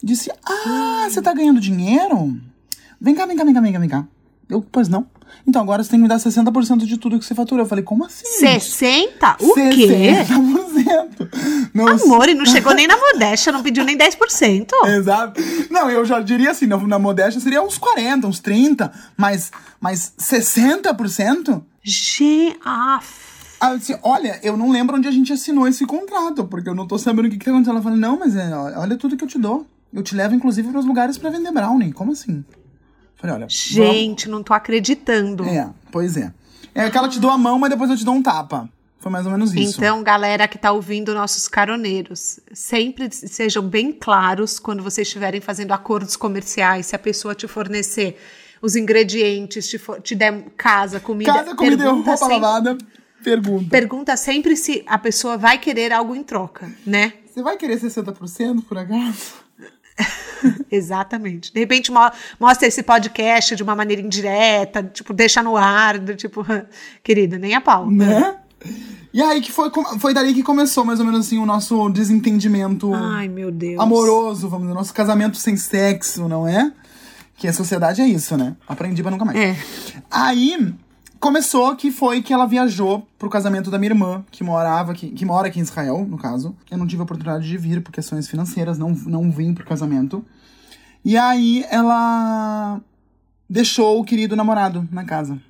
Disse: 0.00 0.30
Ah, 0.46 1.08
você 1.10 1.20
tá 1.20 1.34
ganhando 1.34 1.58
dinheiro? 1.58 2.40
Vem 3.00 3.12
cá, 3.16 3.26
vem 3.26 3.36
cá, 3.36 3.42
vem 3.42 3.54
cá, 3.54 3.60
vem 3.60 3.72
cá, 3.72 3.78
vem 3.80 3.88
cá. 3.88 4.06
Eu, 4.48 4.62
pois 4.62 4.88
não. 4.88 5.06
Então 5.46 5.60
agora 5.60 5.82
você 5.82 5.90
tem 5.90 5.98
que 5.98 6.02
me 6.02 6.08
dar 6.08 6.16
60% 6.16 6.84
de 6.84 6.96
tudo 6.96 7.18
que 7.18 7.24
você 7.24 7.34
fatura. 7.34 7.62
Eu 7.62 7.66
falei, 7.66 7.84
como 7.84 8.04
assim? 8.04 8.24
60? 8.24 9.36
O 9.40 9.54
60%. 9.54 9.74
quê? 9.74 10.12
60%. 10.28 11.70
Meus... 11.74 12.02
Amor, 12.02 12.28
e 12.28 12.34
não 12.34 12.46
chegou 12.46 12.74
nem 12.74 12.86
na 12.86 12.96
modéstia, 12.96 13.52
não 13.52 13.62
pediu 13.62 13.84
nem 13.84 13.96
10%. 13.96 14.68
Exato. 14.96 15.40
Não, 15.70 15.90
eu 15.90 16.04
já 16.04 16.20
diria 16.20 16.50
assim, 16.50 16.66
na, 16.66 16.76
na 16.78 16.98
modéstia 16.98 17.40
seria 17.40 17.62
uns 17.62 17.78
40, 17.78 18.26
uns 18.26 18.40
30, 18.40 18.92
mas, 19.16 19.50
mas 19.80 20.12
60%? 20.18 21.62
Gente. 21.82 22.58
Aí 23.60 23.72
eu 23.72 23.78
disse, 23.78 23.98
olha, 24.02 24.38
eu 24.42 24.56
não 24.56 24.70
lembro 24.70 24.96
onde 24.96 25.08
a 25.08 25.12
gente 25.12 25.32
assinou 25.32 25.66
esse 25.66 25.84
contrato, 25.86 26.44
porque 26.44 26.68
eu 26.68 26.74
não 26.74 26.86
tô 26.86 26.98
sabendo 26.98 27.26
o 27.26 27.30
que, 27.30 27.38
que 27.38 27.48
aconteceu. 27.48 27.72
Ela 27.72 27.82
falou, 27.82 27.98
não, 27.98 28.18
mas 28.18 28.36
é, 28.36 28.54
olha 28.54 28.96
tudo 28.96 29.16
que 29.16 29.24
eu 29.24 29.28
te 29.28 29.38
dou. 29.38 29.66
Eu 29.92 30.02
te 30.02 30.14
levo, 30.14 30.34
inclusive, 30.34 30.68
para 30.68 30.80
os 30.80 30.86
lugares 30.86 31.16
para 31.16 31.30
vender 31.30 31.52
brownie. 31.52 31.92
Como 31.92 32.12
assim? 32.12 32.44
Falei, 33.24 33.36
olha. 33.36 33.46
Gente, 33.48 34.26
vamos... 34.26 34.38
não 34.38 34.42
tô 34.42 34.52
acreditando. 34.52 35.44
É, 35.44 35.70
pois 35.90 36.14
é. 36.16 36.30
É 36.74 36.90
que 36.90 36.98
ela 36.98 37.08
te 37.08 37.18
dou 37.18 37.30
a 37.30 37.38
mão, 37.38 37.58
mas 37.58 37.70
depois 37.70 37.88
eu 37.88 37.96
te 37.96 38.04
dou 38.04 38.14
um 38.14 38.22
tapa. 38.22 38.68
Foi 38.98 39.10
mais 39.10 39.24
ou 39.24 39.32
menos 39.32 39.54
isso. 39.54 39.78
Então, 39.78 40.02
galera 40.02 40.46
que 40.46 40.58
tá 40.58 40.72
ouvindo 40.72 41.14
nossos 41.14 41.48
caroneiros, 41.48 42.40
sempre 42.52 43.08
sejam 43.10 43.62
bem 43.66 43.92
claros 43.92 44.58
quando 44.58 44.82
vocês 44.82 45.06
estiverem 45.06 45.40
fazendo 45.40 45.72
acordos 45.72 46.16
comerciais, 46.16 46.86
se 46.86 46.96
a 46.96 46.98
pessoa 46.98 47.34
te 47.34 47.48
fornecer 47.48 48.18
os 48.60 48.76
ingredientes, 48.76 49.68
te, 49.68 49.78
for, 49.78 50.00
te 50.00 50.14
der 50.14 50.42
casa, 50.56 51.00
comida. 51.00 51.32
Casa, 51.32 51.54
comida 51.54 51.84
e 51.84 51.86
roupa 51.86 52.16
sempre, 52.16 52.34
lavada. 52.34 52.78
Pergunta. 53.22 53.70
Pergunta 53.70 54.16
sempre 54.18 54.56
se 54.56 54.84
a 54.86 54.98
pessoa 54.98 55.38
vai 55.38 55.56
querer 55.56 55.92
algo 55.92 56.14
em 56.14 56.22
troca, 56.22 56.70
né? 56.86 57.14
Você 57.26 57.42
vai 57.42 57.56
querer 57.56 57.80
60% 57.80 58.64
por 58.66 58.76
acaso? 58.76 59.43
Exatamente. 60.70 61.52
De 61.52 61.60
repente 61.60 61.92
mostra 62.38 62.68
esse 62.68 62.82
podcast 62.82 63.56
de 63.56 63.62
uma 63.62 63.74
maneira 63.74 64.02
indireta, 64.02 64.82
tipo, 64.82 65.12
deixa 65.12 65.42
no 65.42 65.56
ar, 65.56 65.98
do 65.98 66.14
tipo, 66.14 66.44
querida, 67.02 67.38
nem 67.38 67.54
a 67.54 67.60
pau. 67.60 67.90
Né? 67.90 68.36
E 69.12 69.22
aí 69.22 69.40
que 69.40 69.52
foi, 69.52 69.70
foi 70.00 70.12
dali 70.14 70.34
que 70.34 70.42
começou 70.42 70.84
mais 70.84 70.98
ou 70.98 71.06
menos 71.06 71.26
assim 71.26 71.38
o 71.38 71.46
nosso 71.46 71.88
desentendimento 71.90 72.92
Ai, 72.94 73.28
meu 73.28 73.50
Deus. 73.50 73.80
amoroso, 73.80 74.48
vamos 74.48 74.66
dizer, 74.66 74.74
nosso 74.74 74.92
casamento 74.94 75.36
sem 75.36 75.56
sexo, 75.56 76.28
não 76.28 76.48
é? 76.48 76.72
Que 77.36 77.46
a 77.46 77.52
sociedade 77.52 78.00
é 78.00 78.06
isso, 78.06 78.36
né? 78.36 78.56
Aprendi 78.66 79.02
pra 79.02 79.10
nunca 79.10 79.24
mais. 79.24 79.38
É. 79.38 79.56
Aí 80.10 80.74
começou 81.24 81.74
que 81.74 81.90
foi 81.90 82.20
que 82.20 82.34
ela 82.34 82.44
viajou 82.44 83.08
pro 83.18 83.30
casamento 83.30 83.70
da 83.70 83.78
minha 83.78 83.92
irmã, 83.92 84.22
que 84.30 84.44
morava 84.44 84.92
aqui, 84.92 85.08
que 85.08 85.24
mora 85.24 85.48
aqui 85.48 85.58
em 85.58 85.62
Israel, 85.62 86.06
no 86.06 86.18
caso. 86.18 86.54
Eu 86.70 86.76
não 86.76 86.86
tive 86.86 87.00
a 87.00 87.04
oportunidade 87.04 87.48
de 87.48 87.56
vir 87.56 87.82
por 87.82 87.90
questões 87.90 88.28
financeiras, 88.28 88.76
não, 88.76 88.90
não 88.90 89.30
vim 89.30 89.54
pro 89.54 89.64
casamento. 89.64 90.22
E 91.02 91.16
aí 91.16 91.64
ela 91.70 92.78
deixou 93.48 93.98
o 93.98 94.04
querido 94.04 94.36
namorado 94.36 94.86
na 94.92 95.02
casa. 95.02 95.40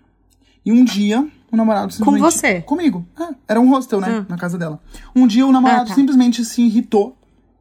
E 0.65 0.71
um 0.71 0.85
dia, 0.85 1.27
o 1.51 1.57
namorado 1.57 1.93
simplesmente... 1.93 2.23
você? 2.23 2.61
Comigo. 2.61 3.05
É, 3.19 3.35
era 3.49 3.61
um 3.61 3.69
hostel, 3.69 4.01
né? 4.01 4.21
Ah. 4.21 4.27
Na 4.29 4.39
casa 4.39 4.57
dela. 4.57 4.81
Um 5.15 5.27
dia 5.27 5.45
o 5.45 5.51
namorado 5.51 5.83
Ah, 5.83 5.87
tá. 5.87 5.95
simplesmente 5.97 6.45
se 6.45 6.63
irritou 6.63 7.17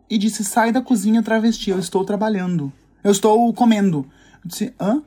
e 0.07 0.19
disse, 0.19 0.43
sai 0.43 0.71
da 0.71 0.83
cozinha 0.83 1.23
travesti, 1.23 1.71
eu 1.71 1.79
estou 1.79 2.05
trabalhando. 2.05 2.71
Eu 3.03 3.09
estou 3.09 3.51
comendo. 3.53 4.05
Eu 4.43 4.49
disse, 4.49 4.71
hã? 4.79 5.01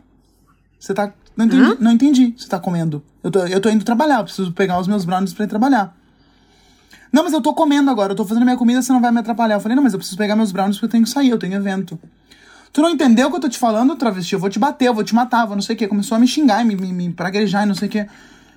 Você 0.77 0.92
tá... 0.92 1.12
Não 1.37 1.44
entendi, 1.44 1.77
não 1.81 1.92
entendi. 1.92 2.35
Você 2.37 2.49
tá 2.49 2.59
comendo. 2.59 3.03
Eu 3.22 3.31
tô, 3.31 3.40
eu 3.40 3.61
tô 3.61 3.68
indo 3.68 3.85
trabalhar, 3.85 4.18
eu 4.18 4.25
preciso 4.25 4.53
pegar 4.53 4.81
os 4.81 4.88
meus 4.88 5.05
brownies 5.05 5.35
pra 5.35 5.44
ir 5.44 5.49
trabalhar. 5.49 5.94
Não, 7.12 7.25
mas 7.25 7.33
eu 7.33 7.40
tô 7.40 7.55
comendo 7.55 7.90
agora, 7.90 8.12
eu 8.12 8.16
tô 8.16 8.25
fazendo 8.25 8.44
minha 8.44 8.57
comida, 8.57 8.83
você 8.83 8.92
não 8.92 9.01
vai 9.01 9.12
me 9.12 9.20
atrapalhar. 9.20 9.57
Eu 9.57 9.61
falei, 9.61 9.77
não, 9.77 9.83
mas 9.83 9.92
eu 9.92 9.99
preciso 9.99 10.16
pegar 10.16 10.35
meus 10.35 10.53
brownies 10.53 10.77
porque 10.77 10.87
eu 10.87 10.90
tenho 10.90 11.05
que 11.05 11.11
sair, 11.11 11.31
eu 11.31 11.38
tenho 11.38 11.55
evento. 11.55 11.99
Tu 12.72 12.83
não 12.83 12.90
entendeu 12.90 13.29
o 13.29 13.31
que 13.31 13.37
eu 13.37 13.40
tô 13.40 13.49
te 13.49 13.59
falando, 13.59 13.96
travesti? 13.96 14.35
Eu 14.35 14.38
vou 14.38 14.51
te 14.51 14.59
bater, 14.59 14.88
eu 14.88 14.94
vou 14.94 15.05
te 15.05 15.14
matar, 15.14 15.42
eu 15.42 15.46
vou 15.46 15.57
não 15.57 15.62
sei 15.62 15.75
o 15.75 15.79
quê. 15.79 15.88
Começou 15.88 16.16
a 16.16 16.18
me 16.18 16.27
xingar, 16.27 16.62
e 16.62 16.64
me, 16.66 16.77
me, 16.77 16.92
me 16.92 17.12
praguejar 17.12 17.62
e 17.62 17.66
não 17.66 17.75
sei 17.75 17.88
o 17.88 17.90
quê. 17.90 18.07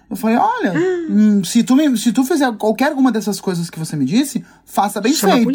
Eu 0.09 0.15
falei, 0.15 0.37
olha, 0.37 0.73
hum, 1.09 1.43
se, 1.43 1.63
tu 1.63 1.75
me, 1.75 1.95
se 1.95 2.11
tu 2.11 2.25
fizer 2.25 2.51
qualquer 2.57 2.93
uma 2.93 3.11
dessas 3.11 3.39
coisas 3.39 3.69
que 3.69 3.77
você 3.77 3.95
me 3.95 4.05
disse, 4.05 4.43
faça 4.65 4.99
bem 4.99 5.13
Chama 5.13 5.33
feito. 5.33 5.45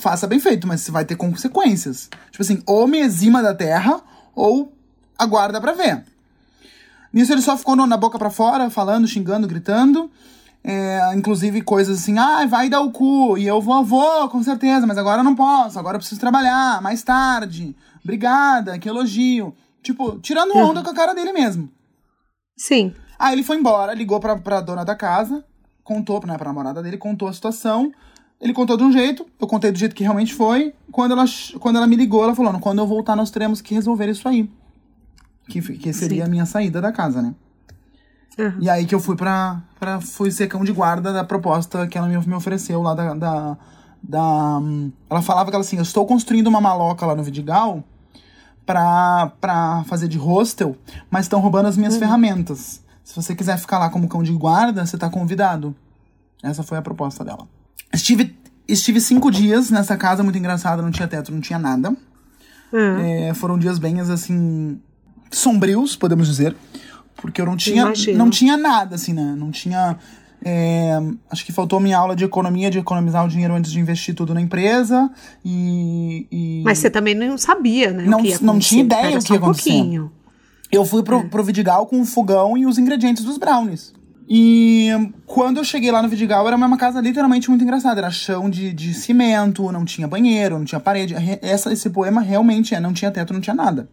Faça 0.00 0.26
bem 0.26 0.40
feito, 0.40 0.66
mas 0.66 0.80
você 0.80 0.90
vai 0.90 1.04
ter 1.04 1.14
consequências. 1.14 2.08
Tipo 2.30 2.42
assim, 2.42 2.62
ou 2.66 2.88
me 2.88 2.98
exima 2.98 3.42
da 3.42 3.54
terra, 3.54 4.00
ou 4.34 4.72
aguarda 5.18 5.60
pra 5.60 5.72
ver. 5.72 6.04
Nisso 7.12 7.32
ele 7.32 7.42
só 7.42 7.56
ficou 7.56 7.74
na 7.74 7.96
boca 7.96 8.18
pra 8.18 8.30
fora, 8.30 8.70
falando, 8.70 9.06
xingando, 9.06 9.46
gritando. 9.46 10.10
É, 10.62 11.14
inclusive 11.14 11.62
coisas 11.62 12.00
assim, 12.00 12.18
ah, 12.18 12.44
vai 12.46 12.68
dar 12.68 12.80
o 12.80 12.90
cu. 12.90 13.38
E 13.38 13.46
eu 13.46 13.60
vou, 13.60 13.84
vou, 13.84 14.28
com 14.28 14.42
certeza, 14.42 14.86
mas 14.86 14.98
agora 14.98 15.20
eu 15.20 15.24
não 15.24 15.34
posso, 15.34 15.78
agora 15.78 15.96
eu 15.96 16.00
preciso 16.00 16.20
trabalhar, 16.20 16.82
mais 16.82 17.02
tarde. 17.02 17.74
Obrigada, 18.02 18.78
que 18.78 18.88
elogio. 18.88 19.54
Tipo, 19.82 20.18
tirando 20.18 20.56
onda 20.56 20.82
com 20.82 20.90
a 20.90 20.94
cara 20.94 21.14
dele 21.14 21.32
mesmo. 21.32 21.70
Sim. 22.56 22.92
Aí 23.18 23.34
ele 23.34 23.42
foi 23.42 23.56
embora, 23.56 23.94
ligou 23.94 24.20
pra, 24.20 24.36
pra 24.36 24.60
dona 24.60 24.84
da 24.84 24.94
casa, 24.94 25.44
contou 25.82 26.24
né, 26.26 26.36
pra 26.36 26.48
namorada 26.48 26.82
dele, 26.82 26.98
contou 26.98 27.28
a 27.28 27.32
situação. 27.32 27.90
Ele 28.40 28.52
contou 28.52 28.76
de 28.76 28.84
um 28.84 28.92
jeito, 28.92 29.26
eu 29.40 29.46
contei 29.48 29.72
do 29.72 29.78
jeito 29.78 29.94
que 29.94 30.02
realmente 30.02 30.32
foi. 30.34 30.72
Quando 30.92 31.12
ela, 31.12 31.24
quando 31.58 31.76
ela 31.76 31.86
me 31.86 31.96
ligou, 31.96 32.22
ela 32.22 32.34
falou: 32.34 32.52
"Não, 32.52 32.60
quando 32.60 32.78
eu 32.78 32.86
voltar, 32.86 33.16
nós 33.16 33.30
teremos 33.30 33.60
que 33.60 33.74
resolver 33.74 34.08
isso 34.08 34.28
aí. 34.28 34.48
Que, 35.48 35.60
que 35.60 35.92
seria 35.92 36.24
Sim. 36.24 36.28
a 36.28 36.30
minha 36.30 36.46
saída 36.46 36.80
da 36.80 36.92
casa, 36.92 37.22
né? 37.22 37.34
Aham. 38.38 38.56
E 38.60 38.68
aí 38.70 38.86
que 38.86 38.94
eu 38.94 39.00
fui 39.00 39.16
pra, 39.16 39.60
pra. 39.80 40.00
Fui 40.00 40.30
ser 40.30 40.46
cão 40.46 40.62
de 40.64 40.72
guarda 40.72 41.12
da 41.12 41.24
proposta 41.24 41.86
que 41.86 41.96
ela 41.98 42.06
me, 42.06 42.16
me 42.26 42.34
ofereceu 42.34 42.80
lá 42.82 42.94
da. 42.94 43.14
da, 43.14 43.56
da- 44.02 44.58
hum, 44.58 44.92
ela 45.10 45.22
falava 45.22 45.50
que 45.50 45.56
ela 45.56 45.64
assim, 45.64 45.76
eu 45.76 45.82
estou 45.82 46.06
construindo 46.06 46.46
uma 46.46 46.60
maloca 46.60 47.04
lá 47.06 47.16
no 47.16 47.22
Vidigal 47.22 47.82
pra, 48.64 49.32
pra 49.40 49.84
fazer 49.86 50.08
de 50.08 50.18
hostel, 50.18 50.76
mas 51.10 51.24
estão 51.24 51.40
roubando 51.40 51.66
as 51.66 51.76
minhas 51.76 51.96
ferramentas. 51.96 52.82
Se 53.02 53.16
você 53.16 53.34
quiser 53.34 53.58
ficar 53.58 53.78
lá 53.78 53.88
como 53.88 54.06
cão 54.08 54.22
de 54.22 54.32
guarda, 54.32 54.84
você 54.84 54.98
tá 54.98 55.08
convidado. 55.08 55.74
Essa 56.42 56.62
foi 56.62 56.76
a 56.78 56.82
proposta 56.82 57.24
dela. 57.24 57.48
Estive, 57.92 58.38
estive 58.68 59.00
cinco 59.00 59.30
dias 59.30 59.70
nessa 59.70 59.96
casa 59.96 60.22
muito 60.22 60.38
engraçada, 60.38 60.82
não 60.82 60.90
tinha 60.90 61.08
teto, 61.08 61.32
não 61.32 61.40
tinha 61.40 61.58
nada. 61.58 61.96
Ah, 62.72 63.00
É, 63.00 63.34
foram 63.34 63.58
dias 63.58 63.78
bem, 63.78 63.98
assim, 64.00 64.78
sombrios, 65.30 65.96
podemos 65.96 66.26
dizer. 66.26 66.54
Porque 67.16 67.40
eu 67.40 67.46
não 67.46 67.56
tinha, 67.56 67.82
Imagino. 67.82 68.18
não 68.18 68.30
tinha 68.30 68.56
nada, 68.56 68.94
assim, 68.94 69.12
né? 69.12 69.34
Não 69.36 69.50
tinha. 69.50 69.96
é, 70.44 71.00
acho 71.28 71.44
que 71.44 71.50
faltou 71.52 71.80
minha 71.80 71.98
aula 71.98 72.14
de 72.14 72.22
economia, 72.24 72.70
de 72.70 72.78
economizar 72.78 73.24
o 73.24 73.28
dinheiro 73.28 73.54
antes 73.54 73.72
de 73.72 73.80
investir 73.80 74.14
tudo 74.14 74.32
na 74.32 74.40
empresa. 74.40 75.10
E. 75.44 76.26
e 76.30 76.62
Mas 76.64 76.78
você 76.78 76.88
também 76.88 77.14
não 77.16 77.36
sabia, 77.36 77.90
né? 77.92 78.04
Não- 78.04 78.22
não 78.40 78.58
tinha 78.58 78.82
ideia 78.82 79.00
Espera 79.16 79.20
o 79.20 79.24
que 79.24 79.32
ia 79.32 79.38
acontecer. 79.38 79.70
pouquinho. 79.72 80.12
eu 80.70 80.84
fui 80.84 81.02
pro, 81.02 81.28
pro 81.28 81.42
Vidigal 81.42 81.86
com 81.86 82.00
o 82.00 82.04
fogão 82.04 82.56
e 82.56 82.66
os 82.66 82.78
ingredientes 82.78 83.24
dos 83.24 83.36
brownies. 83.36 83.92
E 84.30 84.90
quando 85.26 85.56
eu 85.56 85.64
cheguei 85.64 85.90
lá 85.90 86.02
no 86.02 86.08
Vidigal, 86.08 86.46
era 86.46 86.54
uma 86.54 86.76
casa 86.76 87.00
literalmente 87.00 87.48
muito 87.48 87.64
engraçada. 87.64 87.98
Era 88.00 88.10
chão 88.10 88.48
de, 88.50 88.72
de 88.74 88.92
cimento, 88.94 89.72
não 89.72 89.84
tinha 89.84 90.06
banheiro, 90.06 90.58
não 90.58 90.64
tinha 90.66 90.78
parede. 90.78 91.14
Re- 91.14 91.38
Essa, 91.40 91.72
esse 91.72 91.88
poema 91.90 92.20
realmente 92.20 92.74
é, 92.74 92.80
não 92.80 92.92
tinha 92.92 93.10
teto, 93.10 93.32
não 93.32 93.40
tinha 93.40 93.54
nada. 93.56 93.88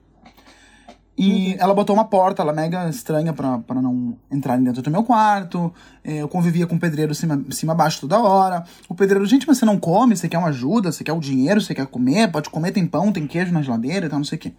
E 1.17 1.56
ela 1.60 1.73
botou 1.73 1.95
uma 1.95 2.04
porta, 2.04 2.41
ela 2.41 2.51
mega 2.51 2.89
estranha 2.89 3.32
pra, 3.32 3.60
pra 3.60 3.82
não 3.82 4.17
entrarem 4.30 4.63
dentro 4.63 4.82
do 4.82 4.91
meu 4.91 5.01
quarto. 5.01 5.73
É, 6.04 6.17
eu 6.21 6.28
convivia 6.28 6.67
com 6.67 6.75
o 6.75 6.80
pedreiro 6.80 7.15
cima, 7.15 7.41
cima 7.51 7.71
abaixo 7.71 8.01
toda 8.01 8.19
hora. 8.19 8.65
O 8.89 8.93
pedreiro, 8.93 9.25
gente, 9.25 9.47
mas 9.47 9.58
você 9.58 9.65
não 9.65 9.80
come? 9.80 10.15
Você 10.15 10.28
quer 10.28 10.38
uma 10.38 10.49
ajuda? 10.49 10.91
Você 10.91 11.06
quer 11.06 11.13
o 11.13 11.19
dinheiro? 11.19 11.62
Você 11.62 11.73
quer 11.73 11.88
comer? 11.88 12.30
Pode 12.30 12.49
comer, 12.49 12.71
tem 12.71 12.86
pão, 12.86 13.13
tem 13.13 13.25
queijo 13.25 13.54
na 13.54 13.62
geladeira 13.62 14.08
e 14.08 14.10
tal, 14.10 14.19
não 14.19 14.25
sei 14.25 14.38
o 14.38 14.41
quê. 14.41 14.54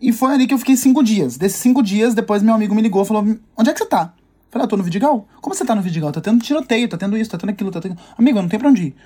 E 0.00 0.12
foi 0.12 0.34
ali 0.34 0.46
que 0.46 0.52
eu 0.52 0.58
fiquei 0.58 0.76
cinco 0.76 1.02
dias. 1.02 1.38
Desses 1.38 1.58
cinco 1.58 1.82
dias, 1.82 2.14
depois 2.14 2.42
meu 2.42 2.54
amigo 2.54 2.74
me 2.74 2.82
ligou 2.82 3.02
e 3.02 3.06
falou: 3.06 3.24
Onde 3.56 3.70
é 3.70 3.72
que 3.72 3.78
você 3.78 3.86
tá? 3.86 4.12
Eu 4.14 4.50
falei, 4.50 4.66
ah, 4.66 4.68
tô 4.68 4.76
no 4.76 4.84
Vidigal. 4.84 5.26
Como 5.40 5.54
você 5.54 5.64
tá 5.64 5.74
no 5.74 5.80
Vidigal? 5.80 6.12
Tá 6.12 6.20
tendo 6.20 6.42
tiroteio, 6.44 6.88
tá 6.88 6.98
tendo 6.98 7.16
isso, 7.16 7.30
tá 7.30 7.38
tendo 7.38 7.50
aquilo, 7.50 7.70
tá 7.70 7.80
tendo. 7.80 7.96
Amigo, 8.18 8.38
eu 8.38 8.42
não 8.42 8.48
tenho 8.48 8.60
pra 8.60 8.68
onde 8.68 8.82
ir. 8.82 8.96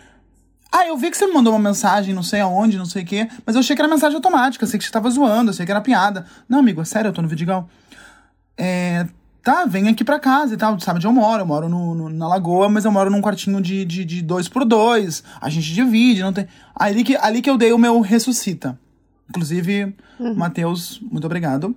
Ah, 0.70 0.87
eu 0.87 0.96
vi 0.96 1.11
que 1.11 1.16
você 1.16 1.26
me 1.26 1.33
mandou 1.33 1.52
uma 1.54 1.68
mensagem, 1.70 2.14
não 2.14 2.22
sei 2.22 2.40
aonde, 2.40 2.76
não 2.76 2.85
sei 2.85 3.02
o 3.02 3.07
quê, 3.07 3.28
mas 3.46 3.54
eu 3.57 3.61
achei 3.61 3.74
que 3.74 3.81
era 3.81 3.88
mensagem 3.90 4.16
automática, 4.16 4.64
eu 4.64 4.68
sei 4.68 4.78
que 4.78 4.85
você 4.85 4.90
tava 4.90 5.09
zoando, 5.11 5.50
eu 5.50 5.54
sei 5.54 5.64
que 5.64 5.72
era 5.72 5.81
piada. 5.81 6.26
Não, 6.48 6.59
amigo, 6.59 6.81
é 6.83 6.85
sério, 6.85 7.09
eu 7.09 7.12
tô 7.12 7.22
no 7.22 7.28
Vidigal. 7.28 7.68
É. 8.57 9.07
Tá, 9.42 9.64
vem 9.64 9.88
aqui 9.88 10.04
pra 10.04 10.18
casa 10.20 10.52
e 10.52 10.57
tal. 10.59 10.76
Tu 10.76 10.85
sabe 10.85 10.98
onde 10.98 11.07
eu 11.07 11.12
moro? 11.12 11.40
Eu 11.42 11.46
moro 11.46 11.68
no, 11.70 11.94
no- 11.94 12.09
na 12.11 12.28
Lagoa, 12.28 12.68
mas 12.68 12.85
eu 12.85 12.92
moro 12.92 13.09
num 13.11 13.22
quartinho 13.22 13.62
de, 13.62 13.85
de, 13.85 14.04
de 14.04 14.20
dois 14.20 14.46
por 14.46 14.64
dois. 14.64 15.22
A 15.40 15.48
gente 15.48 15.72
divide, 15.72 16.20
não 16.22 16.33
tem. 16.35 16.46
Ali 16.74 17.02
que, 17.02 17.16
ali 17.16 17.40
que 17.40 17.48
eu 17.48 17.57
dei 17.57 17.72
o 17.72 17.78
meu 17.78 18.00
ressuscita. 18.00 18.78
Inclusive, 19.31 19.94
Matheus, 20.37 21.00
muito 21.11 21.24
obrigado. 21.24 21.74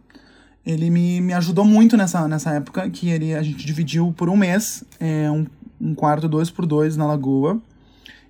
Ele 0.65 0.89
me, 0.89 1.21
me 1.21 1.34
ajudou 1.34 1.63
muito 1.63 1.95
nessa, 1.95 2.27
nessa 2.27 2.51
época, 2.51 2.89
que 2.89 3.10
ele, 3.10 3.34
a 3.34 3.41
gente 3.41 3.65
dividiu 3.65 4.13
por 4.17 4.27
um 4.30 4.36
mês, 4.36 4.84
é, 4.99 5.30
um, 5.32 5.45
um 5.80 5.95
quarto 5.95 6.27
dois 6.27 6.49
por 6.49 6.65
dois 6.65 6.97
na 6.97 7.06
Lagoa. 7.06 7.58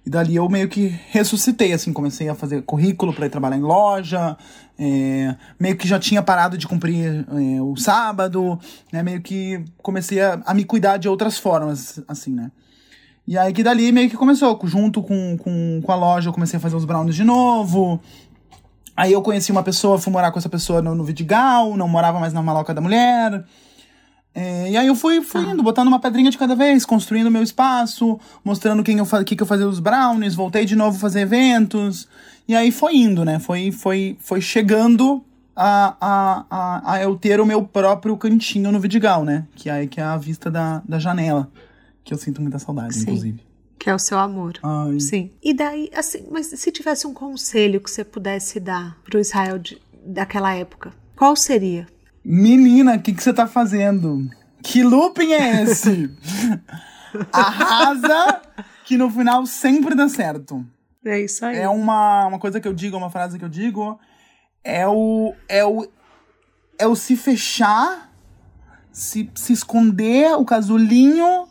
E 0.05 0.09
dali 0.09 0.35
eu 0.35 0.49
meio 0.49 0.67
que 0.67 0.87
ressuscitei, 1.09 1.73
assim, 1.73 1.93
comecei 1.93 2.27
a 2.27 2.33
fazer 2.33 2.63
currículo 2.63 3.13
para 3.13 3.27
ir 3.27 3.29
trabalhar 3.29 3.57
em 3.57 3.61
loja, 3.61 4.35
é, 4.77 5.35
meio 5.59 5.77
que 5.77 5.87
já 5.87 5.99
tinha 5.99 6.23
parado 6.23 6.57
de 6.57 6.67
cumprir 6.67 7.25
é, 7.29 7.61
o 7.61 7.75
sábado, 7.75 8.59
né, 8.91 9.03
meio 9.03 9.21
que 9.21 9.63
comecei 9.81 10.19
a, 10.19 10.41
a 10.43 10.53
me 10.55 10.65
cuidar 10.65 10.97
de 10.97 11.07
outras 11.07 11.37
formas, 11.37 12.01
assim, 12.07 12.33
né. 12.33 12.51
E 13.27 13.37
aí 13.37 13.53
que 13.53 13.61
dali 13.61 13.91
meio 13.91 14.09
que 14.09 14.17
começou, 14.17 14.59
junto 14.63 15.03
com, 15.03 15.37
com, 15.37 15.81
com 15.83 15.91
a 15.91 15.95
loja 15.95 16.29
eu 16.29 16.33
comecei 16.33 16.57
a 16.57 16.59
fazer 16.59 16.75
os 16.75 16.85
brownies 16.85 17.15
de 17.15 17.23
novo, 17.23 18.01
Aí 18.95 19.13
eu 19.13 19.21
conheci 19.21 19.51
uma 19.51 19.63
pessoa, 19.63 19.97
fui 19.97 20.11
morar 20.11 20.31
com 20.31 20.37
essa 20.37 20.49
pessoa 20.49 20.81
no, 20.81 20.93
no 20.93 21.03
Vidigal, 21.03 21.75
não 21.77 21.87
morava 21.87 22.19
mais 22.19 22.33
na 22.33 22.41
maloca 22.41 22.73
da 22.73 22.81
mulher. 22.81 23.43
É, 24.33 24.71
e 24.71 24.77
aí 24.77 24.87
eu 24.87 24.95
fui, 24.95 25.21
fui 25.21 25.41
indo, 25.41 25.61
botando 25.61 25.89
uma 25.89 25.99
pedrinha 25.99 26.31
de 26.31 26.37
cada 26.37 26.55
vez, 26.55 26.85
construindo 26.85 27.27
o 27.27 27.31
meu 27.31 27.43
espaço, 27.43 28.17
mostrando 28.45 28.81
quem 28.83 28.97
eu, 28.97 29.05
fa- 29.05 29.23
que, 29.25 29.35
que 29.35 29.43
eu 29.43 29.47
fazia 29.47 29.67
os 29.67 29.79
brownies, 29.79 30.33
voltei 30.35 30.63
de 30.65 30.75
novo 30.75 30.95
a 30.95 30.99
fazer 30.99 31.21
eventos. 31.21 32.07
E 32.47 32.55
aí 32.55 32.71
foi 32.71 32.95
indo, 32.95 33.25
né? 33.25 33.39
Foi, 33.39 33.71
foi, 33.73 34.15
foi 34.21 34.39
chegando 34.39 35.21
a, 35.55 35.95
a, 35.99 36.45
a, 36.49 36.93
a 36.93 37.01
eu 37.03 37.17
ter 37.17 37.41
o 37.41 37.45
meu 37.45 37.63
próprio 37.63 38.15
cantinho 38.15 38.71
no 38.71 38.79
Vidigal, 38.79 39.25
né? 39.25 39.45
Que 39.53 39.69
é, 39.69 39.85
que 39.85 39.99
é 39.99 40.03
a 40.03 40.17
vista 40.17 40.49
da, 40.49 40.81
da 40.87 40.97
janela. 40.97 41.51
Que 42.03 42.13
eu 42.13 42.17
sinto 42.17 42.41
muita 42.41 42.57
saudade, 42.57 42.95
Sim. 42.95 43.01
inclusive. 43.01 43.43
Que 43.77 43.89
é 43.89 43.95
o 43.95 43.99
seu 43.99 44.17
amor. 44.17 44.53
Ai. 44.63 44.99
Sim. 44.99 45.29
E 45.43 45.53
daí, 45.53 45.89
assim, 45.93 46.23
mas 46.31 46.47
se 46.47 46.71
tivesse 46.71 47.05
um 47.05 47.13
conselho 47.13 47.81
que 47.81 47.91
você 47.91 48.03
pudesse 48.05 48.59
dar 48.59 48.97
pro 49.03 49.19
Israel 49.19 49.59
de- 49.59 49.77
daquela 50.05 50.53
época, 50.55 50.93
qual 51.17 51.35
seria? 51.35 51.85
Menina, 52.23 52.95
o 52.95 53.01
que, 53.01 53.13
que 53.13 53.23
você 53.23 53.33
tá 53.33 53.47
fazendo? 53.47 54.29
Que 54.63 54.83
looping 54.83 55.31
é 55.33 55.63
esse? 55.63 56.09
Arrasa, 57.31 58.41
que 58.85 58.97
no 58.97 59.09
final 59.09 59.45
sempre 59.45 59.95
dá 59.95 60.07
certo. 60.07 60.65
É 61.03 61.19
isso 61.19 61.43
aí. 61.45 61.57
É 61.57 61.67
uma, 61.67 62.27
uma 62.27 62.39
coisa 62.39 62.59
que 62.61 62.67
eu 62.67 62.73
digo, 62.73 62.95
uma 62.95 63.09
frase 63.09 63.39
que 63.39 63.45
eu 63.45 63.49
digo. 63.49 63.99
É 64.63 64.87
o. 64.87 65.33
É 65.49 65.65
o. 65.65 65.87
É 66.77 66.87
o 66.87 66.95
se 66.95 67.15
fechar, 67.15 68.11
se, 68.91 69.29
se 69.35 69.53
esconder 69.53 70.35
o 70.35 70.45
casulinho 70.45 71.47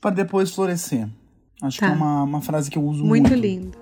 para 0.00 0.10
depois 0.14 0.50
florescer. 0.50 1.08
Acho 1.62 1.78
Tá. 1.80 1.86
que 1.86 1.92
é 1.92 1.96
uma, 1.96 2.22
uma 2.24 2.40
frase 2.42 2.70
que 2.70 2.76
eu 2.78 2.82
uso 2.84 3.04
muito. 3.04 3.28
Muito 3.28 3.40
lindo. 3.40 3.78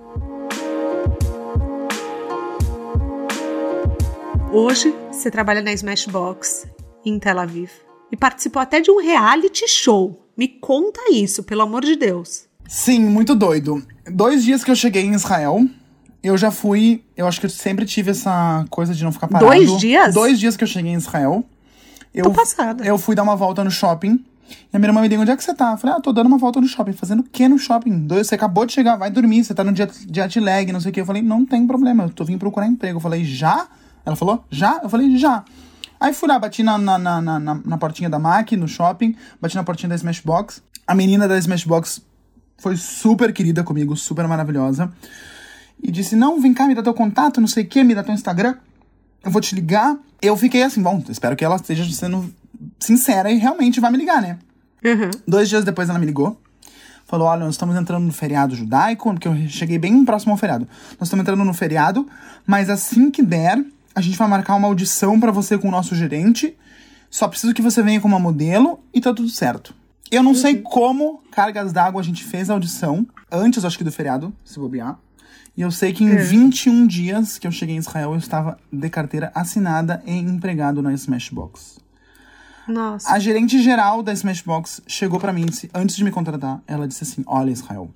Hoje 4.57 4.95
você 5.11 5.29
trabalha 5.29 5.61
na 5.61 5.73
Smashbox 5.73 6.65
em 7.05 7.19
Tel 7.19 7.37
Aviv 7.39 7.69
e 8.09 8.15
participou 8.15 8.61
até 8.61 8.79
de 8.79 8.89
um 8.89 9.01
reality 9.01 9.67
show. 9.67 10.25
Me 10.37 10.47
conta 10.47 11.11
isso, 11.11 11.43
pelo 11.43 11.63
amor 11.63 11.83
de 11.83 11.97
Deus. 11.97 12.45
Sim, 12.65 13.01
muito 13.01 13.35
doido. 13.35 13.85
Dois 14.09 14.45
dias 14.45 14.63
que 14.63 14.71
eu 14.71 14.75
cheguei 14.77 15.03
em 15.03 15.13
Israel, 15.13 15.67
Eu 16.23 16.37
já 16.37 16.51
fui, 16.51 17.03
eu 17.17 17.27
acho 17.27 17.41
que 17.41 17.47
eu 17.47 17.49
sempre 17.49 17.85
tive 17.85 18.11
essa 18.11 18.65
coisa 18.69 18.93
de 18.93 19.03
não 19.03 19.11
ficar 19.11 19.27
parado. 19.27 19.45
Dois 19.45 19.77
dias? 19.77 20.13
Dois 20.13 20.39
dias 20.39 20.55
que 20.55 20.63
eu 20.63 20.67
cheguei 20.69 20.93
em 20.93 20.95
Israel. 20.95 21.43
Eu, 22.13 22.23
Tô 22.23 22.31
passada. 22.31 22.85
eu 22.85 22.97
fui 22.97 23.13
dar 23.13 23.23
uma 23.23 23.35
volta 23.35 23.61
no 23.61 23.69
shopping. 23.69 24.23
E 24.71 24.77
a 24.77 24.79
minha 24.79 24.87
irmã 24.87 25.01
me 25.01 25.09
disse, 25.09 25.19
onde 25.19 25.31
é 25.31 25.35
que 25.35 25.43
você 25.43 25.53
tá? 25.53 25.73
Eu 25.73 25.77
falei, 25.77 25.97
ah, 25.97 25.99
tô 25.99 26.13
dando 26.13 26.27
uma 26.27 26.37
volta 26.37 26.61
no 26.61 26.67
shopping. 26.67 26.93
Fazendo 26.93 27.19
o 27.19 27.23
que 27.23 27.45
no 27.49 27.59
shopping? 27.59 28.07
Dois, 28.07 28.27
você 28.27 28.35
acabou 28.35 28.65
de 28.65 28.71
chegar, 28.71 28.95
vai 28.95 29.11
dormir, 29.11 29.43
você 29.43 29.53
tá 29.53 29.65
no 29.65 29.75
jet, 29.75 29.91
jet 30.09 30.39
lag, 30.39 30.71
não 30.71 30.79
sei 30.79 30.91
o 30.91 30.93
que. 30.93 31.01
Eu 31.01 31.05
falei, 31.05 31.21
não 31.21 31.45
tem 31.45 31.67
problema, 31.67 32.05
eu 32.05 32.09
tô 32.09 32.23
vindo 32.23 32.39
procurar 32.39 32.67
emprego. 32.67 32.95
Eu 32.97 33.01
falei, 33.01 33.25
já? 33.25 33.67
Ela 34.05 34.15
falou, 34.15 34.45
já? 34.49 34.79
Eu 34.83 34.89
falei, 34.89 35.17
já. 35.17 35.43
Aí 35.99 36.13
fui 36.13 36.27
lá, 36.27 36.37
bati 36.37 36.61
na, 36.61 36.77
na, 36.77 36.97
na, 36.97 37.21
na, 37.21 37.39
na 37.39 37.77
portinha 37.77 38.09
da 38.09 38.19
MAC, 38.19 38.55
no 38.55 38.67
shopping, 38.67 39.15
bati 39.41 39.55
na 39.55 39.63
portinha 39.63 39.89
da 39.89 39.95
Smashbox. 39.95 40.61
A 40.85 40.93
menina 40.93 41.27
da 41.27 41.37
Smashbox 41.37 42.01
foi 42.57 42.77
super 42.77 43.33
querida 43.33 43.63
comigo, 43.63 43.95
super 43.95 44.27
maravilhosa. 44.27 44.91
E 45.81 45.91
disse, 45.91 46.15
não, 46.15 46.39
vem 46.39 46.53
cá, 46.53 46.67
me 46.67 46.75
dá 46.75 46.83
teu 46.83 46.93
contato, 46.93 47.41
não 47.41 47.47
sei 47.47 47.63
o 47.63 47.67
que, 47.67 47.83
me 47.83 47.95
dá 47.95 48.03
teu 48.03 48.13
Instagram. 48.13 48.55
Eu 49.23 49.31
vou 49.31 49.41
te 49.41 49.55
ligar. 49.55 49.97
Eu 50.21 50.37
fiquei 50.37 50.63
assim, 50.63 50.81
bom, 50.81 51.03
espero 51.09 51.35
que 51.35 51.43
ela 51.43 51.55
esteja 51.55 51.83
sendo 51.91 52.31
sincera 52.79 53.31
e 53.31 53.37
realmente 53.37 53.79
vai 53.79 53.91
me 53.91 53.97
ligar, 53.97 54.21
né? 54.21 54.37
Uhum. 54.83 55.09
Dois 55.27 55.49
dias 55.49 55.63
depois 55.63 55.89
ela 55.89 55.97
me 55.97 56.05
ligou. 56.05 56.39
Falou: 57.05 57.27
Olha, 57.27 57.45
nós 57.45 57.53
estamos 57.53 57.75
entrando 57.75 58.03
no 58.03 58.11
feriado 58.11 58.55
judaico, 58.55 59.11
porque 59.11 59.27
eu 59.27 59.35
cheguei 59.47 59.77
bem 59.77 60.03
próximo 60.03 60.31
ao 60.31 60.37
feriado. 60.37 60.67
Nós 60.99 61.07
estamos 61.07 61.21
entrando 61.21 61.43
no 61.43 61.53
feriado, 61.53 62.07
mas 62.45 62.69
assim 62.69 63.11
que 63.11 63.21
der, 63.21 63.63
a 63.95 64.01
gente 64.01 64.17
vai 64.17 64.27
marcar 64.27 64.55
uma 64.55 64.67
audição 64.67 65.19
pra 65.19 65.31
você 65.31 65.57
com 65.57 65.69
o 65.69 65.71
nosso 65.71 65.95
gerente. 65.95 66.55
Só 67.09 67.27
preciso 67.27 67.53
que 67.53 67.61
você 67.61 67.81
venha 67.81 68.01
com 68.01 68.07
uma 68.09 68.19
modelo 68.19 68.83
e 68.93 68.99
tá 68.99 69.13
tudo 69.13 69.29
certo. 69.29 69.73
Eu 70.11 70.21
não 70.21 70.35
sei 70.35 70.57
como 70.61 71.23
cargas 71.31 71.71
d'água 71.71 72.01
a 72.01 72.03
gente 72.03 72.23
fez 72.23 72.49
a 72.49 72.53
audição, 72.53 73.07
antes, 73.31 73.63
acho 73.65 73.77
que 73.77 73.83
do 73.83 73.91
feriado, 73.91 74.35
se 74.43 74.59
bobear. 74.59 74.99
E 75.57 75.61
eu 75.61 75.71
sei 75.71 75.93
que 75.93 76.03
em 76.03 76.17
21 76.17 76.85
dias 76.85 77.39
que 77.39 77.47
eu 77.47 77.51
cheguei 77.51 77.75
em 77.75 77.79
Israel, 77.79 78.11
eu 78.11 78.17
estava 78.17 78.57
de 78.71 78.89
carteira 78.89 79.31
assinada 79.33 80.03
e 80.05 80.11
empregado 80.11 80.81
na 80.81 80.93
Smashbox. 80.93 81.77
Nossa. 82.67 83.11
A 83.11 83.19
gerente 83.19 83.61
geral 83.61 84.01
da 84.01 84.11
Smashbox 84.13 84.81
chegou 84.87 85.19
pra 85.19 85.31
mim 85.33 85.45
antes 85.73 85.95
de 85.95 86.03
me 86.03 86.11
contratar. 86.11 86.61
Ela 86.67 86.87
disse 86.87 87.03
assim: 87.03 87.23
Olha, 87.27 87.51
Israel, 87.51 87.89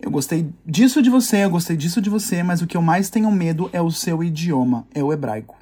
eu 0.00 0.10
gostei 0.10 0.48
disso 0.66 1.00
de 1.02 1.08
você, 1.10 1.44
eu 1.44 1.50
gostei 1.50 1.76
disso 1.76 2.00
de 2.00 2.10
você, 2.10 2.42
mas 2.42 2.60
o 2.62 2.66
que 2.66 2.76
eu 2.76 2.82
mais 2.82 3.08
tenho 3.10 3.30
medo 3.30 3.70
é 3.72 3.80
o 3.80 3.90
seu 3.90 4.22
idioma, 4.22 4.86
é 4.94 5.02
o 5.02 5.12
hebraico. 5.12 5.56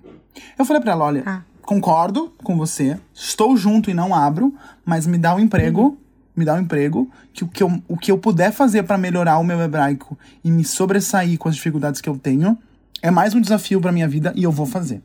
Eu 0.58 0.64
falei 0.64 0.82
pra 0.82 0.92
ela: 0.92 1.04
Olha, 1.04 1.22
Ah. 1.26 1.42
concordo 1.62 2.32
com 2.42 2.56
você, 2.56 2.98
estou 3.14 3.56
junto 3.56 3.90
e 3.90 3.94
não 3.94 4.14
abro, 4.14 4.54
mas 4.84 5.06
me 5.06 5.18
dá 5.18 5.34
um 5.34 5.40
emprego. 5.40 5.96
Me 6.34 6.44
dá 6.44 6.54
um 6.54 6.60
emprego, 6.60 7.10
que 7.34 7.44
o 7.44 7.48
que 7.48 7.62
eu, 7.62 7.82
o 7.88 7.96
que 7.98 8.10
eu 8.10 8.16
puder 8.16 8.50
fazer 8.52 8.84
pra 8.84 8.96
melhorar 8.96 9.36
o 9.38 9.44
meu 9.44 9.60
hebraico 9.60 10.16
e 10.42 10.50
me 10.50 10.64
sobressair 10.64 11.36
com 11.36 11.48
as 11.48 11.56
dificuldades 11.56 12.00
que 12.00 12.08
eu 12.08 12.16
tenho 12.16 12.56
é 13.02 13.10
mais 13.10 13.34
um 13.34 13.40
desafio 13.40 13.80
pra 13.80 13.92
minha 13.92 14.08
vida 14.08 14.32
e 14.34 14.44
eu 14.44 14.52
vou 14.52 14.64
fazer. 14.64 15.02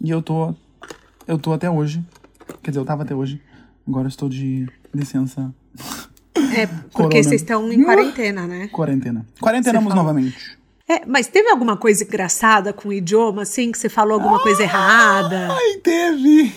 E 0.00 0.10
eu 0.10 0.20
tô 0.20 0.52
eu 1.26 1.38
tô 1.38 1.52
até 1.52 1.70
hoje. 1.70 2.04
Quer 2.62 2.70
dizer, 2.70 2.80
eu 2.80 2.84
tava 2.84 3.02
até 3.02 3.14
hoje. 3.14 3.40
Agora 3.88 4.08
estou 4.08 4.28
de 4.28 4.68
licença 4.94 5.52
É, 6.34 6.66
porque 6.66 6.90
Corona. 6.92 7.22
vocês 7.22 7.40
estão 7.42 7.72
em 7.72 7.82
quarentena, 7.84 8.46
né? 8.46 8.68
quarentena. 8.68 9.26
Quarentenamos 9.40 9.94
novamente. 9.94 10.58
É, 10.88 11.04
mas 11.06 11.28
teve 11.28 11.48
alguma 11.48 11.76
coisa 11.76 12.02
engraçada 12.02 12.72
com 12.72 12.88
o 12.88 12.92
idioma, 12.92 13.42
assim, 13.42 13.70
que 13.70 13.78
você 13.78 13.88
falou 13.88 14.14
alguma 14.14 14.40
coisa 14.42 14.62
errada? 14.62 15.48
Ai, 15.52 15.76
teve! 15.82 16.52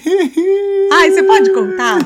Ai, 0.92 1.12
você 1.12 1.22
pode 1.24 1.54
contar? 1.54 2.00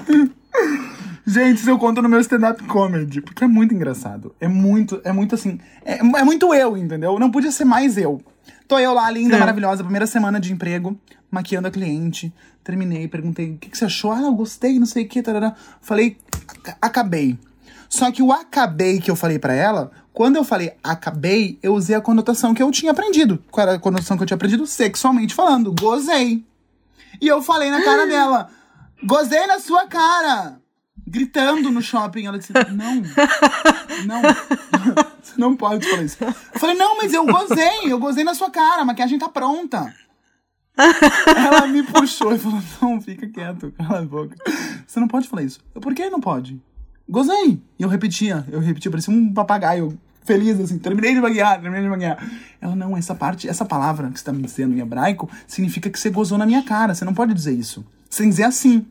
Gente, 1.26 1.58
isso 1.58 1.70
eu 1.70 1.78
conto 1.78 2.02
no 2.02 2.08
meu 2.10 2.20
stand-up 2.22 2.62
comedy, 2.66 3.22
porque 3.22 3.44
é 3.44 3.48
muito 3.48 3.74
engraçado. 3.74 4.34
É 4.40 4.48
muito, 4.48 5.00
é 5.04 5.12
muito 5.12 5.36
assim. 5.36 5.60
É, 5.86 6.00
é 6.00 6.24
muito 6.24 6.54
eu, 6.54 6.78
entendeu? 6.78 7.18
Não 7.20 7.30
podia 7.32 7.52
ser 7.52 7.66
mais 7.66 7.98
eu. 7.98 8.22
Tô 8.68 8.78
eu 8.80 8.94
lá, 8.94 9.10
linda, 9.12 9.36
É. 9.36 9.40
maravilhosa, 9.40 9.84
primeira 9.84 10.08
semana 10.08 10.40
de 10.40 10.52
emprego, 10.54 10.98
maquiando 11.32 11.68
a 11.68 11.72
cliente. 11.72 12.34
Terminei, 12.64 13.08
perguntei 13.08 13.52
o 13.52 13.58
que, 13.58 13.70
que 13.70 13.78
você 13.78 13.86
achou. 13.86 14.12
Ah, 14.12 14.22
eu 14.22 14.34
gostei, 14.34 14.78
não 14.80 14.86
sei 14.86 15.06
o 15.06 15.08
que, 15.08 15.22
tarará. 15.22 15.56
Falei, 15.82 16.18
"Ac- 16.50 16.78
acabei. 16.82 17.38
Só 17.90 18.12
que 18.12 18.22
o 18.22 18.32
acabei 18.34 19.00
que 19.00 19.10
eu 19.10 19.16
falei 19.16 19.40
pra 19.40 19.54
ela, 19.54 19.92
quando 20.12 20.36
eu 20.36 20.44
falei 20.44 20.74
acabei, 20.84 21.58
eu 21.64 21.74
usei 21.74 21.96
a 21.96 22.02
conotação 22.02 22.54
que 22.54 22.62
eu 22.62 22.70
tinha 22.72 22.92
aprendido. 22.92 23.42
Qual 23.50 23.66
era 23.66 23.78
a 23.78 23.80
conotação 23.80 24.18
que 24.18 24.24
eu 24.24 24.28
tinha 24.28 24.36
aprendido? 24.36 24.68
Sexualmente 24.68 25.34
falando. 25.34 25.74
Gozei. 25.80 26.44
E 27.22 27.28
eu 27.28 27.42
falei 27.42 27.72
na 27.72 27.82
cara 27.84 28.06
dela, 28.06 28.50
gozei 29.04 29.48
na 29.48 29.60
sua 29.60 29.88
cara! 29.88 30.60
Gritando 31.08 31.72
no 31.72 31.82
shopping. 31.82 32.26
Ela 32.26 32.38
disse, 32.38 32.52
não, 32.74 32.96
não, 34.06 34.22
você 35.24 35.34
não 35.38 35.56
pode 35.56 35.90
falar 35.90 36.04
isso. 36.04 36.18
Eu 36.22 36.34
falei, 36.60 36.76
não, 36.76 36.98
mas 36.98 37.14
eu 37.14 37.26
gozei, 37.26 37.86
eu 37.86 37.98
gozei 37.98 38.26
na 38.26 38.34
sua 38.36 38.52
cara, 38.52 38.82
a 38.82 38.86
maquiagem 38.86 39.18
tá 39.18 39.30
pronta. 39.30 39.94
Ela 40.78 41.68
me 41.68 41.84
puxou 41.84 42.34
e 42.34 42.40
falou, 42.40 42.62
não, 42.82 43.02
fica 43.02 43.28
quieto, 43.28 43.72
cala 43.72 44.00
a 44.00 44.06
boca. 44.06 44.36
Você 44.86 45.00
não 45.00 45.08
pode 45.08 45.28
falar 45.28 45.44
isso. 45.44 45.60
Eu, 45.74 45.82
por 45.82 45.94
que 45.96 46.10
não 46.10 46.22
pode? 46.22 46.62
Gozei. 47.10 47.62
E 47.80 47.84
eu 47.84 47.90
repetia, 47.90 48.46
eu 48.52 48.60
repetia, 48.60 48.92
parecia 48.92 49.14
um 49.14 49.34
papagaio 49.34 49.98
feliz, 50.24 50.60
assim, 50.60 50.78
terminei 50.78 51.14
de 51.14 51.22
maquiar, 51.22 51.60
terminei 51.62 51.84
de 51.84 51.90
maquiar. 51.90 52.18
Ela, 52.60 52.76
não, 52.76 52.98
essa 52.98 53.16
parte, 53.16 53.48
essa 53.48 53.64
palavra 53.64 54.12
que 54.12 54.20
você 54.20 54.26
tá 54.26 54.34
me 54.34 54.44
dizendo 54.44 54.76
em 54.76 54.80
hebraico, 54.80 55.30
significa 55.48 55.90
que 55.90 55.98
você 55.98 56.10
gozou 56.10 56.38
na 56.38 56.46
minha 56.46 56.62
cara, 56.64 56.94
você 56.94 57.06
não 57.06 57.14
pode 57.14 57.34
dizer 57.34 57.54
isso. 57.54 57.86
Você 58.10 58.26
dizer 58.26 58.44
assim. 58.44 58.86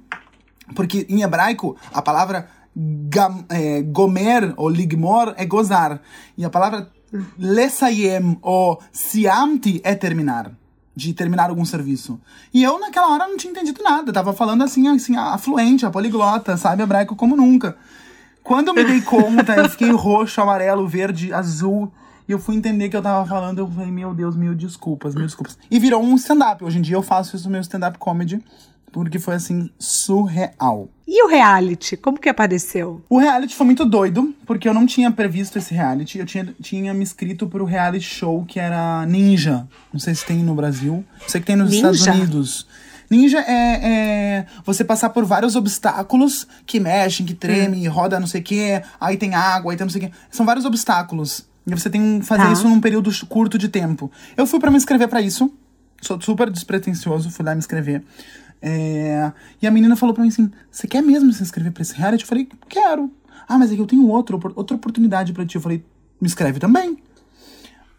Porque 0.75 1.07
em 1.09 1.23
hebraico, 1.23 1.77
a 1.93 2.03
palavra 2.03 2.49
gam, 2.75 3.45
é, 3.49 3.83
gomer 3.83 4.53
ou 4.57 4.69
ligmor 4.69 5.35
é 5.37 5.47
gozar. 5.47 6.01
E 6.37 6.45
a 6.45 6.51
palavra 6.51 6.91
lesayem 7.39 8.39
ou 8.43 8.83
siamti 8.91 9.81
é 9.85 9.95
terminar. 9.95 10.51
De 10.97 11.13
terminar 11.13 11.51
algum 11.51 11.65
serviço. 11.65 12.19
E 12.55 12.65
eu, 12.65 12.81
naquela 12.81 13.13
hora, 13.13 13.29
não 13.29 13.37
tinha 13.37 13.51
entendido 13.51 13.83
nada. 13.83 14.13
Tava 14.13 14.33
falando 14.33 14.65
assim, 14.65 14.89
assim, 14.89 15.15
a 15.15 15.37
fluente, 15.37 15.85
a 15.85 15.91
poliglota, 15.91 16.57
sabe? 16.57 16.83
Hebraico 16.83 17.15
como 17.15 17.37
nunca. 17.37 17.77
Quando 18.43 18.69
eu 18.69 18.75
me 18.75 18.83
dei 18.83 19.03
conta, 19.03 19.55
eu 19.57 19.69
fiquei 19.69 19.91
roxo, 19.93 20.41
amarelo, 20.41 20.89
verde, 20.89 21.35
azul. 21.35 21.93
E 22.29 22.33
eu 22.33 22.39
fui 22.39 22.57
entender 22.57 22.89
que 22.89 22.97
eu 22.97 23.03
tava 23.03 23.29
falando, 23.29 23.59
eu 23.59 23.69
falei, 23.69 23.91
meu 23.91 24.15
Deus, 24.15 24.35
mil 24.35 24.55
desculpas, 24.55 25.15
mil 25.15 25.27
desculpas. 25.27 25.59
E 25.71 25.79
virou 25.79 26.03
um 26.03 26.17
stand-up. 26.17 26.65
Hoje 26.65 26.79
em 26.79 26.83
dia 26.83 26.97
eu 26.97 27.03
faço 27.03 27.37
isso 27.37 27.45
no 27.45 27.53
meu 27.53 27.61
stand-up 27.61 27.99
comedy, 27.99 28.43
porque 28.97 29.19
foi 29.19 29.35
assim, 29.35 29.69
surreal. 29.79 30.89
E 31.07 31.23
o 31.23 31.29
reality? 31.29 31.99
Como 31.99 32.19
que 32.19 32.31
apareceu? 32.31 33.05
O 33.11 33.19
reality 33.19 33.55
foi 33.55 33.67
muito 33.67 33.85
doido, 33.85 34.35
porque 34.47 34.67
eu 34.67 34.73
não 34.73 34.87
tinha 34.87 35.11
previsto 35.11 35.59
esse 35.59 35.75
reality. 35.75 36.19
Eu 36.19 36.25
tinha, 36.25 36.55
tinha 36.63 36.95
me 36.95 37.03
inscrito 37.03 37.47
pro 37.47 37.65
reality 37.67 38.05
show 38.07 38.43
que 38.47 38.59
era 38.59 39.05
Ninja. 39.07 39.69
Não 39.93 40.01
sei 40.01 40.15
se 40.15 40.25
tem 40.25 40.39
no 40.39 40.55
Brasil. 40.55 41.05
Sei 41.29 41.41
que 41.43 41.47
tem 41.47 41.57
nos 41.57 41.71
Ninja? 41.71 41.91
Estados 41.91 42.21
Unidos. 42.21 42.67
Ninja 43.11 43.39
é, 43.41 43.81
é 44.39 44.47
você 44.65 44.83
passar 44.83 45.11
por 45.11 45.25
vários 45.27 45.55
obstáculos 45.57 46.47
que 46.65 46.81
mexem, 46.81 47.27
que 47.27 47.35
tremem, 47.35 47.87
roda 47.87 48.19
não 48.19 48.27
sei 48.27 48.41
o 48.41 48.45
quê, 48.45 48.83
aí 48.99 49.17
tem 49.19 49.35
água, 49.35 49.73
aí 49.73 49.77
tem 49.77 49.85
não 49.85 49.93
sei 49.93 50.07
o 50.07 50.07
quê. 50.07 50.13
São 50.31 50.47
vários 50.47 50.65
obstáculos. 50.65 51.47
E 51.67 51.71
você 51.75 51.91
tem 51.91 52.21
que 52.21 52.25
fazer 52.27 52.45
Tá. 52.45 52.53
isso 52.53 52.67
num 52.67 52.81
período 52.81 53.11
curto 53.29 53.59
de 53.59 53.69
tempo. 53.69 54.11
Eu 54.37 54.47
fui 54.47 54.59
pra 54.59 54.71
me 54.71 54.77
inscrever 54.79 55.07
pra 55.07 55.21
isso. 55.21 55.53
Sou 56.01 56.21
super 56.21 56.51
despretensioso, 56.51 57.31
fui 57.31 57.45
lá 57.45 57.53
me 57.55 57.59
inscrever. 57.59 58.03
É, 58.69 59.33
E 59.63 59.67
a 59.67 59.71
menina 59.71 59.95
falou 59.95 60.13
pra 60.15 60.23
mim 60.23 60.29
assim: 60.29 60.51
Você 60.71 60.87
quer 60.89 61.03
mesmo 61.03 61.33
se 61.33 61.43
inscrever 61.43 61.71
pra 61.73 61.83
esse 61.83 61.95
reality? 61.95 62.25
Eu 62.25 62.29
falei: 62.29 62.49
Quero. 62.69 63.11
Ah, 63.49 63.57
mas 63.59 63.71
é 63.71 63.77
que 63.77 63.81
eu 63.81 63.87
tenho 63.87 64.09
outro, 64.09 64.41
outra 64.57 64.77
oportunidade 64.77 65.33
pra 65.33 65.47
ti. 65.47 65.55
Eu 65.57 65.61
falei: 65.61 65.85
Me 66.21 66.27
inscreve 66.27 66.59
também. 66.59 66.99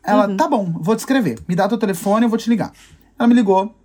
Ela, 0.03 0.35
tá 0.37 0.47
bom, 0.47 0.71
vou 0.79 0.95
te 0.95 0.99
escrever. 0.99 1.39
Me 1.47 1.55
dá 1.55 1.67
teu 1.67 1.77
telefone, 1.77 2.25
eu 2.25 2.29
vou 2.29 2.37
te 2.37 2.49
ligar. 2.49 2.71
Ela 3.19 3.27
me 3.27 3.33
ligou, 3.33 3.75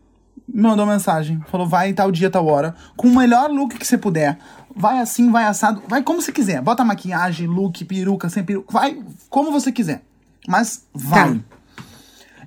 me 0.49 0.63
mandou 0.63 0.85
mensagem, 0.87 1.41
falou: 1.51 1.67
vai 1.67 1.93
tal 1.93 2.11
dia, 2.13 2.31
tal 2.31 2.47
hora, 2.47 2.75
com 2.97 3.09
o 3.09 3.15
melhor 3.17 3.51
look 3.51 3.77
que 3.79 3.87
você 3.87 3.97
puder. 3.99 4.39
Vai 4.75 5.01
assim, 5.01 5.31
vai 5.31 5.45
assado, 5.45 5.83
vai 5.89 6.03
como 6.03 6.21
você 6.23 6.33
quiser. 6.33 6.61
Bota 6.63 6.85
maquiagem, 6.85 7.47
look, 7.47 7.85
peruca, 7.85 8.29
sem 8.29 8.43
peruca, 8.43 8.73
vai 8.73 9.03
como 9.29 9.53
você 9.53 9.71
quiser. 9.71 10.03
Mas 10.49 10.85
vai. 10.93 11.39
Tá. 11.39 11.41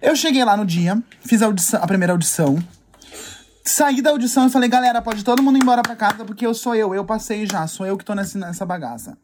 Eu 0.01 0.15
cheguei 0.15 0.43
lá 0.43 0.55
no 0.57 0.65
dia, 0.65 1.01
fiz 1.21 1.41
a, 1.41 1.45
audição- 1.45 1.81
a 1.81 1.87
primeira 1.87 2.13
audição. 2.13 2.57
Saí 3.67 4.01
da 4.01 4.11
audição 4.11 4.45
e 4.47 4.49
falei, 4.51 4.69
galera, 4.69 5.01
pode 5.01 5.23
todo 5.23 5.41
mundo 5.41 5.57
ir 5.57 5.61
embora 5.63 5.81
pra 5.81 5.95
casa, 5.95 6.23
porque 6.23 6.45
eu 6.45 6.53
sou 6.53 6.75
eu, 6.75 6.93
eu 6.93 7.03
passei 7.03 7.47
já, 7.51 7.65
sou 7.65 7.85
eu 7.85 7.97
que 7.97 8.05
tô 8.05 8.13
nessa, 8.13 8.37
nessa 8.37 8.65
bagaça. 8.65 9.17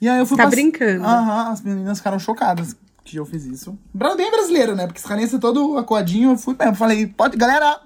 E 0.00 0.08
aí 0.08 0.18
eu 0.18 0.26
fui 0.26 0.36
Tá 0.36 0.42
pass- 0.44 0.54
brincando. 0.54 1.04
Aham, 1.04 1.52
as 1.52 1.62
meninas 1.62 1.98
ficaram 1.98 2.18
chocadas 2.18 2.76
que 3.04 3.16
eu 3.16 3.24
fiz 3.24 3.44
isso. 3.46 3.78
Bem 3.94 4.30
brasileiro, 4.30 4.74
né? 4.74 4.86
Porque 4.86 4.98
israelense 5.00 5.38
todo 5.38 5.78
acuadinho, 5.78 6.32
eu 6.32 6.36
fui 6.36 6.56
mesmo. 6.58 6.74
Falei, 6.74 7.06
pode, 7.06 7.36
galera, 7.36 7.80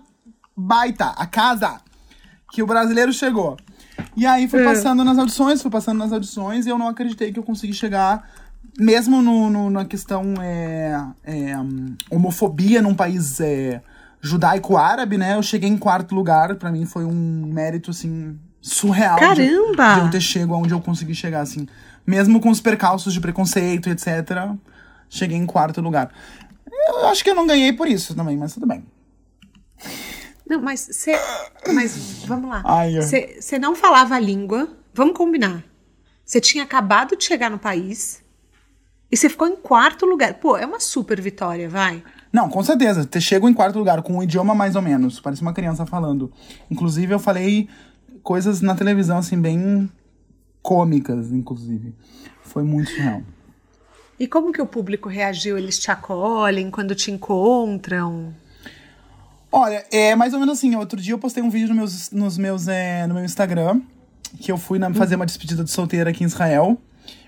baita, 0.56 1.10
a 1.16 1.26
casa, 1.26 1.78
que 2.50 2.62
o 2.62 2.66
brasileiro 2.66 3.12
chegou. 3.12 3.58
E 4.16 4.24
aí 4.24 4.48
fui 4.48 4.60
É. 4.60 4.64
passando 4.64 5.04
nas 5.04 5.18
audições, 5.18 5.60
fui 5.60 5.70
passando 5.70 5.98
nas 5.98 6.12
audições 6.12 6.64
e 6.64 6.70
eu 6.70 6.78
não 6.78 6.88
acreditei 6.88 7.30
que 7.30 7.38
eu 7.38 7.42
consegui 7.42 7.74
chegar, 7.74 8.26
mesmo 8.78 9.20
no, 9.20 9.50
no- 9.50 9.68
na 9.70 9.84
questão 9.84 10.32
é, 10.40 10.98
é, 11.22 11.58
hum, 11.58 11.94
homofobia 12.10 12.80
num 12.80 12.94
país 12.94 13.38
é, 13.40 13.82
judaico-árabe, 14.20 15.16
né? 15.18 15.34
Eu 15.36 15.42
cheguei 15.42 15.68
em 15.68 15.76
quarto 15.78 16.14
lugar, 16.14 16.54
pra 16.56 16.70
mim 16.70 16.84
foi 16.86 17.04
um 17.04 17.46
mérito, 17.52 17.90
assim, 17.90 18.38
surreal. 18.60 19.16
de- 19.16 19.20
Caramba! 19.20 19.94
De, 19.94 20.00
eu 20.06 20.10
ter 20.10 20.20
chego 20.20 20.54
aonde 20.54 20.72
eu 20.72 20.80
consegui 20.80 21.14
chegar, 21.14 21.40
assim. 21.40 21.66
Mesmo 22.06 22.40
com 22.40 22.50
os 22.50 22.60
percalços 22.60 23.12
de 23.12 23.20
preconceito, 23.20 23.88
etc., 23.88 24.08
cheguei 25.08 25.36
em 25.36 25.46
quarto 25.46 25.80
lugar. 25.80 26.10
eu 26.88 27.06
acho 27.08 27.22
que 27.22 27.30
eu 27.30 27.34
não 27.34 27.46
ganhei 27.46 27.72
por 27.72 27.86
isso 27.88 28.14
também, 28.14 28.36
mas 28.36 28.54
tudo 28.54 28.66
bem. 28.66 28.84
Não, 30.48 30.60
mas 30.60 30.80
você. 30.80 31.12
Mas 31.72 32.22
vamos 32.26 32.50
lá. 32.50 32.62
Você 33.40 33.58
não 33.58 33.74
falava 33.76 34.16
a 34.16 34.18
língua. 34.20 34.68
Vamos 34.92 35.16
combinar. 35.16 35.62
Você 36.24 36.40
tinha 36.40 36.64
acabado 36.64 37.16
de 37.16 37.24
chegar 37.24 37.50
no 37.50 37.58
país. 37.58 38.22
E 39.10 39.16
você 39.16 39.28
ficou 39.28 39.46
em 39.48 39.56
quarto 39.56 40.06
lugar. 40.06 40.34
Pô, 40.34 40.56
é 40.56 40.66
uma 40.66 40.80
super 40.80 41.20
vitória, 41.20 41.68
vai. 41.68 42.02
Não, 42.32 42.48
com 42.48 42.62
certeza. 42.62 43.04
Te 43.04 43.20
chego 43.20 43.48
em 43.48 43.54
quarto 43.54 43.78
lugar, 43.78 44.02
com 44.02 44.18
um 44.18 44.22
idioma 44.22 44.54
mais 44.54 44.76
ou 44.76 44.82
menos. 44.82 45.18
Parece 45.20 45.42
uma 45.42 45.52
criança 45.52 45.84
falando. 45.84 46.30
Inclusive, 46.70 47.12
eu 47.14 47.18
falei 47.18 47.68
coisas 48.22 48.60
na 48.60 48.74
televisão, 48.74 49.18
assim, 49.18 49.40
bem 49.40 49.90
cômicas, 50.62 51.32
inclusive. 51.32 51.94
Foi 52.42 52.62
muito 52.62 52.90
surreal. 52.90 53.22
E 54.18 54.26
como 54.28 54.52
que 54.52 54.60
o 54.60 54.66
público 54.66 55.08
reagiu? 55.08 55.56
Eles 55.56 55.78
te 55.78 55.90
acolhem 55.90 56.70
quando 56.70 56.94
te 56.94 57.10
encontram? 57.10 58.34
Olha, 59.50 59.84
é 59.90 60.14
mais 60.14 60.32
ou 60.34 60.38
menos 60.38 60.58
assim. 60.58 60.76
Outro 60.76 61.00
dia 61.00 61.14
eu 61.14 61.18
postei 61.18 61.42
um 61.42 61.50
vídeo 61.50 61.68
no, 61.70 61.74
meus, 61.74 62.10
nos 62.10 62.38
meus, 62.38 62.68
é, 62.68 63.06
no 63.06 63.14
meu 63.14 63.24
Instagram, 63.24 63.80
que 64.38 64.52
eu 64.52 64.58
fui 64.58 64.78
na- 64.78 64.92
fazer 64.94 65.16
uma 65.16 65.26
despedida 65.26 65.64
de 65.64 65.70
solteira 65.70 66.10
aqui 66.10 66.22
em 66.22 66.26
Israel. 66.26 66.78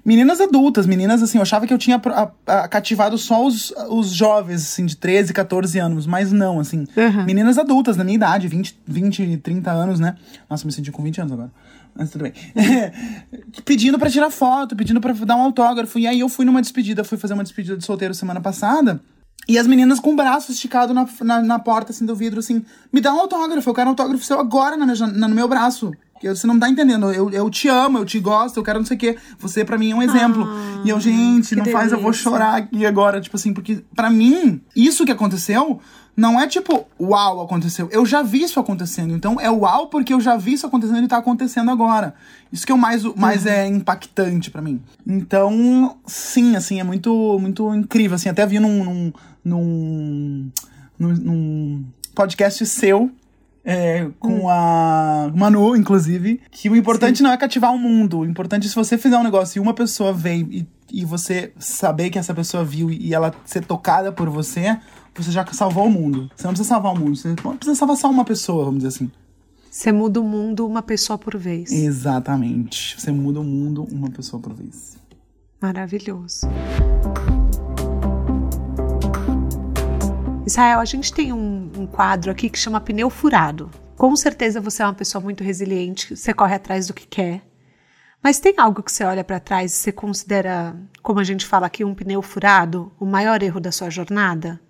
Meninas 0.05 0.41
adultas, 0.41 0.85
meninas 0.87 1.23
assim, 1.23 1.39
eu 1.39 1.43
achava 1.43 1.67
que 1.67 1.73
eu 1.73 1.79
tinha 1.79 2.01
a- 2.05 2.31
a- 2.47 2.69
cativado 2.69 3.17
só 3.17 3.47
os, 3.47 3.73
os 3.89 4.11
jovens, 4.11 4.63
assim, 4.63 4.85
de 4.85 4.97
13, 4.97 5.33
14 5.33 5.79
anos, 5.79 6.07
mas 6.07 6.33
não, 6.33 6.59
assim. 6.59 6.87
Uhum. 6.97 7.25
Meninas 7.25 7.57
adultas, 7.57 7.97
da 7.97 8.03
minha 8.03 8.17
idade, 8.17 8.49
20, 8.49 8.77
20, 8.87 9.37
30 9.37 9.71
anos, 9.71 10.01
né? 10.01 10.17
Nossa, 10.51 10.67
me 10.67 10.73
senti 10.73 10.91
com 10.91 11.03
20 11.05 11.21
anos 11.21 11.33
agora. 11.33 11.53
Mas 11.95 12.11
tudo 12.11 12.23
bem. 12.23 12.33
pedindo 13.65 13.99
pra 13.99 14.11
tirar 14.11 14.31
foto, 14.31 14.75
pedindo 14.75 15.01
pra 15.01 15.13
dar 15.13 15.37
um 15.37 15.43
autógrafo. 15.43 15.99
E 15.99 16.07
aí 16.07 16.21
eu 16.21 16.29
fui 16.29 16.45
numa 16.45 16.61
despedida, 16.61 17.05
fui 17.05 17.19
fazer 17.19 17.35
uma 17.35 17.43
despedida 17.43 17.77
de 17.77 17.85
solteiro 17.85 18.15
semana 18.15 18.41
passada. 18.41 19.01
E 19.49 19.59
as 19.59 19.67
meninas 19.67 19.99
com 19.99 20.13
o 20.13 20.17
braço 20.17 20.53
esticado 20.53 20.95
na, 20.95 21.07
na, 21.21 21.43
na 21.43 21.59
porta, 21.59 21.91
assim, 21.91 22.07
do 22.07 22.15
vidro, 22.15 22.39
assim, 22.39 22.65
me 22.93 23.01
dá 23.01 23.13
um 23.13 23.19
autógrafo, 23.21 23.69
eu 23.69 23.75
quero 23.75 23.89
um 23.89 23.91
autógrafo 23.91 24.25
seu 24.25 24.39
agora 24.39 24.77
na 24.77 24.87
minha 24.87 25.07
na- 25.07 25.29
no 25.29 25.35
meu 25.35 25.49
braço. 25.49 25.93
Que 26.23 26.29
Você 26.29 26.47
não 26.47 26.57
tá 26.57 26.69
entendendo, 26.69 27.11
eu, 27.11 27.29
eu 27.31 27.51
te 27.51 27.67
amo, 27.67 27.99
eu 27.99 28.05
te 28.05 28.21
gosto, 28.21 28.57
eu 28.57 28.63
quero 28.63 28.79
não 28.79 28.87
sei 28.87 28.97
o 28.97 29.01
quê. 29.01 29.17
Você, 29.41 29.65
pra 29.65 29.77
mim, 29.77 29.91
é 29.91 29.95
um 29.97 30.01
exemplo. 30.01 30.47
e 30.85 30.89
eu, 30.89 31.01
gente, 31.01 31.49
que 31.49 31.57
não 31.57 31.65
faz, 31.65 31.91
eu 31.91 31.99
vou 31.99 32.13
delícia. 32.13 32.31
chorar 32.31 32.59
aqui 32.59 32.87
agora. 32.87 33.21
Tipo 33.21 33.35
assim, 33.35 33.53
porque 33.53 33.83
pra 33.93 34.09
mim, 34.09 34.61
isso 34.77 35.05
que 35.05 35.11
aconteceu 35.11 35.81
não 36.17 36.41
é 36.41 36.47
tipo, 36.47 36.87
uau, 37.01 37.41
aconteceu. 37.41 37.89
Eu 37.91 38.07
já 38.07 38.23
vi 38.23 38.45
isso 38.45 38.61
acontecendo. 38.61 39.13
Então 39.13 39.41
é 39.41 39.51
uau 39.51 39.89
porque 39.89 40.15
eu 40.15 40.21
já 40.21 40.37
vi 40.37 40.53
isso 40.53 40.65
acontecendo 40.65 41.03
e 41.03 41.09
tá 41.09 41.17
acontecendo 41.17 41.73
agora. 41.73 42.15
Isso 42.53 42.65
que 42.65 42.71
é 42.71 42.75
o 42.75 42.79
mais, 42.79 43.05
o 43.05 43.15
mais 43.17 43.45
é 43.45 43.67
impactante 43.67 44.49
pra 44.49 44.63
mim. 44.63 44.81
Então, 45.05 45.97
sim, 46.07 46.55
assim, 46.55 46.79
é 46.79 46.85
muito, 46.85 47.37
muito 47.41 47.75
incrível. 47.75 48.15
Assim, 48.15 48.29
até 48.29 48.47
vi 48.47 48.61
num, 48.61 49.13
num, 49.45 50.51
num, 50.97 51.15
num 51.17 51.85
podcast 52.15 52.65
seu. 52.65 53.11
É, 53.65 54.09
com 54.19 54.49
a 54.49 55.31
Manu, 55.35 55.77
inclusive, 55.77 56.41
que 56.51 56.69
o 56.69 56.77
importante 56.77 57.23
não 57.23 57.31
é 57.31 57.37
cativar 57.37 57.73
o 57.73 57.79
mundo. 57.79 58.21
O 58.21 58.27
importante 58.27 58.67
é 58.67 58.69
se 58.69 58.75
você 58.75 58.99
fizer 58.99 59.17
um 59.17 59.23
negócio 59.23 59.59
e 59.59 59.61
uma 59.63 59.75
pessoa 59.75 60.13
veio 60.13 60.49
e, 60.51 60.67
e 60.93 61.05
você 61.05 61.53
saber 61.59 62.11
que 62.11 62.19
essa 62.19 62.35
pessoa 62.35 62.65
viu 62.65 62.91
e 62.91 63.15
ela 63.15 63.35
ser 63.45 63.65
tocada 63.65 64.11
por 64.11 64.29
você, 64.29 64.77
você 65.15 65.31
já 65.31 65.47
salvou 65.53 65.87
o 65.87 65.91
mundo. 65.91 66.31
Você 66.35 66.47
não 66.47 66.53
precisa 66.53 66.69
salvar 66.69 66.93
o 66.93 66.99
mundo, 66.99 67.17
você 67.17 67.29
não 67.29 67.57
precisa 67.57 67.79
salvar 67.79 67.97
só 67.97 68.11
uma 68.11 68.25
pessoa, 68.25 68.65
vamos 68.65 68.83
dizer 68.83 68.89
assim. 68.89 69.11
Você 69.71 69.91
muda 69.91 70.21
o 70.21 70.25
mundo 70.25 70.67
uma 70.67 70.83
pessoa 70.83 71.17
por 71.19 71.37
vez. 71.39 71.73
Exatamente. 71.73 73.01
Você 73.01 73.11
muda 73.11 73.41
o 73.41 73.45
mundo 73.45 73.87
uma 73.91 74.11
pessoa 74.11 74.41
por 74.41 74.53
vez. 74.53 74.99
Maravilhoso. 75.61 76.47
Israel, 80.45 80.81
a 80.81 80.85
gente 80.85 81.13
tem 81.13 81.33
um, 81.33 81.62
um 81.83 81.87
quadro 81.87 82.31
aqui 82.31 82.49
que 82.49 82.59
chama 82.59 82.81
Pneu 82.81 83.11
Furado. 83.11 83.71
Com 83.97 84.15
certeza 84.15 84.61
você 84.61 84.83
é 84.83 84.87
uma 84.87 84.95
pessoa 84.95 85.23
muito 85.23 85.43
resiliente, 85.43 86.17
você 86.17 86.33
corre 86.33 86.55
atrás 86.55 86.87
do 86.87 86.95
que 86.95 87.07
quer. 87.07 87.43
Mas 88.23 88.39
tem 88.39 88.55
algo 88.57 88.83
que 88.83 88.93
você 88.93 89.03
olha 89.03 89.25
para 89.25 89.41
trás 89.41 89.73
e 89.73 89.77
você 89.77 89.93
considera, 89.93 90.77
como 91.03 91.19
a 91.19 91.25
gente 91.25 91.45
fala 91.45 91.67
aqui, 91.67 91.85
um 91.85 91.95
pneu 91.95 92.23
furado, 92.23 92.93
o 93.01 93.05
maior 93.05 93.43
erro 93.43 93.61
da 93.61 93.73
sua 93.73 93.91
jornada? 93.91 94.61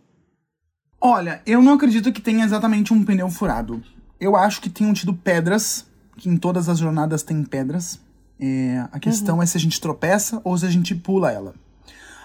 Olha, 0.98 1.42
eu 1.44 1.60
não 1.60 1.74
acredito 1.74 2.12
que 2.12 2.20
tenha 2.20 2.44
exatamente 2.44 2.94
um 2.94 3.04
pneu 3.04 3.28
furado. 3.28 3.82
Eu 4.18 4.36
acho 4.36 4.60
que 4.60 4.70
tenham 4.70 4.94
tido 4.94 5.12
pedras, 5.12 5.86
que 6.16 6.30
em 6.30 6.36
todas 6.38 6.68
as 6.68 6.78
jornadas 6.78 7.22
tem 7.22 7.44
pedras. 7.44 8.00
É, 8.40 8.86
a 8.90 8.98
questão 8.98 9.42
é 9.42 9.46
se 9.46 9.56
a 9.56 9.60
gente 9.60 9.80
tropeça 9.80 10.40
ou 10.44 10.56
se 10.56 10.64
a 10.64 10.70
gente 10.70 10.94
pula 10.94 11.30
ela. 11.30 11.54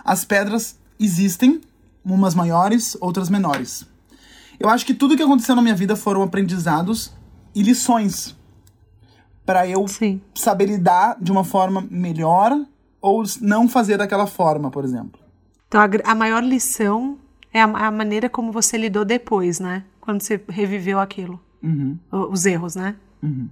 As 0.06 0.24
pedras 0.24 0.80
existem, 0.98 1.60
umas 2.06 2.34
maiores, 2.34 2.96
outras 3.02 3.30
menores. 3.30 3.86
Eu 4.60 4.70
acho 4.70 4.86
que 4.86 4.94
tudo 4.94 5.16
que 5.16 5.24
aconteceu 5.24 5.56
na 5.56 5.62
minha 5.62 5.76
vida 5.76 5.96
foram 5.96 6.22
aprendizados 6.24 7.14
e 7.54 7.62
lições 7.62 8.36
para 9.46 9.68
eu 9.68 9.88
Sim. 9.88 10.22
saber 10.36 10.66
lidar 10.66 11.18
de 11.22 11.32
uma 11.32 11.44
forma 11.44 11.86
melhor 11.90 12.52
ou 13.02 13.24
não 13.42 13.70
fazer 13.70 13.98
daquela 13.98 14.28
forma, 14.28 14.70
por 14.72 14.84
exemplo. 14.84 15.20
Então 15.68 15.80
a, 15.82 15.88
a 16.12 16.16
maior 16.16 16.44
lição 16.44 17.18
é 17.54 17.62
a, 17.62 17.66
a 17.66 17.92
maneira 17.92 18.30
como 18.30 18.52
você 18.52 18.78
lidou 18.78 19.06
depois, 19.06 19.60
né? 19.60 19.84
Quando 20.02 20.22
você 20.22 20.42
reviveu 20.50 21.00
aquilo. 21.00 21.40
Uhum. 21.64 21.98
O- 22.12 22.32
Os 22.32 22.46
erros, 22.46 22.76
né? 22.76 22.96
Uhum. 23.22 23.48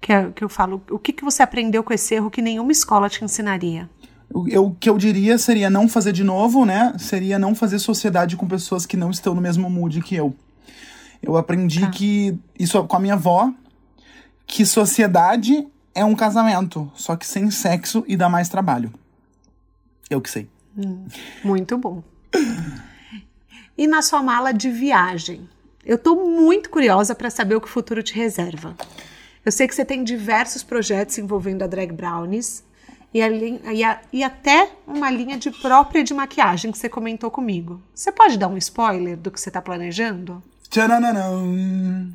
Que, 0.00 0.12
é, 0.12 0.30
que 0.30 0.44
eu 0.44 0.48
falo, 0.48 0.80
o 0.90 0.98
que, 0.98 1.12
que 1.12 1.24
você 1.24 1.42
aprendeu 1.42 1.82
com 1.82 1.92
esse 1.92 2.14
erro 2.14 2.30
que 2.30 2.40
nenhuma 2.42 2.70
escola 2.70 3.08
te 3.08 3.24
ensinaria? 3.24 3.88
O 4.32 4.48
eu- 4.48 4.66
o 4.66 4.74
que 4.74 4.90
eu 4.90 4.98
diria 4.98 5.38
seria 5.38 5.70
não 5.70 5.88
fazer 5.88 6.12
de 6.12 6.24
novo, 6.24 6.64
né? 6.64 6.92
Seria 6.98 7.38
não 7.38 7.54
fazer 7.54 7.78
sociedade 7.78 8.36
com 8.36 8.46
pessoas 8.46 8.84
que 8.84 8.96
não 8.96 9.10
estão 9.10 9.34
no 9.34 9.40
mesmo 9.40 9.70
mood 9.70 10.00
que 10.02 10.14
eu. 10.14 10.34
Eu 11.22 11.36
aprendi 11.36 11.80
Tá. 11.80 11.90
que, 11.90 12.38
isso 12.58 12.82
com 12.84 12.96
a 12.96 13.00
minha 13.00 13.14
avó, 13.14 13.50
que 14.46 14.66
sociedade 14.66 15.66
é 15.94 16.04
um 16.04 16.14
casamento, 16.14 16.90
só 16.94 17.16
que 17.16 17.26
sem 17.26 17.50
sexo 17.50 18.04
e 18.06 18.16
dá 18.16 18.28
mais 18.28 18.48
trabalho. 18.48 18.92
Eu 20.10 20.20
que 20.20 20.30
sei. 20.30 20.48
Muito 21.42 21.78
bom. 21.78 22.02
E 23.78 23.86
na 23.86 24.02
sua 24.02 24.22
mala 24.22 24.52
de 24.52 24.70
viagem? 24.70 25.48
Eu 25.84 25.96
tô 25.98 26.16
muito 26.16 26.68
curiosa 26.70 27.14
para 27.14 27.30
saber 27.30 27.54
o 27.54 27.60
que 27.60 27.66
o 27.66 27.70
futuro 27.70 28.02
te 28.02 28.14
reserva. 28.14 28.74
Eu 29.44 29.52
sei 29.52 29.68
que 29.68 29.74
você 29.74 29.84
tem 29.84 30.02
diversos 30.02 30.62
projetos 30.62 31.16
envolvendo 31.18 31.62
a 31.62 31.66
Drag 31.66 31.92
Brownies 31.92 32.64
e, 33.18 33.22
a 33.22 33.72
e 33.72 33.84
a- 33.84 34.00
e 34.12 34.22
até 34.24 34.70
uma 34.86 35.10
linha 35.10 35.36
de 35.38 35.50
própria 35.50 36.02
de 36.04 36.12
maquiagem 36.14 36.70
que 36.72 36.78
você 36.78 36.88
comentou 36.88 37.30
comigo. 37.30 37.80
Você 37.94 38.10
pode 38.12 38.36
dar 38.38 38.48
um 38.48 38.56
spoiler 38.56 39.16
do 39.16 39.30
que 39.30 39.40
você 39.40 39.50
tá 39.50 39.60
planejando? 39.62 40.42
Tchananã. 40.70 42.08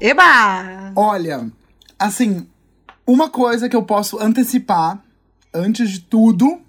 Eba! 0.00 0.92
Olha, 0.96 1.50
assim, 1.98 2.46
uma 3.06 3.28
coisa 3.28 3.68
que 3.68 3.76
eu 3.76 3.82
posso 3.82 4.18
antecipar, 4.18 4.98
antes 5.52 5.90
de 5.90 6.00
tudo, 6.00 6.60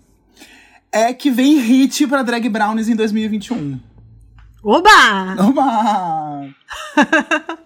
é 0.92 1.14
que 1.14 1.32
vem 1.32 1.58
hit 1.60 2.06
pra 2.08 2.24
Drag 2.24 2.48
Brownies 2.50 2.90
em 2.90 2.96
2021. 2.96 3.80
Oba! 4.64 4.90
Oba! 5.40 6.50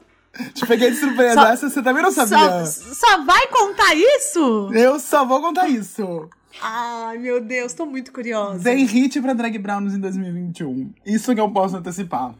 Te 0.53 0.65
peguei 0.65 0.91
de 0.91 0.97
surpresa. 0.97 1.33
Só- 1.33 1.47
Essa 1.47 1.69
você 1.69 1.81
também 1.81 2.03
não 2.03 2.11
sabia. 2.11 2.65
Só, 2.65 2.93
só 2.93 3.23
vai 3.23 3.47
contar 3.47 3.93
isso? 3.95 4.69
Eu 4.73 4.99
só 4.99 5.25
vou 5.25 5.41
contar 5.41 5.67
isso. 5.69 6.29
Ai, 6.61 7.17
meu 7.17 7.41
Deus, 7.41 7.73
tô 7.73 7.85
muito 7.85 8.11
curiosa. 8.13 8.59
Vem 8.59 8.85
hit 8.85 9.19
pra 9.21 9.33
Drag 9.33 9.57
Brownies 9.57 9.93
em 9.93 9.99
2021. 9.99 10.93
Isso 11.05 11.33
que 11.33 11.39
eu 11.41 11.49
posso 11.51 11.75
antecipar. 11.77 12.33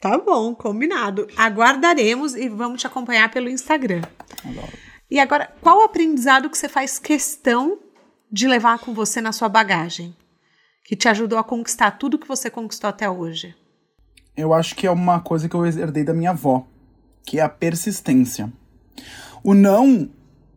Tá 0.00 0.18
bom, 0.18 0.54
combinado. 0.54 1.26
Aguardaremos 1.36 2.34
e 2.34 2.48
vamos 2.48 2.80
te 2.80 2.86
acompanhar 2.86 3.30
pelo 3.30 3.48
Instagram. 3.48 4.02
Adoro. 4.44 4.72
E 5.10 5.18
agora, 5.20 5.50
qual 5.60 5.78
o 5.78 5.82
aprendizado 5.82 6.50
que 6.50 6.56
você 6.58 6.68
faz 6.68 6.98
questão 6.98 7.78
de 8.30 8.48
levar 8.48 8.78
com 8.78 8.92
você 8.94 9.20
na 9.20 9.30
sua 9.32 9.48
bagagem? 9.48 10.14
Que 10.84 10.96
te 10.96 11.08
ajudou 11.08 11.38
a 11.38 11.44
conquistar 11.44 11.92
tudo 11.92 12.18
que 12.18 12.26
você 12.26 12.50
conquistou 12.50 12.88
até 12.90 13.08
hoje? 13.08 13.54
Eu 14.36 14.52
acho 14.52 14.74
que 14.74 14.86
é 14.86 14.90
uma 14.90 15.20
coisa 15.20 15.48
que 15.48 15.54
eu 15.54 15.64
herdei 15.64 16.02
da 16.02 16.12
minha 16.14 16.30
avó, 16.30 16.66
que 17.24 17.38
é 17.38 17.42
a 17.42 17.48
persistência. 17.48 18.52
O 19.42 19.54
não, 19.54 20.08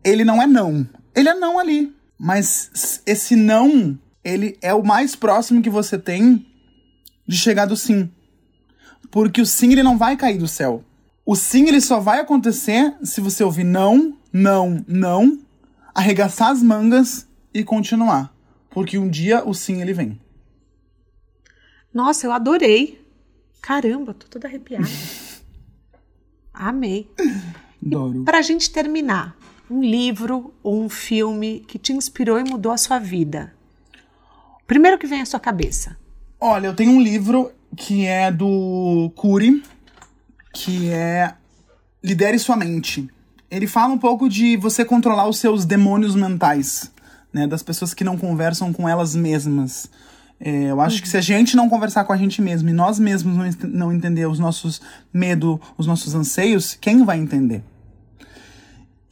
ele 0.03 0.23
não 0.23 0.41
é 0.41 0.47
não. 0.47 0.87
Ele 1.15 1.29
é 1.29 1.33
não 1.33 1.57
ali. 1.57 1.95
Mas 2.17 3.01
esse 3.05 3.35
não, 3.35 3.97
ele 4.23 4.57
é 4.61 4.73
o 4.73 4.83
mais 4.83 5.15
próximo 5.15 5.61
que 5.61 5.69
você 5.69 5.97
tem 5.97 6.45
de 7.27 7.37
chegar 7.37 7.65
do 7.65 7.75
sim. 7.75 8.09
Porque 9.11 9.41
o 9.41 9.45
sim, 9.45 9.71
ele 9.71 9.83
não 9.83 9.97
vai 9.97 10.15
cair 10.15 10.37
do 10.37 10.47
céu. 10.47 10.83
O 11.25 11.35
sim, 11.35 11.67
ele 11.67 11.81
só 11.81 11.99
vai 11.99 12.19
acontecer 12.19 12.95
se 13.03 13.19
você 13.19 13.43
ouvir 13.43 13.63
não, 13.63 14.17
não, 14.31 14.83
não, 14.87 15.39
arregaçar 15.93 16.49
as 16.49 16.61
mangas 16.61 17.27
e 17.53 17.63
continuar. 17.63 18.33
Porque 18.69 18.97
um 18.97 19.09
dia 19.09 19.43
o 19.43 19.53
sim, 19.53 19.81
ele 19.81 19.93
vem. 19.93 20.19
Nossa, 21.93 22.27
eu 22.27 22.31
adorei. 22.31 23.01
Caramba, 23.61 24.13
tô 24.13 24.27
toda 24.27 24.47
arrepiada. 24.47 24.85
Amei. 26.55 27.09
Adoro. 27.85 28.23
Pra 28.23 28.41
gente 28.41 28.71
terminar, 28.71 29.35
um 29.69 29.81
livro 29.81 30.53
ou 30.63 30.83
um 30.83 30.89
filme 30.89 31.63
que 31.67 31.77
te 31.77 31.93
inspirou 31.93 32.39
e 32.39 32.43
mudou 32.43 32.71
a 32.71 32.77
sua 32.77 32.99
vida. 32.99 33.53
Primeiro 34.67 34.97
que 34.97 35.07
vem 35.07 35.21
à 35.21 35.25
sua 35.25 35.39
cabeça. 35.39 35.97
Olha, 36.39 36.67
eu 36.67 36.75
tenho 36.75 36.91
um 36.91 37.01
livro 37.01 37.51
que 37.75 38.05
é 38.05 38.31
do 38.31 39.11
Cury, 39.15 39.63
que 40.53 40.89
é 40.89 41.33
Lidere 42.03 42.39
Sua 42.39 42.55
Mente. 42.55 43.09
Ele 43.49 43.67
fala 43.67 43.93
um 43.93 43.97
pouco 43.97 44.27
de 44.27 44.57
você 44.57 44.83
controlar 44.83 45.27
os 45.27 45.37
seus 45.37 45.65
demônios 45.65 46.15
mentais, 46.15 46.91
né? 47.31 47.47
Das 47.47 47.61
pessoas 47.61 47.93
que 47.93 48.03
não 48.03 48.17
conversam 48.17 48.73
com 48.73 48.87
elas 48.87 49.15
mesmas. 49.15 49.89
É, 50.39 50.65
eu 50.65 50.81
acho 50.81 51.01
que 51.01 51.07
se 51.07 51.15
a 51.17 51.21
gente 51.21 51.55
não 51.55 51.69
conversar 51.69 52.03
com 52.03 52.11
a 52.11 52.17
gente 52.17 52.41
mesmo 52.41 52.69
e 52.69 52.73
nós 52.73 52.99
mesmos 52.99 53.37
não, 53.37 53.45
ent- 53.45 53.63
não 53.63 53.91
entender 53.93 54.25
os 54.27 54.37
nossos 54.37 54.81
medos, 55.13 55.57
os 55.77 55.87
nossos 55.87 56.13
anseios, 56.13 56.77
quem 56.79 57.05
vai 57.05 57.17
entender? 57.17 57.63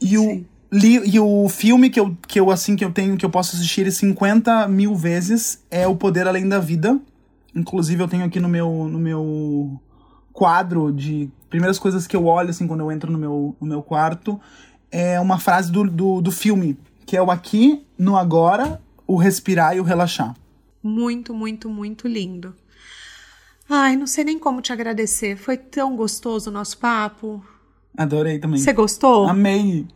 E 0.00 0.18
o, 0.18 0.22
Sim. 0.22 0.46
e 0.72 1.18
o 1.20 1.48
filme 1.48 1.88
que 1.88 1.98
eu, 1.98 2.16
que 2.28 2.38
eu 2.38 2.50
assim 2.50 2.76
que 2.76 2.84
eu 2.84 2.92
tenho, 2.92 3.16
que 3.16 3.24
eu 3.24 3.30
posso 3.30 3.56
assistir 3.56 3.90
50 3.90 4.68
mil 4.68 4.94
vezes 4.94 5.62
é 5.70 5.86
O 5.86 5.96
Poder 5.96 6.28
Além 6.28 6.46
da 6.48 6.58
Vida. 6.58 7.00
Inclusive, 7.54 8.02
eu 8.02 8.08
tenho 8.08 8.24
aqui 8.24 8.38
no 8.38 8.48
meu, 8.48 8.88
no 8.90 8.98
meu 8.98 9.80
quadro 10.32 10.92
de 10.92 11.30
primeiras 11.48 11.78
coisas 11.78 12.06
que 12.06 12.16
eu 12.16 12.26
olho 12.26 12.50
assim 12.50 12.66
quando 12.66 12.80
eu 12.80 12.90
entro 12.92 13.10
no 13.10 13.16
meu, 13.18 13.56
no 13.60 13.66
meu 13.66 13.82
quarto. 13.82 14.38
É 14.90 15.18
uma 15.20 15.38
frase 15.38 15.72
do, 15.72 15.84
do, 15.88 16.20
do 16.20 16.30
filme, 16.30 16.76
que 17.06 17.16
é 17.16 17.22
o 17.22 17.30
aqui, 17.30 17.84
no 17.98 18.16
agora, 18.16 18.80
o 19.06 19.16
respirar 19.16 19.74
e 19.76 19.80
o 19.80 19.84
relaxar. 19.84 20.34
Muito, 20.84 21.32
muito, 21.32 21.70
muito 21.70 22.06
lindo. 22.06 22.54
Ai, 23.66 23.96
não 23.96 24.06
sei 24.06 24.22
nem 24.22 24.38
como 24.38 24.60
te 24.60 24.70
agradecer. 24.70 25.34
Foi 25.34 25.56
tão 25.56 25.96
gostoso 25.96 26.50
o 26.50 26.52
nosso 26.52 26.76
papo. 26.76 27.42
Adorei 27.96 28.38
também. 28.38 28.60
Você 28.60 28.70
gostou? 28.74 29.26
Amei. 29.26 29.86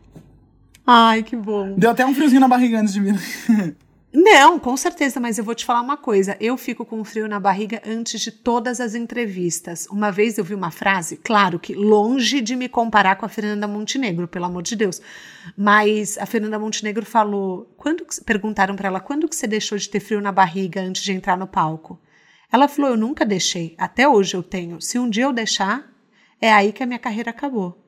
Ai, 0.86 1.22
que 1.22 1.36
bom. 1.36 1.74
Deu 1.76 1.90
até 1.90 2.06
um 2.06 2.14
friozinho 2.14 2.40
na 2.40 2.48
barriga 2.48 2.80
antes 2.80 2.94
de 2.94 3.00
vir. 3.00 3.20
Não, 4.10 4.58
com 4.58 4.74
certeza, 4.74 5.20
mas 5.20 5.36
eu 5.36 5.44
vou 5.44 5.54
te 5.54 5.66
falar 5.66 5.82
uma 5.82 5.96
coisa. 5.96 6.34
Eu 6.40 6.56
fico 6.56 6.82
com 6.84 7.04
frio 7.04 7.28
na 7.28 7.38
barriga 7.38 7.82
antes 7.86 8.20
de 8.22 8.32
todas 8.32 8.80
as 8.80 8.94
entrevistas. 8.94 9.86
Uma 9.90 10.10
vez 10.10 10.38
eu 10.38 10.44
vi 10.44 10.54
uma 10.54 10.70
frase, 10.70 11.18
claro 11.18 11.58
que 11.58 11.74
longe 11.74 12.40
de 12.40 12.56
me 12.56 12.70
comparar 12.70 13.16
com 13.16 13.26
a 13.26 13.28
Fernanda 13.28 13.68
Montenegro, 13.68 14.26
pelo 14.26 14.46
amor 14.46 14.62
de 14.62 14.74
Deus. 14.74 15.02
Mas 15.56 16.16
a 16.16 16.24
Fernanda 16.24 16.58
Montenegro 16.58 17.04
falou, 17.04 17.70
quando 17.76 18.06
perguntaram 18.24 18.74
para 18.74 18.88
ela, 18.88 19.00
quando 19.00 19.28
que 19.28 19.36
você 19.36 19.46
deixou 19.46 19.76
de 19.76 19.88
ter 19.90 20.00
frio 20.00 20.22
na 20.22 20.32
barriga 20.32 20.80
antes 20.80 21.02
de 21.02 21.12
entrar 21.12 21.36
no 21.36 21.46
palco? 21.46 22.00
Ela 22.50 22.66
falou, 22.66 22.92
eu 22.92 22.96
nunca 22.96 23.26
deixei, 23.26 23.74
até 23.76 24.08
hoje 24.08 24.34
eu 24.34 24.42
tenho. 24.42 24.80
Se 24.80 24.98
um 24.98 25.10
dia 25.10 25.24
eu 25.24 25.34
deixar, 25.34 25.86
é 26.40 26.50
aí 26.50 26.72
que 26.72 26.82
a 26.82 26.86
minha 26.86 26.98
carreira 26.98 27.28
acabou. 27.28 27.87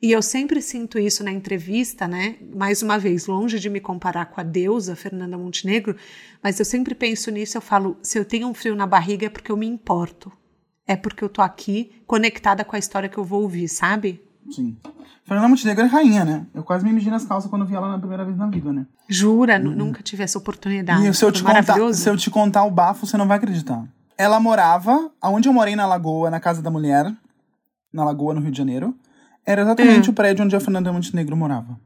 E 0.00 0.12
eu 0.12 0.22
sempre 0.22 0.62
sinto 0.62 0.96
isso 0.98 1.24
na 1.24 1.32
entrevista, 1.32 2.06
né? 2.06 2.36
Mais 2.54 2.82
uma 2.82 2.98
vez, 2.98 3.26
longe 3.26 3.58
de 3.58 3.68
me 3.68 3.80
comparar 3.80 4.26
com 4.26 4.40
a 4.40 4.44
deusa 4.44 4.94
Fernanda 4.94 5.36
Montenegro, 5.36 5.96
mas 6.42 6.58
eu 6.58 6.64
sempre 6.64 6.94
penso 6.94 7.30
nisso, 7.32 7.56
eu 7.56 7.60
falo, 7.60 7.96
se 8.00 8.16
eu 8.18 8.24
tenho 8.24 8.46
um 8.46 8.54
frio 8.54 8.76
na 8.76 8.86
barriga 8.86 9.26
é 9.26 9.28
porque 9.28 9.50
eu 9.50 9.56
me 9.56 9.66
importo. 9.66 10.30
É 10.86 10.94
porque 10.96 11.22
eu 11.24 11.28
tô 11.28 11.42
aqui 11.42 11.90
conectada 12.06 12.64
com 12.64 12.76
a 12.76 12.78
história 12.78 13.08
que 13.08 13.18
eu 13.18 13.24
vou 13.24 13.42
ouvir, 13.42 13.68
sabe? 13.68 14.22
Sim. 14.50 14.76
Fernanda 15.24 15.48
Montenegro 15.48 15.84
é 15.84 15.88
rainha, 15.88 16.24
né? 16.24 16.46
Eu 16.54 16.62
quase 16.62 16.84
me 16.84 16.92
mijei 16.92 17.10
nas 17.10 17.24
calças 17.26 17.50
quando 17.50 17.66
vi 17.66 17.74
ela 17.74 17.88
na 17.90 17.98
primeira 17.98 18.24
vez 18.24 18.38
na 18.38 18.46
vida, 18.46 18.72
né? 18.72 18.86
Jura, 19.08 19.58
nu- 19.58 19.72
nunca 19.74 20.02
tive 20.02 20.22
essa 20.22 20.38
oportunidade. 20.38 21.06
E 21.06 21.12
se 21.12 21.22
eu, 21.24 21.30
te 21.32 21.42
contar, 21.42 21.92
se 21.92 22.08
eu 22.08 22.16
te 22.16 22.30
contar 22.30 22.64
o 22.64 22.70
bafo, 22.70 23.04
você 23.04 23.16
não 23.18 23.26
vai 23.28 23.36
acreditar. 23.36 23.84
Ela 24.16 24.40
morava, 24.40 25.10
aonde 25.20 25.48
eu 25.48 25.52
morei 25.52 25.76
na 25.76 25.86
Lagoa, 25.86 26.30
na 26.30 26.40
Casa 26.40 26.62
da 26.62 26.70
Mulher, 26.70 27.12
na 27.92 28.04
Lagoa, 28.04 28.32
no 28.32 28.40
Rio 28.40 28.50
de 28.50 28.56
Janeiro, 28.56 28.94
era 29.48 29.62
exatamente 29.62 30.10
o 30.10 30.12
prédio 30.12 30.44
onde 30.44 30.54
a 30.54 30.60
Fernanda 30.60 30.92
Montenegro 30.92 31.34
morava. 31.34 31.80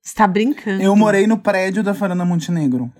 Você 0.00 0.14
tá 0.14 0.24
brincando. 0.24 0.80
Eu 0.80 0.94
morei 0.94 1.26
no 1.26 1.36
prédio 1.36 1.82
da 1.82 1.92
Fernanda 1.92 2.24
Montenegro. 2.24 2.92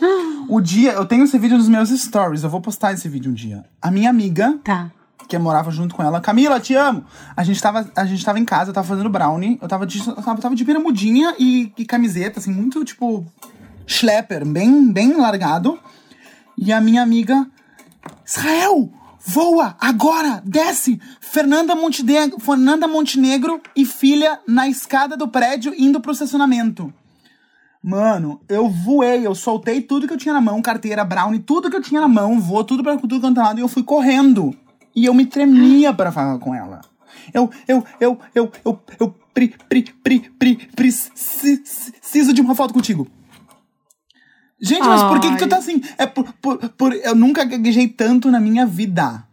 O 0.48 0.60
dia, 0.60 0.92
eu 0.92 1.06
tenho 1.06 1.24
esse 1.24 1.38
vídeo 1.38 1.56
nos 1.56 1.68
meus 1.70 1.88
stories, 1.88 2.42
eu 2.44 2.50
vou 2.50 2.60
postar 2.60 2.92
esse 2.92 3.08
vídeo 3.08 3.30
um 3.30 3.34
dia. 3.34 3.64
A 3.80 3.90
minha 3.90 4.10
amiga, 4.10 4.58
Tá. 4.62 4.90
que 5.26 5.38
morava 5.38 5.70
junto 5.70 5.94
com 5.94 6.02
ela. 6.02 6.20
Camila, 6.20 6.60
te 6.60 6.74
amo! 6.74 7.04
A 7.34 7.42
gente 7.42 7.60
tava, 7.62 7.90
a 7.96 8.04
gente 8.04 8.22
tava 8.22 8.38
em 8.38 8.44
casa, 8.44 8.68
eu 8.70 8.74
tava 8.74 8.86
fazendo 8.86 9.08
brownie. 9.08 9.58
Eu 9.60 9.66
tava 9.68 9.86
de, 9.86 10.06
eu 10.06 10.14
tava, 10.16 10.40
tava 10.40 10.54
de 10.54 10.62
bermudinha 10.64 11.34
e, 11.38 11.72
e 11.78 11.84
camiseta, 11.86 12.40
assim, 12.40 12.52
muito, 12.52 12.84
tipo, 12.84 13.24
schlepper, 13.86 14.46
bem, 14.46 14.92
bem 14.92 15.16
largado. 15.16 15.78
E 16.58 16.72
a 16.72 16.80
minha 16.80 17.02
amiga, 17.02 17.46
Israel, 18.26 18.90
voa, 19.24 19.76
agora, 19.80 20.42
desce! 20.44 21.00
Fernanda 21.20 21.74
Montenegro, 21.74 22.38
Fernanda 22.38 22.86
Montenegro 22.86 23.60
e 23.74 23.84
filha 23.84 24.38
na 24.46 24.68
escada 24.68 25.16
do 25.16 25.28
prédio 25.28 25.74
indo 25.76 26.00
pro 26.00 26.12
estacionamento. 26.12 26.92
Mano, 27.82 28.40
eu 28.48 28.68
voei, 28.68 29.26
eu 29.26 29.34
soltei 29.34 29.82
tudo 29.82 30.06
que 30.06 30.14
eu 30.14 30.18
tinha 30.18 30.32
na 30.32 30.40
mão, 30.40 30.62
carteira, 30.62 31.04
brownie, 31.04 31.38
tudo 31.38 31.68
que 31.68 31.76
eu 31.76 31.82
tinha 31.82 32.00
na 32.00 32.08
mão, 32.08 32.40
voou 32.40 32.64
tudo 32.64 32.82
pra 32.82 32.96
tudo 32.96 33.20
quanto 33.20 33.40
é 33.40 33.42
lado 33.42 33.58
e 33.58 33.62
eu 33.62 33.68
fui 33.68 33.82
correndo. 33.82 34.56
E 34.96 35.04
eu 35.04 35.12
me 35.12 35.26
tremia 35.26 35.92
pra 35.92 36.12
falar 36.12 36.38
com 36.38 36.54
ela. 36.54 36.80
Eu, 37.32 37.50
eu, 37.66 37.84
eu, 38.00 38.18
eu, 38.34 38.52
eu, 38.64 38.80
eu, 38.98 39.14
pri, 39.34 39.54
pri, 39.68 39.82
pri, 40.02 40.20
pri, 40.38 40.68
preciso 40.74 42.32
de 42.32 42.40
uma 42.40 42.54
foto 42.54 42.72
contigo. 42.72 43.06
Gente, 44.60 44.86
mas 44.86 45.02
por 45.02 45.20
que, 45.20 45.30
que 45.30 45.38
tu 45.38 45.48
tá 45.48 45.58
assim? 45.58 45.82
É 45.98 46.06
por, 46.06 46.32
por, 46.34 46.58
por, 46.70 46.92
eu 46.92 47.14
nunca 47.14 47.44
gaguejei 47.44 47.88
tanto 47.88 48.30
na 48.30 48.40
minha 48.40 48.64
vida. 48.64 49.26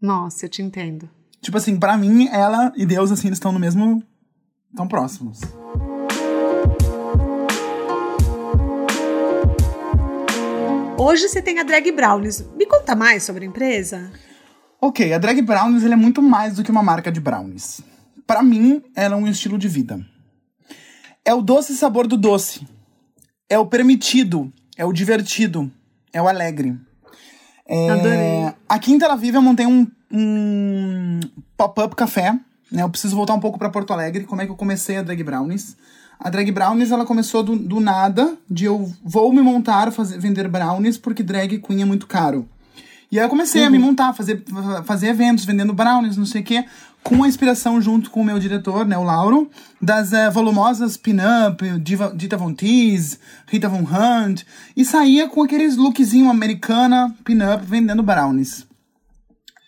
Nossa, 0.00 0.46
eu 0.46 0.48
te 0.48 0.62
entendo. 0.62 1.08
Tipo 1.40 1.58
assim, 1.58 1.78
pra 1.78 1.96
mim, 1.96 2.28
ela 2.28 2.72
e 2.76 2.86
Deus, 2.86 3.10
assim, 3.10 3.28
eles 3.28 3.36
estão 3.36 3.52
no 3.52 3.58
mesmo. 3.58 4.02
tão 4.74 4.86
próximos. 4.86 5.40
Hoje 10.98 11.28
você 11.28 11.42
tem 11.42 11.58
a 11.58 11.64
Drag 11.64 11.90
Brownies. 11.90 12.44
Me 12.56 12.64
conta 12.64 12.94
mais 12.94 13.24
sobre 13.24 13.44
a 13.44 13.48
empresa. 13.48 14.12
Ok, 14.80 15.12
a 15.12 15.18
Drag 15.18 15.42
Brownies 15.42 15.84
é 15.84 15.96
muito 15.96 16.22
mais 16.22 16.54
do 16.54 16.62
que 16.62 16.70
uma 16.70 16.82
marca 16.82 17.10
de 17.10 17.20
brownies. 17.20 17.80
Pra 18.24 18.42
mim, 18.42 18.82
ela 18.94 19.16
é 19.16 19.18
um 19.18 19.26
estilo 19.26 19.58
de 19.58 19.66
vida. 19.68 20.00
É 21.24 21.34
o 21.34 21.42
doce 21.42 21.76
sabor 21.76 22.06
do 22.06 22.16
doce. 22.16 22.66
É 23.52 23.58
o 23.58 23.66
permitido. 23.66 24.52
É 24.76 24.84
o 24.84 24.92
divertido. 24.92 25.70
É 26.12 26.20
o 26.22 26.26
alegre. 26.28 26.76
É, 27.66 27.90
Adorei. 27.90 28.54
Aqui 28.68 28.92
em 28.92 28.98
Tel 28.98 29.10
Aviv 29.10 29.34
eu 29.34 29.42
montei 29.42 29.66
um, 29.66 29.86
um 30.10 31.20
pop-up 31.56 31.94
café. 31.94 32.32
Né? 32.70 32.82
Eu 32.82 32.88
preciso 32.88 33.14
voltar 33.14 33.34
um 33.34 33.40
pouco 33.40 33.58
pra 33.58 33.68
Porto 33.70 33.92
Alegre. 33.92 34.24
Como 34.24 34.40
é 34.40 34.46
que 34.46 34.50
eu 34.52 34.56
comecei 34.56 34.96
a 34.96 35.02
Drag 35.02 35.22
Brownies? 35.22 35.76
A 36.18 36.30
Drag 36.30 36.50
Brownies 36.50 36.90
ela 36.90 37.04
começou 37.04 37.42
do, 37.42 37.56
do 37.56 37.80
nada, 37.80 38.34
de 38.48 38.64
eu 38.64 38.90
vou 39.04 39.32
me 39.32 39.42
montar, 39.42 39.90
fazer, 39.90 40.18
vender 40.18 40.46
brownies, 40.48 40.96
porque 40.96 41.20
drag 41.22 41.58
queen 41.58 41.82
é 41.82 41.84
muito 41.84 42.06
caro. 42.06 42.48
E 43.10 43.18
aí 43.18 43.24
eu 43.24 43.28
comecei 43.28 43.64
a 43.64 43.68
me 43.68 43.76
montar, 43.78 44.14
fazer, 44.14 44.42
fa- 44.48 44.82
fazer 44.84 45.08
eventos, 45.08 45.44
vendendo 45.44 45.72
brownies, 45.74 46.16
não 46.16 46.24
sei 46.24 46.40
o 46.40 46.44
quê, 46.44 46.64
com 47.02 47.22
a 47.24 47.28
inspiração 47.28 47.80
junto 47.80 48.10
com 48.10 48.20
o 48.20 48.24
meu 48.24 48.38
diretor, 48.38 48.86
né, 48.86 48.96
o 48.96 49.02
Lauro, 49.02 49.50
das 49.80 50.12
eh, 50.12 50.30
volumosas 50.30 50.96
pin-up, 50.96 51.64
Dita 52.14 52.36
Von 52.36 52.54
Teese, 52.54 53.18
Rita 53.46 53.68
Von 53.68 53.84
Hunt, 53.84 54.42
e 54.76 54.84
saía 54.84 55.28
com 55.28 55.42
aqueles 55.42 55.76
lookzinho 55.76 56.30
americana, 56.30 57.14
pin-up, 57.24 57.64
vendendo 57.66 58.02
brownies. 58.02 58.66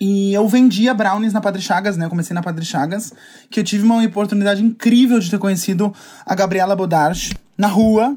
E 0.00 0.34
eu 0.34 0.46
vendia 0.48 0.92
brownies 0.92 1.32
na 1.32 1.40
Padre 1.40 1.62
Chagas, 1.62 1.96
né? 1.96 2.04
Eu 2.04 2.10
comecei 2.10 2.34
na 2.34 2.42
Padre 2.42 2.64
Chagas, 2.64 3.12
que 3.50 3.60
eu 3.60 3.64
tive 3.64 3.84
uma 3.84 4.02
oportunidade 4.02 4.62
incrível 4.62 5.18
de 5.18 5.30
ter 5.30 5.38
conhecido 5.38 5.94
a 6.26 6.34
Gabriela 6.34 6.76
Bodarch 6.76 7.34
na 7.56 7.68
rua. 7.68 8.16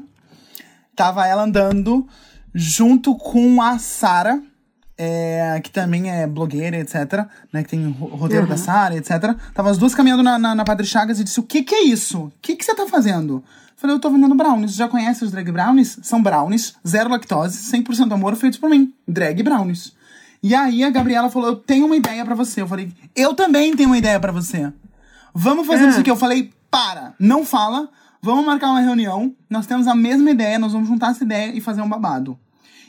Tava 0.94 1.26
ela 1.26 1.44
andando 1.44 2.06
junto 2.54 3.14
com 3.16 3.62
a 3.62 3.78
Sara, 3.78 4.42
é, 4.98 5.60
que 5.62 5.70
também 5.70 6.10
é 6.10 6.26
blogueira, 6.26 6.76
etc. 6.76 7.24
Né, 7.52 7.62
que 7.62 7.70
tem 7.70 7.88
roteiro 7.90 8.46
da 8.48 8.56
Sara, 8.56 8.96
etc. 8.96 9.36
Tava 9.54 9.70
as 9.70 9.78
duas 9.78 9.94
caminhando 9.94 10.22
na, 10.24 10.38
na, 10.38 10.54
na 10.56 10.64
Padre 10.64 10.84
Chagas 10.84 11.20
e 11.20 11.24
disse: 11.24 11.38
O 11.38 11.44
que 11.44 11.62
que 11.62 11.74
é 11.74 11.84
isso? 11.84 12.24
O 12.24 12.32
que 12.42 12.56
que 12.56 12.64
você 12.64 12.74
tá 12.74 12.86
fazendo? 12.88 13.42
Falei, 13.76 13.94
eu 13.94 14.00
tô 14.00 14.10
vendendo 14.10 14.34
brownies. 14.34 14.74
Já 14.74 14.88
conhece 14.88 15.24
os 15.24 15.30
drag 15.30 15.52
brownies? 15.52 16.00
São 16.02 16.20
brownies, 16.20 16.74
zero 16.84 17.08
lactose, 17.08 17.70
100% 17.72 18.12
amor, 18.12 18.34
feitos 18.34 18.58
por 18.58 18.68
mim. 18.68 18.92
Drag 19.06 19.40
brownies. 19.40 19.92
E 20.42 20.52
aí 20.52 20.82
a 20.82 20.90
Gabriela 20.90 21.30
falou: 21.30 21.50
Eu 21.50 21.56
tenho 21.56 21.86
uma 21.86 21.94
ideia 21.96 22.24
pra 22.24 22.34
você. 22.34 22.60
Eu 22.60 22.66
falei: 22.66 22.92
Eu 23.14 23.34
também 23.34 23.76
tenho 23.76 23.88
uma 23.88 23.98
ideia 23.98 24.18
pra 24.18 24.32
você. 24.32 24.72
Vamos 25.32 25.64
fazer 25.66 25.84
Ah. 25.84 25.88
isso 25.90 26.00
aqui. 26.00 26.10
Eu 26.10 26.16
falei: 26.16 26.50
Para, 26.70 27.14
não 27.20 27.44
fala. 27.44 27.88
Vamos 28.20 28.44
marcar 28.44 28.70
uma 28.70 28.80
reunião. 28.80 29.32
Nós 29.48 29.64
temos 29.66 29.86
a 29.86 29.94
mesma 29.94 30.28
ideia, 30.32 30.58
nós 30.58 30.72
vamos 30.72 30.88
juntar 30.88 31.12
essa 31.12 31.22
ideia 31.22 31.52
e 31.54 31.60
fazer 31.60 31.82
um 31.82 31.88
babado. 31.88 32.36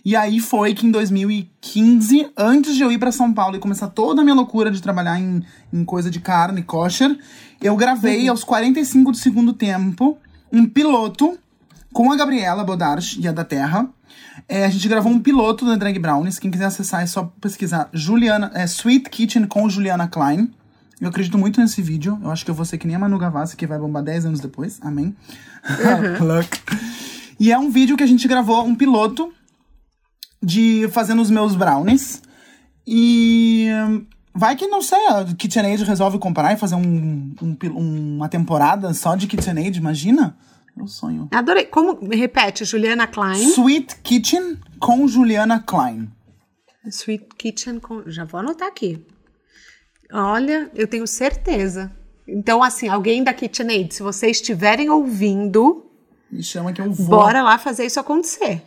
E 0.04 0.16
aí 0.16 0.40
foi 0.40 0.74
que 0.74 0.86
em 0.86 0.92
2015, 0.92 2.32
antes 2.38 2.76
de 2.76 2.82
eu 2.82 2.92
ir 2.92 2.98
pra 2.98 3.12
São 3.12 3.34
Paulo 3.34 3.56
e 3.56 3.60
começar 3.60 3.88
toda 3.88 4.22
a 4.22 4.24
minha 4.24 4.36
loucura 4.36 4.72
de 4.72 4.82
trabalhar 4.82 5.20
em, 5.20 5.44
em 5.72 5.84
coisa 5.84 6.10
de 6.10 6.20
carne, 6.20 6.64
kosher, 6.64 7.18
eu 7.62 7.76
gravei 7.76 8.28
aos 8.28 8.44
45 8.44 9.12
do 9.12 9.18
segundo 9.18 9.54
tempo 9.54 10.18
um 10.52 10.66
piloto 10.66 11.38
com 11.92 12.12
a 12.12 12.16
Gabriela 12.16 12.64
Bodarch 12.64 13.20
e 13.20 13.28
a 13.28 13.32
da 13.32 13.44
Terra. 13.44 13.90
É, 14.48 14.66
a 14.66 14.70
gente 14.70 14.88
gravou 14.88 15.12
um 15.12 15.20
piloto 15.20 15.66
da 15.66 15.76
Drag 15.76 15.98
Brownies. 16.00 16.40
Quem 16.40 16.50
quiser 16.50 16.66
acessar 16.66 17.04
é 17.04 17.06
só 17.06 17.32
pesquisar 17.42 17.90
Juliana, 17.94 18.52
é, 18.54 18.64
Sweet 18.64 19.10
Kitchen 19.10 19.46
com 19.46 19.70
Juliana 19.70 20.08
Klein. 20.08 20.52
Eu 21.00 21.10
acredito 21.10 21.38
muito 21.38 21.62
nesse 21.62 21.82
vídeo. 21.82 22.20
Eu 22.22 22.32
acho 22.32 22.44
que 22.44 22.52
eu 22.52 22.56
vou 22.56 22.66
ser 22.66 22.78
que 22.78 22.88
nem 22.88 22.96
a 22.96 23.00
Manu 23.00 23.18
Gavassi, 23.18 23.56
que 23.56 23.68
vai 23.68 23.80
bombar 23.80 24.04
10 24.04 24.26
anos 24.26 24.40
depois. 24.40 24.80
Amém. 24.82 25.16
Luck. 26.20 26.60
E 27.40 27.52
é 27.52 27.58
um 27.58 27.70
vídeo 27.70 27.96
que 27.96 28.04
a 28.04 28.08
gente 28.08 28.28
gravou, 28.28 28.66
um 28.66 28.76
piloto, 28.76 29.32
de 30.42 30.88
fazendo 30.92 31.22
os 31.22 31.30
meus 31.30 31.56
brownies. 31.56 32.22
E 32.88 33.68
vai 34.34 34.56
que, 34.56 34.68
não 34.68 34.82
sei, 34.82 35.06
a 35.08 35.26
KitchenAid 35.26 35.84
resolve 35.84 36.18
comprar 36.18 36.54
e 36.54 36.58
fazer 36.58 36.76
um, 36.76 37.36
um, 37.42 38.16
uma 38.16 38.30
temporada 38.30 38.94
só 38.94 39.16
de 39.16 39.28
KitchenAid, 39.28 39.78
imagina? 39.78 40.38
Meu 40.76 40.88
sonho. 40.88 41.28
Adorei. 41.32 41.66
Como, 41.66 42.00
repete, 42.10 42.64
Juliana 42.64 43.06
Klein. 43.06 43.50
Sweet 43.52 43.98
Kitchen 43.98 44.58
com 44.80 45.08
Juliana 45.08 45.60
Klein. 45.60 46.10
Sweet 46.86 47.28
Kitchen 47.38 47.80
com... 47.80 48.10
Já 48.10 48.24
vou 48.24 48.40
anotar 48.40 48.68
aqui. 48.68 49.06
Olha, 50.12 50.72
eu 50.74 50.88
tenho 50.88 51.06
certeza. 51.06 51.92
Então, 52.28 52.64
assim, 52.64 52.88
alguém 52.88 53.24
da 53.24 53.34
KitchenAid, 53.34 53.94
se 53.94 54.02
vocês 54.02 54.38
estiverem 54.38 54.90
ouvindo... 54.90 55.86
Me 56.32 56.42
chama 56.42 56.72
que 56.72 56.82
eu 56.82 56.92
vou. 56.92 57.08
Bora 57.08 57.44
lá 57.44 57.58
fazer 57.58 57.86
isso 57.86 58.00
acontecer 58.00 58.64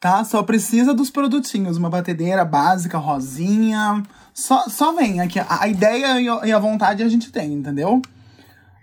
tá? 0.00 0.24
Só 0.24 0.42
precisa 0.42 0.94
dos 0.94 1.10
produtinhos, 1.10 1.76
uma 1.76 1.90
batedeira 1.90 2.44
básica, 2.44 2.98
rosinha. 2.98 4.02
Só, 4.34 4.68
só 4.68 4.92
vem 4.92 5.20
aqui. 5.20 5.38
A, 5.38 5.62
a 5.62 5.68
ideia 5.68 6.20
e 6.20 6.52
a 6.52 6.58
vontade 6.58 7.02
a 7.02 7.08
gente 7.08 7.30
tem, 7.30 7.52
entendeu? 7.52 8.02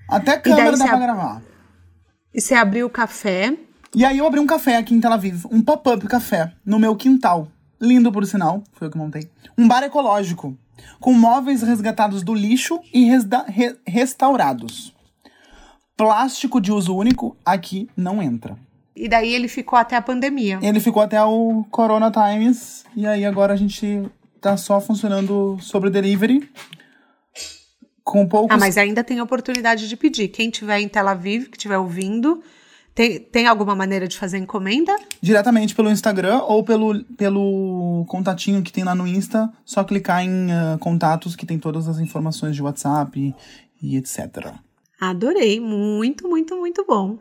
Até 0.09 0.37
câmera 0.37 0.77
dá 0.77 0.87
pra 0.87 0.97
gravar. 0.97 1.41
E 2.33 2.41
você 2.41 2.55
abriu 2.55 2.87
o 2.87 2.89
café. 2.89 3.55
E 3.95 4.03
aí 4.03 4.17
eu 4.17 4.25
abri 4.25 4.39
um 4.39 4.47
café 4.47 4.77
aqui 4.77 4.93
em 4.95 4.99
Tel 4.99 5.13
Aviv, 5.13 5.45
um 5.51 5.61
pop-up 5.61 6.07
café, 6.07 6.51
no 6.65 6.79
meu 6.79 6.95
quintal. 6.95 7.47
Lindo, 7.79 8.11
por 8.11 8.25
sinal, 8.25 8.63
foi 8.73 8.87
eu 8.87 8.91
que 8.91 8.97
montei. 8.97 9.29
Um 9.57 9.67
bar 9.67 9.83
ecológico, 9.83 10.57
com 10.99 11.13
móveis 11.13 11.61
resgatados 11.61 12.23
do 12.23 12.33
lixo 12.33 12.79
e 12.91 13.05
re 13.05 13.77
restaurados. 13.85 14.95
Plástico 15.95 16.59
de 16.59 16.71
uso 16.71 16.95
único 16.95 17.37
aqui 17.45 17.87
não 17.95 18.21
entra. 18.21 18.57
E 18.95 19.09
daí 19.09 19.33
ele 19.33 19.47
ficou 19.47 19.77
até 19.77 19.95
a 19.95 20.01
pandemia. 20.01 20.59
Ele 20.61 20.79
ficou 20.79 21.01
até 21.01 21.21
o 21.23 21.65
Corona 21.71 22.11
Times. 22.11 22.85
E 22.95 23.07
aí 23.07 23.25
agora 23.25 23.53
a 23.53 23.55
gente 23.55 24.03
tá 24.39 24.55
só 24.55 24.79
funcionando 24.79 25.57
sobre 25.59 25.89
delivery. 25.89 26.47
Com 28.03 28.27
poucos... 28.27 28.55
Ah, 28.55 28.59
mas 28.59 28.77
ainda 28.77 29.03
tem 29.03 29.21
oportunidade 29.21 29.87
de 29.87 29.95
pedir. 29.95 30.27
Quem 30.27 30.49
tiver 30.49 30.79
em 30.79 30.87
Tel 30.87 31.07
Aviv, 31.07 31.45
que 31.45 31.57
estiver 31.57 31.77
ouvindo, 31.77 32.43
tem, 32.93 33.19
tem 33.19 33.47
alguma 33.47 33.75
maneira 33.75 34.07
de 34.07 34.17
fazer 34.17 34.37
encomenda? 34.37 34.95
Diretamente 35.21 35.73
pelo 35.73 35.89
Instagram 35.89 36.39
ou 36.41 36.63
pelo, 36.63 37.03
pelo 37.17 38.05
contatinho 38.07 38.61
que 38.61 38.71
tem 38.71 38.83
lá 38.83 38.93
no 38.93 39.07
Insta. 39.07 39.51
Só 39.65 39.83
clicar 39.83 40.23
em 40.23 40.47
uh, 40.47 40.77
contatos 40.79 41.35
que 41.35 41.45
tem 41.45 41.57
todas 41.57 41.87
as 41.87 41.97
informações 41.97 42.55
de 42.55 42.61
WhatsApp 42.61 43.19
e, 43.19 43.33
e 43.81 43.97
etc. 43.97 44.53
Adorei. 45.01 45.59
Muito, 45.59 46.27
muito, 46.27 46.55
muito 46.57 46.85
bom. 46.85 47.17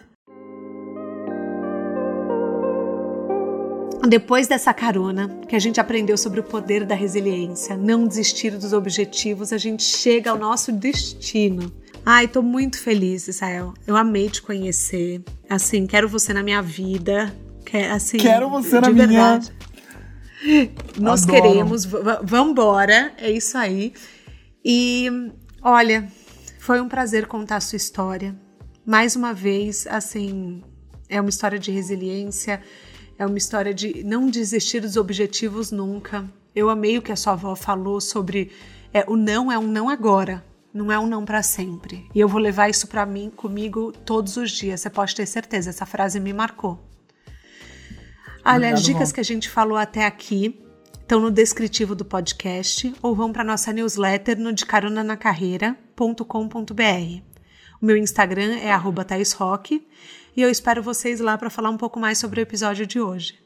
Depois 4.09 4.49
dessa 4.49 4.75
carona, 4.75 5.29
que 5.49 5.55
a 5.55 5.59
gente 5.59 5.81
aprendeu 5.81 6.17
sobre 6.19 6.41
o 6.41 6.43
poder 6.43 6.85
da 6.85 6.95
resiliência, 6.95 7.77
não 7.77 8.07
desistir 8.07 8.51
dos 8.59 8.73
objetivos, 8.73 9.53
a 9.53 9.59
gente 9.59 9.83
chega 9.85 10.31
ao 10.31 10.39
nosso 10.39 10.73
destino. 10.73 11.73
Ai, 12.05 12.27
tô 12.27 12.43
muito 12.43 12.81
feliz, 12.81 13.29
Israel. 13.29 13.73
Eu 13.87 13.97
amei 13.97 14.29
te 14.29 14.43
conhecer. 14.43 15.23
Assim, 15.49 15.87
quero 15.87 16.09
você 16.09 16.33
na 16.33 16.43
minha 16.43 16.61
vida. 16.61 17.33
Quer, 17.65 17.93
assim, 17.93 18.17
quero 18.17 18.51
você 18.51 18.81
na 18.81 18.91
verdade. 18.91 19.53
minha. 20.45 20.71
Nós 20.99 21.23
Adoro. 21.23 21.41
queremos. 21.41 21.85
Vambora. 22.25 23.13
É 23.19 23.31
isso 23.31 23.57
aí. 23.57 23.93
E 24.65 25.09
olha, 25.63 26.09
foi 26.59 26.81
um 26.81 26.89
prazer 26.89 27.27
contar 27.27 27.57
a 27.57 27.61
sua 27.61 27.77
história. 27.77 28.35
Mais 28.85 29.15
uma 29.15 29.33
vez, 29.33 29.87
assim, 29.87 30.61
é 31.09 31.21
uma 31.21 31.31
história 31.31 31.59
de 31.59 31.71
resiliência 31.71 32.61
é 33.23 33.27
uma 33.27 33.39
história 33.39 33.73
de 33.73 34.03
não 34.05 34.29
desistir 34.29 34.81
dos 34.81 34.97
objetivos 34.97 35.71
nunca. 35.71 36.29
Eu 36.55 36.69
amei 36.69 36.99
o 36.99 37.03
que 37.03 37.13
a 37.13 37.17
sua 37.17 37.35
avó 37.35 37.55
falou 37.55 38.01
sobre 38.01 38.51
é, 38.93 39.05
o 39.09 39.17
não 39.17 39.51
é 39.51 39.59
um 39.59 39.69
não 39.69 39.89
agora, 39.89 40.45
não 40.75 40.91
é 40.91 40.99
um 40.99 41.07
não 41.07 41.25
para 41.25 41.43
sempre. 41.43 42.09
E 42.15 42.21
eu 42.21 42.29
vou 42.29 42.41
levar 42.41 42.69
isso 42.69 42.89
para 42.89 43.07
mim, 43.07 43.31
comigo, 43.31 43.93
todos 44.05 44.37
os 44.37 44.51
dias. 44.51 44.81
Você 44.81 44.91
pode 44.91 45.15
ter 45.15 45.25
certeza, 45.27 45.71
essa 45.71 45.87
frase 45.87 46.19
me 46.19 46.33
marcou. 46.33 46.81
Olha, 48.45 48.57
Obrigado, 48.57 48.75
as 48.75 48.83
dicas 48.83 49.11
bom. 49.11 49.15
que 49.15 49.21
a 49.21 49.25
gente 49.25 49.49
falou 49.49 49.79
até 49.79 50.05
aqui 50.05 50.59
estão 51.01 51.21
no 51.21 51.31
descritivo 51.31 51.95
do 51.95 52.05
podcast 52.05 52.93
ou 53.01 53.15
vão 53.15 53.33
para 53.33 53.45
nossa 53.45 53.73
newsletter 53.73 54.37
no 54.39 54.53
decaronanacarreira.com.br. 54.53 57.23
O 57.81 57.87
meu 57.87 57.97
Instagram 57.97 58.57
é 58.57 58.73
@thaisrock 59.07 59.87
e 60.37 60.43
eu 60.43 60.51
espero 60.51 60.83
vocês 60.83 61.21
lá 61.21 61.37
para 61.37 61.51
falar 61.51 61.71
um 61.71 61.77
pouco 61.77 62.01
mais 62.01 62.19
sobre 62.19 62.41
o 62.41 62.43
episódio 62.43 62.87
de 62.87 63.01
hoje. 63.01 63.39